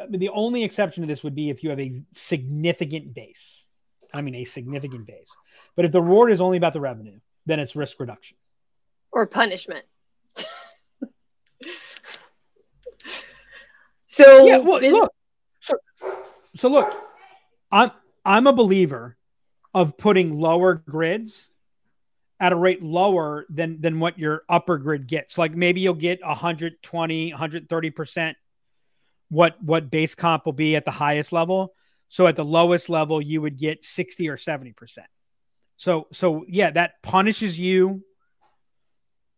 I 0.00 0.06
mean, 0.06 0.20
the 0.20 0.30
only 0.30 0.64
exception 0.64 1.02
to 1.02 1.06
this 1.06 1.22
would 1.22 1.34
be 1.34 1.50
if 1.50 1.62
you 1.62 1.70
have 1.70 1.80
a 1.80 2.02
significant 2.14 3.14
base. 3.14 3.64
I 4.12 4.22
mean, 4.22 4.34
a 4.36 4.44
significant 4.44 5.06
base. 5.06 5.28
But 5.76 5.84
if 5.84 5.92
the 5.92 6.02
reward 6.02 6.32
is 6.32 6.40
only 6.40 6.56
about 6.56 6.72
the 6.72 6.80
revenue, 6.80 7.18
then 7.46 7.60
it's 7.60 7.76
risk 7.76 8.00
reduction 8.00 8.36
or 9.14 9.26
punishment. 9.26 9.84
so 14.10 14.44
yeah, 14.44 14.58
well, 14.58 14.80
look, 14.80 15.14
so, 15.60 15.74
so 16.56 16.68
look, 16.68 16.92
I'm 17.70 17.92
I'm 18.24 18.46
a 18.46 18.52
believer 18.52 19.16
of 19.72 19.96
putting 19.96 20.38
lower 20.38 20.74
grids 20.74 21.48
at 22.40 22.52
a 22.52 22.56
rate 22.56 22.82
lower 22.82 23.46
than 23.48 23.80
than 23.80 24.00
what 24.00 24.18
your 24.18 24.42
upper 24.48 24.76
grid 24.78 25.06
gets. 25.06 25.38
Like 25.38 25.54
maybe 25.54 25.80
you'll 25.80 25.94
get 25.94 26.20
120, 26.22 27.30
130 27.30 27.90
percent 27.90 28.36
what 29.28 29.62
what 29.62 29.90
base 29.90 30.14
comp 30.14 30.44
will 30.44 30.52
be 30.52 30.76
at 30.76 30.84
the 30.84 30.90
highest 30.90 31.32
level. 31.32 31.72
So 32.08 32.26
at 32.26 32.36
the 32.36 32.44
lowest 32.44 32.88
level, 32.88 33.20
you 33.20 33.40
would 33.40 33.58
get 33.58 33.84
60 33.84 34.28
or 34.28 34.36
70 34.36 34.72
percent. 34.72 35.06
So 35.76 36.08
so 36.12 36.44
yeah, 36.48 36.70
that 36.72 37.02
punishes 37.02 37.58
you 37.58 38.02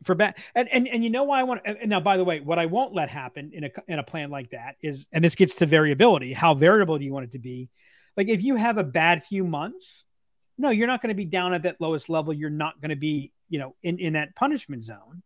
for 0.06 0.14
bad. 0.14 0.36
And, 0.54 0.68
and 0.68 0.88
and 0.88 1.04
you 1.04 1.10
know 1.10 1.24
why 1.24 1.40
I 1.40 1.42
want. 1.42 1.62
And 1.64 1.90
now, 1.90 2.00
by 2.00 2.16
the 2.16 2.24
way, 2.24 2.40
what 2.40 2.58
I 2.58 2.66
won't 2.66 2.94
let 2.94 3.10
happen 3.10 3.50
in 3.52 3.64
a 3.64 3.70
in 3.88 3.98
a 3.98 4.02
plan 4.02 4.30
like 4.30 4.50
that 4.50 4.76
is, 4.80 5.04
and 5.12 5.24
this 5.24 5.34
gets 5.34 5.56
to 5.56 5.66
variability. 5.66 6.32
How 6.32 6.54
variable 6.54 6.98
do 6.98 7.04
you 7.04 7.12
want 7.12 7.24
it 7.24 7.32
to 7.32 7.38
be? 7.38 7.68
Like 8.16 8.28
if 8.28 8.42
you 8.42 8.56
have 8.56 8.78
a 8.78 8.84
bad 8.84 9.24
few 9.24 9.44
months, 9.44 10.04
no, 10.56 10.70
you're 10.70 10.86
not 10.86 11.02
going 11.02 11.10
to 11.10 11.14
be 11.14 11.26
down 11.26 11.52
at 11.52 11.64
that 11.64 11.80
lowest 11.80 12.08
level. 12.08 12.32
You're 12.32 12.48
not 12.48 12.80
going 12.80 12.90
to 12.90 12.96
be, 12.96 13.32
you 13.48 13.58
know, 13.58 13.74
in 13.82 13.98
in 13.98 14.14
that 14.14 14.34
punishment 14.34 14.84
zone 14.84 15.22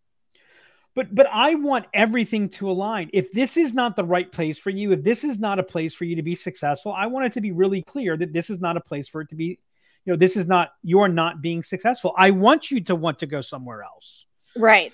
but 0.94 1.14
but 1.14 1.26
I 1.32 1.54
want 1.54 1.86
everything 1.94 2.48
to 2.50 2.70
align. 2.70 3.10
If 3.12 3.32
this 3.32 3.56
is 3.56 3.72
not 3.72 3.96
the 3.96 4.04
right 4.04 4.30
place 4.30 4.58
for 4.58 4.70
you, 4.70 4.92
if 4.92 5.02
this 5.02 5.24
is 5.24 5.38
not 5.38 5.58
a 5.58 5.62
place 5.62 5.94
for 5.94 6.04
you 6.04 6.16
to 6.16 6.22
be 6.22 6.34
successful, 6.34 6.92
I 6.92 7.06
want 7.06 7.26
it 7.26 7.32
to 7.34 7.40
be 7.40 7.52
really 7.52 7.82
clear 7.82 8.16
that 8.16 8.32
this 8.32 8.50
is 8.50 8.60
not 8.60 8.76
a 8.76 8.80
place 8.80 9.08
for 9.08 9.20
it 9.20 9.28
to 9.30 9.36
be, 9.36 9.58
you 10.04 10.12
know, 10.12 10.16
this 10.16 10.36
is 10.36 10.46
not 10.46 10.72
you're 10.82 11.08
not 11.08 11.40
being 11.40 11.62
successful. 11.62 12.14
I 12.16 12.32
want 12.32 12.70
you 12.70 12.80
to 12.84 12.96
want 12.96 13.20
to 13.20 13.26
go 13.26 13.40
somewhere 13.40 13.82
else. 13.82 14.26
Right. 14.56 14.92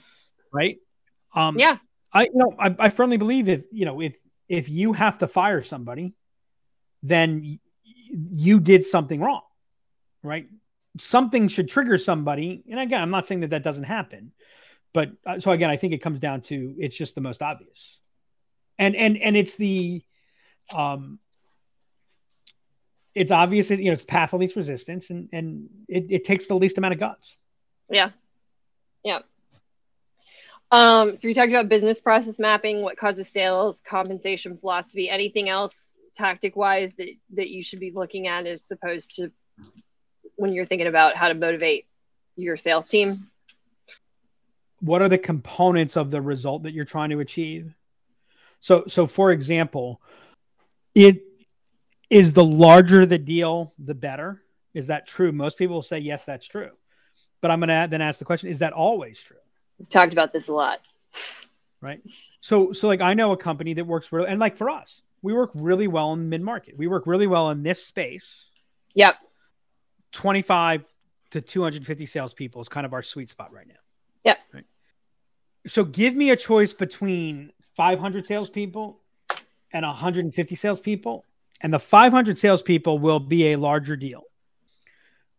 Right. 0.53 0.79
Um 1.35 1.59
yeah. 1.59 1.79
I 2.13 2.25
you 2.25 2.31
know 2.35 2.55
I, 2.59 2.75
I 2.79 2.89
firmly 2.91 3.17
believe 3.17 3.49
if 3.49 3.65
you 3.73 3.85
know 3.85 4.01
if 4.01 4.17
if 4.49 4.69
you 4.69 4.93
have 4.93 5.19
to 5.19 5.27
fire 5.27 5.63
somebody, 5.63 6.15
then 7.03 7.59
you 8.11 8.61
did 8.61 8.85
something 8.85 9.21
wrong. 9.21 9.43
Right. 10.23 10.47
Something 10.99 11.49
should 11.49 11.69
trigger 11.69 11.99
somebody. 11.99 12.63
And 12.71 12.81
again, 12.81 13.03
I'm 13.03 13.11
not 13.11 13.27
saying 13.27 13.41
that 13.41 13.51
that 13.51 13.63
doesn't 13.63 13.85
happen 13.85 14.33
but 14.97 15.13
uh, 15.27 15.39
so 15.39 15.51
again, 15.51 15.69
I 15.69 15.77
think 15.77 15.93
it 15.93 15.99
comes 15.99 16.21
down 16.21 16.41
to 16.43 16.75
it's 16.79 16.97
just 16.97 17.15
the 17.15 17.21
most 17.21 17.43
obvious, 17.43 17.99
and 18.79 18.97
and 18.97 19.19
and 19.19 19.37
it's 19.37 19.55
the, 19.57 20.03
um, 20.73 21.19
it's 23.15 23.31
obvious 23.31 23.69
that 23.69 23.79
you 23.79 23.91
know 23.91 23.93
it's 23.93 24.07
path 24.07 24.33
of 24.33 24.41
least 24.41 24.57
resistance, 24.57 25.11
and 25.11 25.29
and 25.35 25.69
it, 25.87 26.07
it 26.09 26.25
takes 26.25 26.47
the 26.47 26.55
least 26.55 26.79
amount 26.79 26.95
of 26.95 27.01
guts. 27.01 27.37
Yeah, 27.91 28.13
yeah. 29.05 29.19
Um, 30.73 31.14
so 31.14 31.29
we 31.29 31.35
talked 31.35 31.51
about 31.51 31.69
business 31.69 32.01
process 32.01 32.39
mapping, 32.39 32.83
what 32.83 32.97
causes 32.97 33.29
sales, 33.29 33.81
compensation 33.81 34.59
philosophy, 34.59 35.09
anything 35.09 35.49
else 35.49 35.95
tactic 36.17 36.57
wise 36.57 36.95
that 36.97 37.09
that 37.35 37.51
you 37.51 37.62
should 37.62 37.79
be 37.79 37.93
looking 37.93 38.27
at 38.27 38.47
as 38.47 38.71
opposed 38.71 39.17
to 39.17 39.31
when 40.37 40.53
you're 40.53 40.67
thinking 40.67 40.87
about 40.87 41.14
how 41.14 41.29
to 41.29 41.35
motivate 41.35 41.87
your 42.37 42.57
sales 42.57 42.87
team? 42.87 43.31
What 44.81 45.03
are 45.03 45.09
the 45.09 45.19
components 45.19 45.97
of 45.97 46.11
the 46.11 46.21
result 46.21 46.64
that 46.64 46.73
you're 46.73 46.85
trying 46.85 47.11
to 47.11 47.21
achieve? 47.21 47.73
So 48.61 48.85
so 48.89 49.07
for 49.07 49.31
example 49.31 50.01
it 50.95 51.23
is 52.09 52.33
the 52.33 52.45
larger 52.45 53.07
the 53.07 53.19
deal 53.19 53.73
the 53.79 53.95
better. 53.95 54.43
Is 54.75 54.89
that 54.89 55.07
true? 55.07 55.33
Most 55.33 55.59
people 55.59 55.77
will 55.77 55.83
say 55.83 55.99
yes 55.99 56.25
that's 56.25 56.47
true. 56.47 56.71
But 57.41 57.51
i'm 57.53 57.61
going 57.61 57.69
to 57.69 57.87
then 57.89 58.01
ask 58.01 58.19
the 58.19 58.25
question 58.25 58.49
is 58.49 58.59
that 58.61 58.73
always 58.73 59.21
true 59.21 59.37
We've 59.79 59.89
talked 59.89 60.12
about 60.12 60.33
this 60.33 60.49
a 60.49 60.53
lot 60.53 60.81
right 61.81 62.01
so 62.41 62.72
so 62.72 62.87
like 62.87 63.01
i 63.01 63.12
know 63.12 63.33
a 63.33 63.37
company 63.37 63.74
that 63.74 63.85
works 63.85 64.11
really 64.11 64.29
and 64.29 64.41
like 64.41 64.57
for 64.57 64.70
us 64.70 65.03
we 65.22 65.35
work 65.35 65.51
really 65.55 65.89
well 65.89 66.12
in 66.14 66.29
mid 66.29 66.41
market 66.41 66.74
we 66.79 66.87
work 66.87 67.07
really 67.07 67.27
well 67.27 67.51
in 67.51 67.62
this 67.62 67.85
space 67.85 68.47
yep 68.95 69.16
25 70.12 70.85
to 71.31 71.41
250 71.43 72.07
salespeople 72.07 72.62
is 72.62 72.68
kind 72.68 72.87
of 72.87 72.95
our 72.95 73.03
sweet 73.03 73.29
spot 73.29 73.53
right 73.53 73.68
now 73.68 73.74
Yep. 74.27 74.39
Right. 74.53 74.64
So 75.68 75.85
give 75.85 76.14
me 76.14 76.31
a 76.31 76.37
choice 76.37 76.72
between 76.72 77.53
500 77.77 78.27
salespeople 78.27 79.01
and 79.72 79.87
150 79.87 80.57
salespeople, 80.57 81.24
and 81.61 81.72
the 81.72 81.79
500 81.79 82.37
salespeople 82.37 82.99
will 82.99 83.20
be 83.20 83.53
a 83.53 83.57
larger 83.57 83.97
deal. 83.97 84.24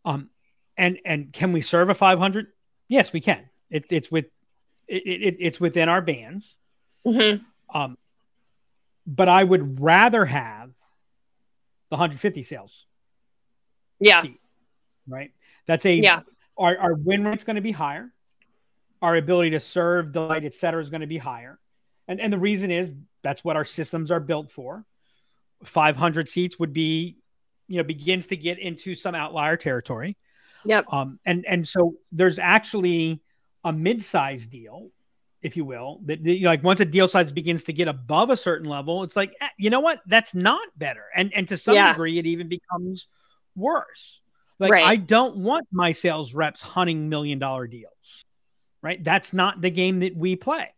Um, 0.06 0.30
and 0.78 1.00
and 1.04 1.34
can 1.34 1.52
we 1.52 1.62
serve 1.62 1.90
a 1.90 1.94
500? 1.94 2.48
Yes, 2.88 3.12
we 3.12 3.20
can. 3.20 3.50
It, 3.70 3.86
it's 3.92 4.12
with 4.12 4.26
it, 4.88 5.04
it, 5.06 5.38
it's 5.40 5.60
within 5.60 5.90
our 5.90 6.02
bands. 6.02 6.56
mm-hmm. 7.06 7.44
Um, 7.78 7.98
but 9.06 9.30
I 9.30 9.44
would 9.44 9.82
rather 9.82 10.26
have 10.26 10.70
the 11.90 11.96
150 11.96 12.44
sales. 12.44 12.86
Yeah. 14.00 14.22
Seat, 14.22 14.40
right. 15.08 15.32
That's 15.66 15.86
a 15.86 15.94
yeah. 15.94 16.22
Our, 16.58 16.78
our 16.78 16.94
win 16.94 17.26
rate's 17.26 17.44
going 17.44 17.56
to 17.56 17.62
be 17.62 17.72
higher. 17.72 18.12
Our 19.02 19.16
ability 19.16 19.52
to 19.52 19.60
serve, 19.60 20.12
delight, 20.12 20.44
et 20.44 20.54
cetera, 20.54 20.82
is 20.82 20.90
going 20.90 21.02
to 21.02 21.08
be 21.08 21.18
higher. 21.18 21.60
And, 22.08 22.20
and 22.20 22.34
the 22.34 22.40
reason 22.40 22.72
is 22.72 22.96
that's 23.22 23.44
what 23.44 23.56
our 23.56 23.66
systems 23.66 24.10
are 24.12 24.20
built 24.20 24.52
for. 24.52 24.86
500 25.64 26.30
seats 26.30 26.58
would 26.60 26.74
be, 26.74 27.18
you 27.68 27.78
know, 27.78 27.84
begins 27.84 28.28
to 28.28 28.38
get 28.38 28.60
into 28.60 28.96
some 28.96 29.14
outlier 29.14 29.58
territory. 29.58 30.18
Yep. 30.66 30.86
Um, 30.92 31.20
and 31.26 31.46
and 31.46 31.68
so 31.68 31.96
there's 32.12 32.40
actually 32.40 33.22
a 33.68 33.74
mid-size 33.74 34.48
deal, 34.48 34.90
if 35.42 35.56
you 35.56 35.66
will, 35.66 36.00
that 36.06 36.24
that, 36.24 36.34
you 36.36 36.44
know, 36.44 36.50
like 36.50 36.64
once 36.64 36.80
a 36.80 36.86
deal 36.86 37.08
size 37.08 37.32
begins 37.32 37.64
to 37.66 37.74
get 37.74 37.88
above 37.88 38.30
a 38.30 38.38
certain 38.38 38.68
level, 38.70 39.04
it's 39.04 39.16
like 39.16 39.36
eh, 39.42 39.50
you 39.58 39.70
know 39.70 39.80
what, 39.80 40.02
that's 40.08 40.34
not 40.34 40.68
better, 40.78 41.06
and 41.16 41.34
and 41.34 41.48
to 41.50 41.58
some 41.58 41.76
Yeah. 41.76 41.92
degree, 41.92 42.18
it 42.18 42.26
even 42.26 42.48
becomes 42.48 43.08
worse. 43.56 44.22
Like 44.60 44.72
Right. 44.72 44.86
I 44.86 44.96
don't 44.96 45.38
want 45.38 45.68
my 45.72 45.92
sales 45.92 46.34
reps 46.34 46.62
hunting 46.62 47.10
million 47.10 47.38
dollar 47.40 47.68
deals, 47.68 48.26
right? 48.82 49.04
That's 49.04 49.32
not 49.34 49.62
the 49.62 49.70
game 49.70 50.00
that 50.00 50.16
we 50.16 50.36
play, 50.36 50.70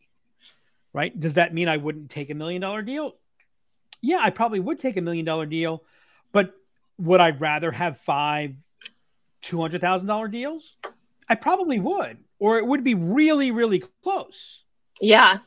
right? 0.92 1.18
Does 1.18 1.36
that 1.36 1.54
mean 1.54 1.70
I 1.70 1.78
wouldn't 1.78 2.10
take 2.12 2.30
a 2.30 2.34
million 2.36 2.62
dollar 2.62 2.82
deal? 2.82 3.16
Yeah, 4.02 4.20
I 4.22 4.30
probably 4.32 4.60
would 4.60 4.80
take 4.80 4.98
a 4.98 5.02
million 5.02 5.26
dollar 5.26 5.46
deal, 5.46 5.84
but 6.32 6.54
would 6.98 7.22
I 7.22 7.32
rather 7.32 7.72
have 7.72 7.98
five 8.00 8.56
two 9.42 9.62
hundred 9.62 9.80
thousand 9.82 10.08
dollar 10.08 10.28
deals? 10.28 10.76
I 11.30 11.36
probably 11.36 11.80
would, 11.80 12.18
or 12.40 12.58
it 12.58 12.66
would 12.66 12.84
be 12.84 12.96
really, 12.96 13.52
really 13.52 13.84
close. 14.04 14.64
Yeah. 15.00 15.40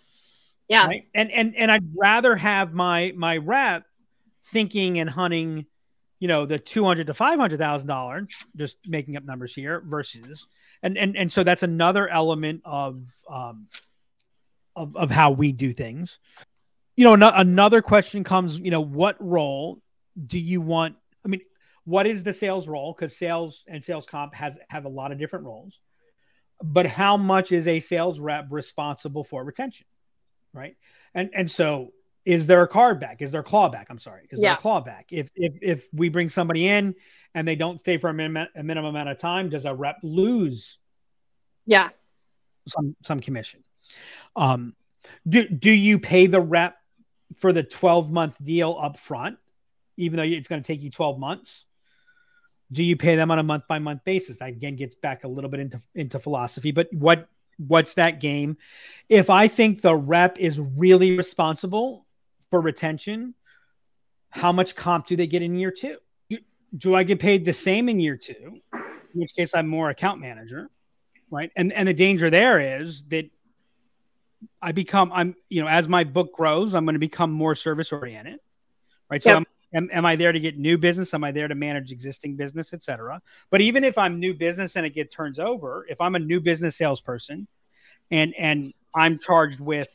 Yeah. 0.68 0.86
Right? 0.86 1.08
And 1.14 1.30
and 1.30 1.56
and 1.56 1.70
I'd 1.70 1.84
rather 1.96 2.36
have 2.36 2.72
my 2.72 3.12
my 3.16 3.38
rep 3.38 3.84
thinking 4.46 4.98
and 4.98 5.08
hunting, 5.08 5.66
you 6.20 6.28
know, 6.28 6.46
the 6.46 6.58
two 6.58 6.84
hundred 6.84 7.08
to 7.08 7.14
five 7.14 7.38
hundred 7.38 7.58
thousand 7.58 7.88
dollars, 7.88 8.28
just 8.56 8.76
making 8.86 9.16
up 9.16 9.24
numbers 9.24 9.54
here, 9.54 9.82
versus 9.84 10.46
and 10.82 10.96
and 10.96 11.16
and 11.16 11.32
so 11.32 11.42
that's 11.42 11.62
another 11.62 12.08
element 12.08 12.62
of 12.64 13.02
um 13.28 13.66
of 14.76 14.96
of 14.96 15.10
how 15.10 15.30
we 15.30 15.52
do 15.52 15.72
things. 15.72 16.18
You 16.96 17.04
know, 17.04 17.16
no, 17.16 17.32
another 17.34 17.80
question 17.80 18.22
comes, 18.22 18.58
you 18.58 18.70
know, 18.70 18.82
what 18.82 19.16
role 19.18 19.80
do 20.26 20.38
you 20.38 20.60
want? 20.60 20.96
I 21.24 21.28
mean, 21.28 21.40
what 21.84 22.06
is 22.06 22.22
the 22.22 22.32
sales 22.32 22.68
role? 22.68 22.92
Because 22.92 23.16
sales 23.16 23.64
and 23.66 23.82
sales 23.82 24.06
comp 24.06 24.34
has 24.34 24.58
have 24.68 24.84
a 24.84 24.90
lot 24.90 25.10
of 25.10 25.18
different 25.18 25.46
roles. 25.46 25.80
But 26.62 26.86
how 26.86 27.16
much 27.16 27.52
is 27.52 27.66
a 27.66 27.80
sales 27.80 28.20
rep 28.20 28.46
responsible 28.50 29.24
for 29.24 29.44
retention? 29.44 29.86
Right. 30.54 30.76
And 31.14 31.30
and 31.34 31.50
so 31.50 31.92
is 32.24 32.46
there 32.46 32.62
a 32.62 32.68
card 32.68 33.00
back? 33.00 33.20
Is 33.20 33.32
there 33.32 33.40
a 33.40 33.44
clawback? 33.44 33.86
I'm 33.90 33.98
sorry. 33.98 34.28
Is 34.30 34.38
there 34.40 34.50
Yeah. 34.50 34.56
a 34.56 34.60
clawback? 34.60 35.04
If 35.10 35.28
if 35.34 35.54
if 35.60 35.88
we 35.92 36.08
bring 36.08 36.28
somebody 36.28 36.68
in 36.68 36.94
and 37.34 37.48
they 37.48 37.56
don't 37.56 37.80
stay 37.80 37.98
for 37.98 38.10
a 38.10 38.14
minimum 38.14 38.46
a 38.54 38.62
minimum 38.62 38.90
amount 38.90 39.08
of 39.08 39.18
time, 39.18 39.48
does 39.48 39.64
a 39.64 39.74
rep 39.74 39.98
lose 40.02 40.78
Yeah. 41.66 41.90
some 42.68 42.94
some 43.02 43.20
commission? 43.20 43.64
Um, 44.36 44.76
do 45.28 45.48
do 45.48 45.70
you 45.70 45.98
pay 45.98 46.26
the 46.26 46.40
rep 46.40 46.76
for 47.38 47.52
the 47.52 47.62
12 47.64 48.12
month 48.12 48.36
deal 48.42 48.78
up 48.80 48.98
front, 48.98 49.38
even 49.96 50.16
though 50.16 50.22
it's 50.22 50.48
going 50.48 50.62
to 50.62 50.66
take 50.66 50.82
you 50.82 50.90
12 50.90 51.18
months? 51.18 51.64
Do 52.72 52.82
you 52.82 52.96
pay 52.96 53.16
them 53.16 53.30
on 53.30 53.38
a 53.38 53.42
month 53.42 53.64
by 53.68 53.78
month 53.78 54.02
basis? 54.04 54.38
That 54.38 54.48
again 54.48 54.76
gets 54.76 54.94
back 54.94 55.24
a 55.24 55.28
little 55.28 55.50
bit 55.50 55.60
into 55.60 55.80
into 55.94 56.18
philosophy, 56.18 56.72
but 56.72 56.88
what 56.92 57.28
what's 57.58 57.94
that 57.94 58.20
game? 58.20 58.56
If 59.08 59.28
I 59.30 59.46
think 59.46 59.82
the 59.82 59.94
rep 59.94 60.38
is 60.38 60.58
really 60.58 61.16
responsible 61.16 62.06
for 62.50 62.60
retention, 62.60 63.34
how 64.30 64.52
much 64.52 64.74
comp 64.74 65.06
do 65.06 65.16
they 65.16 65.26
get 65.26 65.42
in 65.42 65.56
year 65.56 65.70
two? 65.70 65.98
Do- 66.30 66.38
Do 66.76 66.94
I 66.94 67.02
get 67.02 67.20
paid 67.20 67.44
the 67.44 67.52
same 67.52 67.90
in 67.90 68.00
year 68.00 68.16
two? 68.16 68.60
In 69.14 69.20
which 69.20 69.34
case, 69.34 69.54
I'm 69.54 69.68
more 69.68 69.90
account 69.90 70.20
manager, 70.20 70.70
right? 71.30 71.50
And 71.54 71.72
and 71.74 71.86
the 71.86 71.94
danger 71.94 72.30
there 72.30 72.80
is 72.80 73.04
that 73.08 73.28
I 74.62 74.72
become 74.72 75.12
I'm 75.12 75.34
you 75.50 75.60
know 75.60 75.68
as 75.68 75.86
my 75.88 76.04
book 76.04 76.32
grows, 76.34 76.74
I'm 76.74 76.84
going 76.86 76.94
to 76.94 76.98
become 77.00 77.30
more 77.30 77.54
service 77.54 77.92
oriented, 77.92 78.40
right? 79.10 79.22
So 79.22 79.30
Yep. 79.30 79.36
I'm, 79.38 79.46
am, 79.74 79.88
am 79.92 80.04
I 80.06 80.16
there 80.16 80.32
to 80.32 80.40
get 80.40 80.58
new 80.58 80.78
business? 80.78 81.14
Am 81.14 81.24
I 81.24 81.32
there 81.32 81.48
to 81.48 81.54
manage 81.54 81.92
existing 81.92 82.36
business, 82.36 82.72
et 82.72 82.82
cetera? 82.82 83.20
But 83.50 83.60
even 83.60 83.84
if 83.84 83.98
I'm 83.98 84.20
new 84.20 84.34
business 84.34 84.76
and 84.76 84.86
it 84.86 84.90
get 84.90 85.12
turns 85.12 85.38
over, 85.38 85.86
if 85.88 86.00
I'm 86.00 86.14
a 86.14 86.18
new 86.18 86.40
business 86.40 86.76
salesperson, 86.76 87.46
and 88.10 88.34
and 88.38 88.74
I'm 88.94 89.18
charged 89.18 89.60
with, 89.60 89.88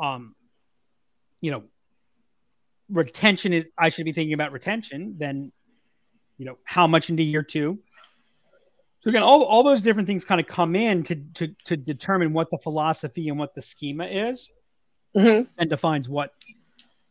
um, 0.00 0.34
you 1.40 1.50
know, 1.50 1.64
retention 2.88 3.52
is 3.52 3.64
I 3.76 3.88
should 3.88 4.04
be 4.04 4.12
thinking 4.12 4.34
about 4.34 4.52
retention. 4.52 5.16
Then, 5.18 5.52
you 6.38 6.46
know, 6.46 6.58
how 6.64 6.86
much 6.86 7.10
into 7.10 7.22
year 7.22 7.42
two? 7.42 7.78
So 9.00 9.10
again, 9.10 9.24
all, 9.24 9.42
all 9.42 9.64
those 9.64 9.80
different 9.80 10.06
things 10.06 10.24
kind 10.24 10.40
of 10.40 10.46
come 10.46 10.76
in 10.76 11.02
to, 11.04 11.16
to 11.16 11.48
to 11.64 11.76
determine 11.76 12.32
what 12.32 12.50
the 12.50 12.58
philosophy 12.58 13.28
and 13.28 13.38
what 13.38 13.52
the 13.54 13.62
schema 13.62 14.06
is, 14.06 14.48
hmm 15.14 15.42
and 15.58 15.68
defines 15.68 16.08
what 16.08 16.32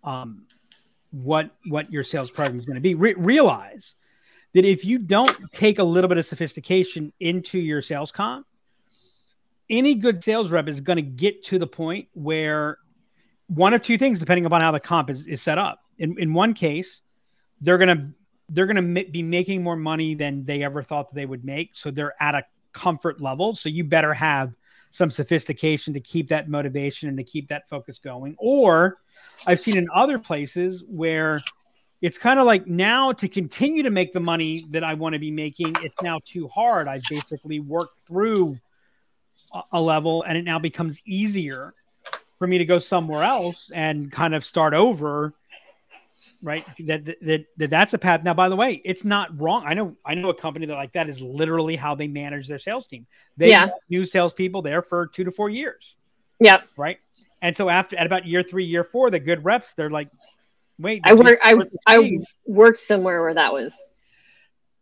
um 0.03 0.45
what 1.11 1.51
what 1.67 1.91
your 1.91 2.03
sales 2.03 2.31
program 2.31 2.59
is 2.59 2.65
going 2.65 2.75
to 2.75 2.81
be. 2.81 2.95
Re- 2.95 3.13
realize 3.13 3.95
that 4.53 4.65
if 4.65 4.83
you 4.83 4.97
don't 4.97 5.35
take 5.51 5.79
a 5.79 5.83
little 5.83 6.07
bit 6.07 6.17
of 6.17 6.25
sophistication 6.25 7.13
into 7.19 7.59
your 7.59 7.81
sales 7.81 8.11
comp, 8.11 8.45
any 9.69 9.95
good 9.95 10.23
sales 10.23 10.51
rep 10.51 10.67
is 10.67 10.81
going 10.81 10.97
to 10.97 11.01
get 11.01 11.43
to 11.43 11.59
the 11.59 11.67
point 11.67 12.07
where 12.13 12.77
one 13.47 13.73
of 13.73 13.81
two 13.81 13.97
things, 13.97 14.19
depending 14.19 14.45
upon 14.45 14.61
how 14.61 14.71
the 14.71 14.79
comp 14.79 15.09
is, 15.09 15.27
is 15.27 15.41
set 15.41 15.57
up. 15.57 15.81
In 15.97 16.17
in 16.19 16.33
one 16.33 16.53
case, 16.53 17.01
they're 17.59 17.77
going 17.77 17.97
to 17.97 18.09
they're 18.49 18.65
going 18.65 18.95
to 18.95 19.11
be 19.11 19.23
making 19.23 19.63
more 19.63 19.77
money 19.77 20.13
than 20.13 20.43
they 20.43 20.63
ever 20.63 20.83
thought 20.83 21.09
that 21.09 21.15
they 21.15 21.25
would 21.25 21.45
make, 21.45 21.75
so 21.75 21.89
they're 21.91 22.21
at 22.21 22.35
a 22.35 22.43
comfort 22.73 23.21
level. 23.21 23.55
So 23.55 23.69
you 23.69 23.83
better 23.83 24.13
have 24.13 24.53
some 24.91 25.09
sophistication 25.09 25.93
to 25.93 26.01
keep 26.01 26.27
that 26.29 26.49
motivation 26.49 27.07
and 27.07 27.17
to 27.17 27.23
keep 27.23 27.47
that 27.47 27.67
focus 27.69 27.97
going. 27.97 28.35
Or 28.37 28.97
I've 29.47 29.59
seen 29.59 29.77
in 29.77 29.87
other 29.93 30.19
places 30.19 30.83
where 30.87 31.41
it's 32.01 32.17
kind 32.17 32.39
of 32.39 32.45
like 32.45 32.67
now 32.67 33.11
to 33.13 33.27
continue 33.27 33.83
to 33.83 33.91
make 33.91 34.11
the 34.11 34.19
money 34.19 34.63
that 34.69 34.83
I 34.83 34.93
want 34.93 35.13
to 35.13 35.19
be 35.19 35.31
making, 35.31 35.75
it's 35.81 36.01
now 36.01 36.19
too 36.25 36.47
hard. 36.47 36.87
I've 36.87 37.03
basically 37.09 37.59
worked 37.59 38.01
through 38.07 38.57
a, 39.53 39.61
a 39.73 39.81
level 39.81 40.23
and 40.23 40.37
it 40.37 40.43
now 40.43 40.59
becomes 40.59 41.01
easier 41.05 41.73
for 42.39 42.47
me 42.47 42.57
to 42.57 42.65
go 42.65 42.79
somewhere 42.79 43.23
else 43.23 43.69
and 43.73 44.11
kind 44.11 44.33
of 44.33 44.43
start 44.43 44.73
over. 44.73 45.33
Right. 46.43 46.65
That, 46.87 47.05
that, 47.05 47.17
that, 47.21 47.45
that 47.57 47.69
that's 47.69 47.93
a 47.93 47.99
path. 47.99 48.23
Now, 48.23 48.33
by 48.33 48.49
the 48.49 48.55
way, 48.55 48.81
it's 48.83 49.03
not 49.03 49.39
wrong. 49.39 49.63
I 49.63 49.75
know, 49.75 49.95
I 50.03 50.15
know 50.15 50.29
a 50.29 50.33
company 50.33 50.65
that 50.65 50.73
like 50.73 50.93
that 50.93 51.07
is 51.07 51.21
literally 51.21 51.75
how 51.75 51.93
they 51.93 52.07
manage 52.07 52.47
their 52.47 52.57
sales 52.57 52.87
team. 52.87 53.05
They 53.37 53.49
Yeah. 53.49 53.59
have 53.61 53.71
new 53.89 54.05
salespeople 54.05 54.63
there 54.63 54.81
for 54.81 55.05
two 55.05 55.23
to 55.23 55.29
four 55.29 55.51
years 55.51 55.95
Yep. 56.39 56.63
right? 56.77 56.97
And 57.41 57.55
so 57.55 57.69
after 57.69 57.97
at 57.97 58.05
about 58.05 58.25
year 58.25 58.43
three, 58.43 58.65
year 58.65 58.83
four, 58.83 59.09
the 59.09 59.19
good 59.19 59.43
reps, 59.43 59.73
they're 59.73 59.89
like, 59.89 60.09
wait, 60.79 61.01
I 61.03 61.13
work. 61.13 61.39
I 61.43 61.55
I 61.87 62.17
worked 62.45 62.79
somewhere 62.79 63.21
where 63.21 63.33
that 63.33 63.51
was. 63.53 63.73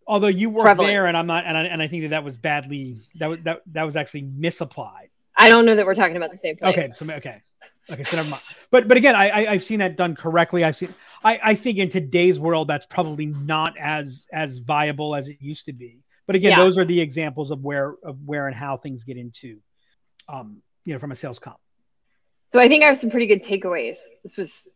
although 0.07 0.27
you 0.27 0.51
prevalent. 0.51 0.91
there, 0.91 1.05
and 1.05 1.15
I'm 1.15 1.27
not, 1.27 1.45
and 1.45 1.55
I, 1.57 1.63
and 1.63 1.81
I 1.81 1.87
think 1.87 2.03
that 2.03 2.09
that 2.09 2.23
was 2.23 2.37
badly 2.37 2.97
that 3.19 3.27
was 3.27 3.39
that 3.43 3.61
that 3.73 3.83
was 3.83 3.95
actually 3.95 4.23
misapplied. 4.23 5.09
I 5.37 5.47
don't 5.49 5.65
know 5.65 5.75
that 5.75 5.85
we're 5.85 5.95
talking 5.95 6.17
about 6.17 6.31
the 6.31 6.37
same 6.37 6.57
place. 6.57 6.77
Okay, 6.77 6.89
so 6.93 7.05
okay, 7.09 7.41
okay, 7.89 8.03
so 8.03 8.17
never 8.17 8.29
mind. 8.29 8.43
But 8.71 8.87
but 8.89 8.97
again, 8.97 9.15
I, 9.15 9.29
I 9.29 9.51
I've 9.51 9.63
seen 9.63 9.79
that 9.79 9.95
done 9.95 10.15
correctly. 10.15 10.63
I've 10.65 10.75
seen. 10.75 10.93
I 11.23 11.39
I 11.41 11.55
think 11.55 11.77
in 11.77 11.89
today's 11.89 12.39
world, 12.39 12.67
that's 12.67 12.85
probably 12.85 13.27
not 13.27 13.77
as 13.79 14.25
as 14.33 14.57
viable 14.57 15.15
as 15.15 15.27
it 15.29 15.37
used 15.39 15.65
to 15.67 15.73
be. 15.73 15.99
But 16.27 16.35
again, 16.35 16.51
Yeah. 16.51 16.59
those 16.59 16.77
are 16.77 16.85
the 16.85 16.99
examples 16.99 17.51
of 17.51 17.63
where 17.63 17.95
of 18.03 18.17
where 18.25 18.47
and 18.47 18.55
how 18.55 18.75
things 18.77 19.03
get 19.05 19.15
into, 19.17 19.59
um, 20.27 20.61
you 20.83 20.93
know, 20.93 20.99
from 20.99 21.11
a 21.11 21.15
sales 21.15 21.39
comp. 21.39 21.57
So 22.49 22.59
I 22.59 22.67
think 22.67 22.83
I 22.83 22.87
have 22.87 22.97
some 22.97 23.11
pretty 23.11 23.27
good 23.27 23.43
takeaways. 23.43 23.97
This 24.23 24.37
was 24.37 24.67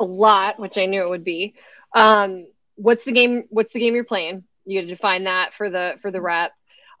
a 0.00 0.04
lot, 0.04 0.58
which 0.58 0.78
I 0.78 0.86
knew 0.86 1.02
it 1.02 1.08
would 1.08 1.24
be. 1.24 1.54
Um, 1.94 2.46
what's 2.74 3.04
the 3.04 3.12
game? 3.12 3.44
What's 3.50 3.72
the 3.72 3.80
game 3.80 3.94
you're 3.94 4.04
playing? 4.04 4.44
You 4.64 4.80
got 4.80 4.86
to 4.86 4.94
define 4.94 5.24
that 5.24 5.54
for 5.54 5.70
the 5.70 5.94
for 6.00 6.10
the 6.10 6.20
rep. 6.20 6.52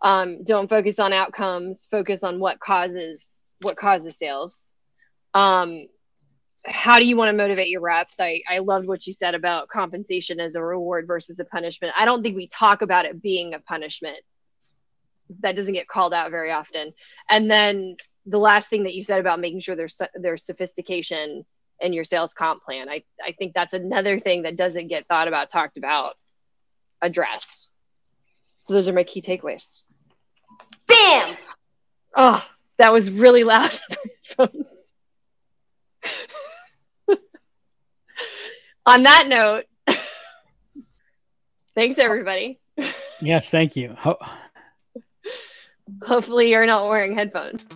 Um, 0.02 0.44
don't 0.44 0.68
focus 0.68 0.98
on 0.98 1.12
outcomes. 1.12 1.86
Focus 1.90 2.22
on 2.24 2.38
what 2.38 2.60
causes 2.60 3.50
what 3.62 3.76
causes 3.76 4.18
sales. 4.18 4.74
Um, 5.32 5.86
how 6.66 6.98
do 6.98 7.04
you 7.04 7.16
want 7.16 7.28
to 7.28 7.36
motivate 7.36 7.68
your 7.68 7.80
reps? 7.80 8.20
I, 8.20 8.42
I 8.48 8.58
loved 8.58 8.86
what 8.86 9.06
you 9.06 9.12
said 9.12 9.34
about 9.34 9.68
compensation 9.68 10.40
as 10.40 10.54
a 10.54 10.62
reward 10.62 11.06
versus 11.06 11.38
a 11.38 11.44
punishment. 11.44 11.94
I 11.96 12.04
don't 12.04 12.22
think 12.22 12.36
we 12.36 12.46
talk 12.48 12.82
about 12.82 13.04
it 13.04 13.20
being 13.20 13.54
a 13.54 13.58
punishment. 13.58 14.18
That 15.40 15.56
doesn't 15.56 15.74
get 15.74 15.88
called 15.88 16.14
out 16.14 16.30
very 16.30 16.52
often. 16.52 16.92
And 17.28 17.50
then 17.50 17.96
the 18.26 18.38
last 18.38 18.68
thing 18.68 18.84
that 18.84 18.94
you 18.94 19.02
said 19.02 19.20
about 19.20 19.40
making 19.40 19.60
sure 19.60 19.76
there's 19.76 20.00
there's 20.14 20.44
sophistication 20.44 21.44
in 21.80 21.92
your 21.92 22.04
sales 22.04 22.32
comp 22.32 22.62
plan. 22.64 22.88
I, 22.88 23.02
I 23.24 23.32
think 23.32 23.52
that's 23.54 23.74
another 23.74 24.18
thing 24.18 24.42
that 24.42 24.56
doesn't 24.56 24.88
get 24.88 25.06
thought 25.08 25.28
about, 25.28 25.50
talked 25.50 25.76
about, 25.76 26.14
addressed. 27.02 27.70
So 28.60 28.72
those 28.72 28.88
are 28.88 28.92
my 28.92 29.04
key 29.04 29.20
takeaways. 29.20 29.82
Bam! 30.86 31.36
Oh, 32.16 32.46
that 32.78 32.92
was 32.92 33.10
really 33.10 33.44
loud. 33.44 33.78
On 38.86 39.02
that 39.02 39.26
note, 39.28 39.64
Thanks, 41.74 41.98
everybody. 41.98 42.60
Yes, 43.20 43.50
thank 43.50 43.74
you. 43.76 43.94
Ho- 43.98 44.18
Hopefully, 46.02 46.50
you're 46.50 46.66
not 46.66 46.88
wearing 46.88 47.14
headphones. 47.14 47.66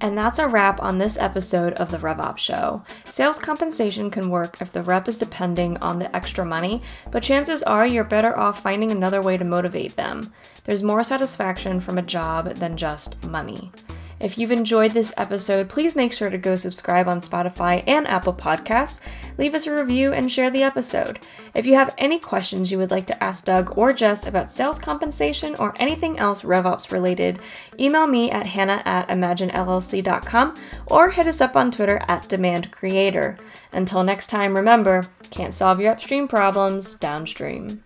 And 0.00 0.16
that's 0.16 0.38
a 0.38 0.46
wrap 0.46 0.82
on 0.82 0.98
this 0.98 1.16
episode 1.16 1.72
of 1.74 1.90
the 1.90 1.98
RevOps 1.98 2.38
Show. 2.38 2.82
Sales 3.08 3.38
compensation 3.38 4.10
can 4.10 4.30
work 4.30 4.58
if 4.60 4.72
the 4.72 4.82
rep 4.82 5.08
is 5.08 5.16
depending 5.16 5.76
on 5.78 5.98
the 5.98 6.14
extra 6.14 6.44
money, 6.44 6.82
but 7.10 7.22
chances 7.22 7.62
are 7.62 7.86
you're 7.86 8.04
better 8.04 8.38
off 8.38 8.62
finding 8.62 8.90
another 8.90 9.22
way 9.22 9.36
to 9.36 9.44
motivate 9.44 9.96
them. 9.96 10.32
There's 10.64 10.82
more 10.82 11.02
satisfaction 11.02 11.80
from 11.80 11.98
a 11.98 12.02
job 12.02 12.54
than 12.56 12.76
just 12.76 13.24
money. 13.26 13.70
If 14.18 14.38
you've 14.38 14.52
enjoyed 14.52 14.92
this 14.92 15.12
episode, 15.18 15.68
please 15.68 15.94
make 15.94 16.12
sure 16.12 16.30
to 16.30 16.38
go 16.38 16.56
subscribe 16.56 17.06
on 17.06 17.20
Spotify 17.20 17.84
and 17.86 18.08
Apple 18.08 18.32
Podcasts, 18.32 19.00
leave 19.36 19.54
us 19.54 19.66
a 19.66 19.74
review, 19.74 20.14
and 20.14 20.32
share 20.32 20.50
the 20.50 20.62
episode. 20.62 21.18
If 21.54 21.66
you 21.66 21.74
have 21.74 21.94
any 21.98 22.18
questions 22.18 22.72
you 22.72 22.78
would 22.78 22.90
like 22.90 23.06
to 23.08 23.22
ask 23.22 23.44
Doug 23.44 23.76
or 23.76 23.92
Jess 23.92 24.26
about 24.26 24.50
sales 24.50 24.78
compensation 24.78 25.54
or 25.56 25.74
anything 25.78 26.18
else 26.18 26.42
RevOps 26.42 26.90
related, 26.92 27.40
email 27.78 28.06
me 28.06 28.30
at 28.30 28.46
hannah 28.46 28.82
at 28.86 29.08
imaginellc.com 29.08 30.54
or 30.86 31.10
hit 31.10 31.26
us 31.26 31.42
up 31.42 31.54
on 31.54 31.70
Twitter 31.70 32.02
at 32.08 32.28
demandcreator. 32.28 33.38
Until 33.72 34.02
next 34.02 34.28
time, 34.28 34.56
remember, 34.56 35.04
can't 35.30 35.52
solve 35.52 35.78
your 35.78 35.92
upstream 35.92 36.26
problems 36.26 36.94
downstream. 36.94 37.82